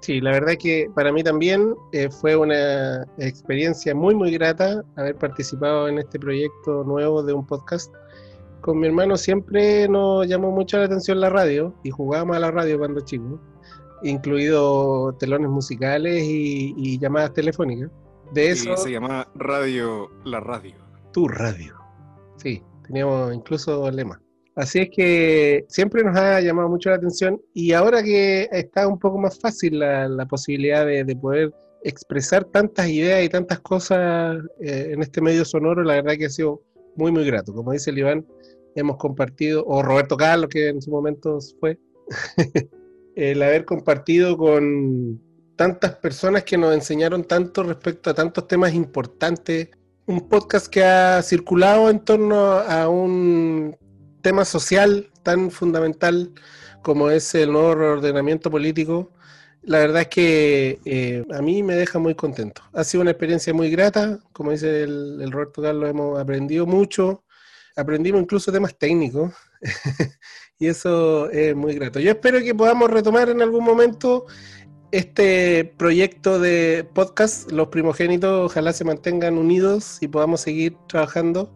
Sí, 0.00 0.20
la 0.20 0.30
verdad 0.32 0.54
que 0.58 0.90
para 0.94 1.10
mí 1.10 1.22
también 1.24 1.74
eh, 1.92 2.10
fue 2.10 2.36
una 2.36 3.02
experiencia 3.18 3.94
muy, 3.94 4.14
muy 4.14 4.30
grata 4.30 4.84
haber 4.96 5.16
participado 5.16 5.88
en 5.88 5.98
este 5.98 6.18
proyecto 6.18 6.84
nuevo 6.84 7.22
de 7.22 7.32
un 7.32 7.46
podcast. 7.46 7.92
Con 8.60 8.78
mi 8.78 8.86
hermano 8.88 9.16
siempre 9.16 9.88
nos 9.88 10.26
llamó 10.28 10.50
mucho 10.50 10.78
la 10.78 10.84
atención 10.84 11.20
la 11.20 11.30
radio 11.30 11.74
y 11.82 11.90
jugábamos 11.90 12.36
a 12.36 12.40
la 12.40 12.50
radio 12.50 12.78
cuando 12.78 13.00
chicos, 13.00 13.40
incluido 14.02 15.14
telones 15.18 15.48
musicales 15.48 16.22
y, 16.22 16.74
y 16.76 16.98
llamadas 16.98 17.32
telefónicas. 17.32 17.90
De 18.32 18.50
eso, 18.50 18.72
Y 18.74 18.76
se 18.76 18.90
llama 18.92 19.26
Radio 19.34 20.10
La 20.24 20.40
Radio. 20.40 20.74
tu 21.12 21.26
radio. 21.28 21.74
Sí, 22.36 22.62
teníamos 22.86 23.32
incluso 23.34 23.90
lema. 23.90 24.20
Así 24.56 24.80
es 24.80 24.90
que 24.90 25.66
siempre 25.68 26.02
nos 26.02 26.16
ha 26.16 26.40
llamado 26.40 26.68
mucho 26.68 26.88
la 26.88 26.96
atención 26.96 27.40
y 27.52 27.72
ahora 27.72 28.02
que 28.02 28.48
está 28.50 28.88
un 28.88 28.98
poco 28.98 29.18
más 29.18 29.38
fácil 29.38 29.78
la, 29.78 30.26
posibilidad 30.28 30.86
de, 30.86 31.04
de 31.04 31.14
poder 31.14 31.52
expresar 31.84 32.44
tantas 32.46 32.88
ideas 32.88 33.22
y 33.22 33.28
tantas 33.28 33.60
cosas 33.60 34.38
eh, 34.60 34.90
en 34.92 35.02
este 35.02 35.20
medio 35.20 35.44
sonoro, 35.44 35.84
la 35.84 35.94
verdad 35.94 36.16
que 36.18 36.26
ha 36.26 36.30
sido 36.30 36.62
muy, 36.96 37.12
muy 37.12 37.24
grato. 37.24 37.54
Como 37.54 37.72
dice 37.72 37.90
el 37.90 37.98
Iván, 37.98 38.26
hemos 38.74 38.96
compartido, 38.96 39.64
o 39.66 39.82
Roberto 39.82 40.16
Carlos, 40.16 40.48
que 40.50 40.68
en 40.68 40.82
su 40.82 40.90
momento 40.90 41.38
fue, 41.60 41.78
el 43.14 43.42
haber 43.42 43.64
compartido 43.64 44.36
con 44.36 45.20
tantas 45.54 45.96
personas 45.96 46.42
que 46.44 46.58
nos 46.58 46.74
enseñaron 46.74 47.24
tanto 47.24 47.62
respecto 47.62 48.10
a 48.10 48.14
tantos 48.14 48.48
temas 48.48 48.74
importantes. 48.74 49.68
Un 50.06 50.28
podcast 50.28 50.66
que 50.66 50.82
ha 50.82 51.22
circulado 51.22 51.88
en 51.88 52.00
torno 52.00 52.52
a 52.52 52.88
un 52.88 53.76
tema 54.26 54.44
social 54.44 55.08
tan 55.22 55.52
fundamental 55.52 56.32
como 56.82 57.10
es 57.10 57.32
el 57.36 57.52
nuevo 57.52 57.68
ordenamiento 57.68 58.50
político. 58.50 59.12
La 59.62 59.78
verdad 59.78 60.02
es 60.02 60.08
que 60.08 60.80
eh, 60.84 61.24
a 61.32 61.40
mí 61.42 61.62
me 61.62 61.76
deja 61.76 62.00
muy 62.00 62.16
contento. 62.16 62.60
Ha 62.72 62.82
sido 62.82 63.02
una 63.02 63.12
experiencia 63.12 63.54
muy 63.54 63.70
grata, 63.70 64.18
como 64.32 64.50
dice 64.50 64.82
el, 64.82 65.20
el 65.22 65.30
Roberto 65.30 65.62
Carlos, 65.62 65.88
hemos 65.88 66.18
aprendido 66.18 66.66
mucho, 66.66 67.22
aprendimos 67.76 68.20
incluso 68.20 68.50
temas 68.50 68.76
técnicos 68.76 69.32
y 70.58 70.66
eso 70.66 71.30
es 71.30 71.54
muy 71.54 71.76
grato. 71.76 72.00
Yo 72.00 72.10
espero 72.10 72.40
que 72.40 72.52
podamos 72.52 72.90
retomar 72.90 73.28
en 73.28 73.42
algún 73.42 73.62
momento 73.62 74.26
este 74.90 75.72
proyecto 75.78 76.40
de 76.40 76.84
podcast, 76.94 77.52
Los 77.52 77.68
Primogénitos, 77.68 78.50
ojalá 78.50 78.72
se 78.72 78.82
mantengan 78.82 79.38
unidos 79.38 79.98
y 80.00 80.08
podamos 80.08 80.40
seguir 80.40 80.76
trabajando. 80.88 81.54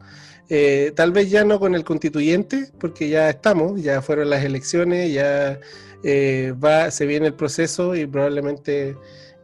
Eh, 0.50 0.92
tal 0.96 1.12
vez 1.12 1.30
ya 1.30 1.44
no 1.44 1.60
con 1.60 1.74
el 1.74 1.84
constituyente, 1.84 2.70
porque 2.78 3.08
ya 3.08 3.30
estamos, 3.30 3.80
ya 3.80 4.02
fueron 4.02 4.30
las 4.30 4.44
elecciones, 4.44 5.12
ya 5.12 5.60
eh, 6.02 6.52
va, 6.62 6.90
se 6.90 7.06
viene 7.06 7.28
el 7.28 7.34
proceso 7.34 7.94
y 7.94 8.06
probablemente 8.06 8.96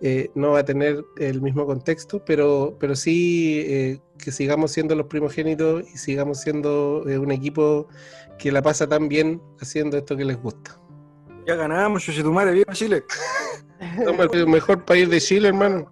eh, 0.02 0.30
no 0.34 0.52
va 0.52 0.58
a 0.58 0.64
tener 0.64 1.04
el 1.16 1.40
mismo 1.40 1.64
contexto, 1.64 2.22
pero, 2.24 2.76
pero 2.78 2.94
sí 2.94 3.62
eh, 3.66 4.00
que 4.18 4.30
sigamos 4.30 4.72
siendo 4.72 4.94
los 4.94 5.06
primogénitos 5.06 5.84
y 5.88 5.96
sigamos 5.96 6.40
siendo 6.40 7.04
eh, 7.08 7.18
un 7.18 7.32
equipo 7.32 7.88
que 8.38 8.52
la 8.52 8.60
pasa 8.60 8.86
tan 8.86 9.08
bien 9.08 9.40
haciendo 9.60 9.96
esto 9.96 10.16
que 10.16 10.24
les 10.26 10.36
gusta. 10.36 10.78
Ya 11.46 11.54
ganamos, 11.54 12.02
Chuchetumare, 12.02 12.52
viva 12.52 12.72
Chile. 12.74 13.04
Somos 14.04 14.28
el 14.32 14.46
mejor 14.46 14.84
país 14.84 15.08
de 15.08 15.20
Chile, 15.20 15.48
hermano. 15.48 15.90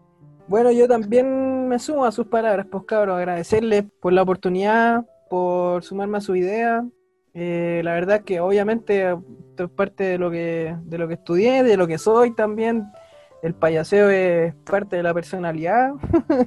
Bueno, 0.49 0.71
yo 0.71 0.87
también 0.87 1.44
me 1.65 1.79
sumo 1.79 2.05
a 2.05 2.13
sus 2.13 2.27
palabras, 2.27 2.67
pues 2.71 2.85
cabros, 2.85 3.17
agradecerles 3.17 3.85
por 4.01 4.13
la 4.13 4.23
oportunidad, 4.23 5.05
por 5.29 5.83
sumarme 5.83 6.19
a 6.19 6.21
su 6.21 6.37
idea. 6.37 6.85
Eh, 7.35 7.81
la 7.85 7.95
verdad 7.95 8.23
que 8.23 8.41
obviamente 8.41 9.11
es 9.11 9.71
parte 9.71 10.05
de 10.05 10.19
lo 10.19 10.31
que, 10.31 10.77
de 10.85 10.99
lo 10.99 11.09
que 11.09 11.15
estudié, 11.15 11.63
de 11.63 11.77
lo 11.77 11.87
que 11.87 11.99
soy 11.99 12.35
también. 12.35 12.87
El 13.43 13.55
payaseo 13.55 14.09
es 14.11 14.55
parte 14.65 14.97
de 14.97 15.03
la 15.03 15.13
personalidad 15.13 15.93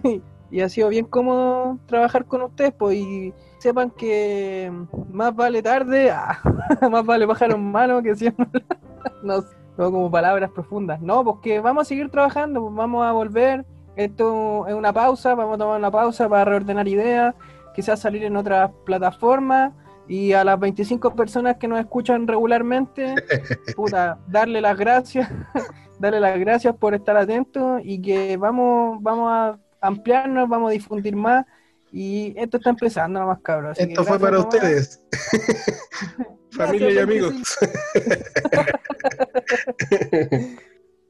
y 0.52 0.62
ha 0.62 0.70
sido 0.70 0.90
bien 0.90 1.06
cómodo 1.06 1.78
trabajar 1.86 2.26
con 2.26 2.42
ustedes, 2.42 2.74
pues 2.74 2.98
y 2.98 3.34
sepan 3.60 3.92
que 3.92 4.72
más 5.12 5.36
vale 5.36 5.62
tarde, 5.62 6.12
ah, 6.12 6.40
más 6.90 7.06
vale 7.06 7.28
pájaro 7.28 7.56
en 7.56 7.72
mano 7.72 8.02
que 8.02 8.16
siempre. 8.16 8.64
no, 9.24 9.44
como 9.76 10.10
palabras 10.10 10.50
profundas. 10.52 11.02
No, 11.02 11.24
pues 11.24 11.38
que 11.44 11.60
vamos 11.60 11.82
a 11.82 11.86
seguir 11.86 12.10
trabajando, 12.10 12.62
pues 12.62 12.76
vamos 12.76 13.06
a 13.06 13.12
volver. 13.12 13.66
Esto 13.98 14.68
es 14.68 14.76
una 14.76 14.94
pausa, 14.94 15.34
vamos 15.34 15.56
a 15.56 15.58
tomar 15.58 15.80
una 15.80 15.90
pausa 15.90 16.30
para 16.30 16.46
reordenar 16.46 16.88
ideas, 16.88 17.34
quizás 17.74 18.00
salir 18.00 18.24
en 18.24 18.38
otras 18.38 18.70
plataformas 18.86 19.74
y 20.08 20.34
a 20.34 20.44
las 20.44 20.60
25 20.60 21.16
personas 21.16 21.58
que 21.58 21.68
nos 21.68 21.80
escuchan 21.80 22.28
regularmente, 22.28 23.16
puta, 23.76 24.20
darle 24.28 24.62
las 24.62 24.78
gracias, 24.78 25.28
darle 26.00 26.20
las 26.20 26.40
gracias 26.40 26.76
por 26.76 26.94
estar 26.94 27.18
atentos 27.18 27.82
y 27.84 28.00
que 28.00 28.38
vamos, 28.38 29.02
vamos 29.02 29.32
a 29.32 29.58
ampliarnos, 29.82 30.48
vamos 30.48 30.70
a 30.70 30.74
difundir 30.74 31.16
más 31.16 31.46
y 31.92 32.36
esto 32.38 32.58
está 32.58 32.70
empezando 32.70 33.20
nomás, 33.20 33.40
cabros. 33.42 33.72
así 33.72 33.88
que 33.88 33.94
Esto 33.94 34.04
fue 34.04 34.20
para 34.20 34.38
nomás. 34.38 34.54
ustedes, 34.54 35.04
familia 36.52 36.92
y 36.92 36.98
amigos. 37.00 37.58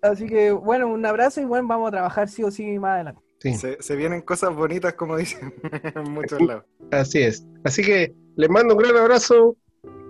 25. 0.02 0.14
Así 0.14 0.28
que 0.28 0.52
bueno, 0.52 0.88
un 0.88 1.06
abrazo 1.06 1.42
y 1.42 1.46
bueno, 1.46 1.68
vamos 1.68 1.90
a 1.90 1.92
trabajar 1.92 2.30
sí 2.30 2.44
o 2.44 2.52
sí 2.52 2.78
más 2.80 2.96
adelante. 2.96 3.22
Sí. 3.40 3.54
Se, 3.54 3.82
se 3.82 3.96
vienen 3.96 4.22
cosas 4.22 4.56
bonitas, 4.56 4.94
como 4.94 5.16
dicen 5.18 5.54
en 5.96 6.12
muchos 6.12 6.42
lados. 6.42 6.66
Así 6.92 7.20
es. 7.20 7.46
Así 7.64 7.84
que 7.84 8.14
les 8.36 8.50
mando 8.50 8.76
un 8.76 8.82
gran 8.82 8.98
abrazo. 8.98 9.56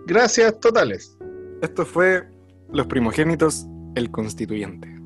Gracias 0.05 0.59
totales. 0.59 1.18
Esto 1.61 1.85
fue 1.85 2.23
Los 2.72 2.88
Primogénitos, 2.88 3.68
el 3.95 4.09
Constituyente. 4.11 4.97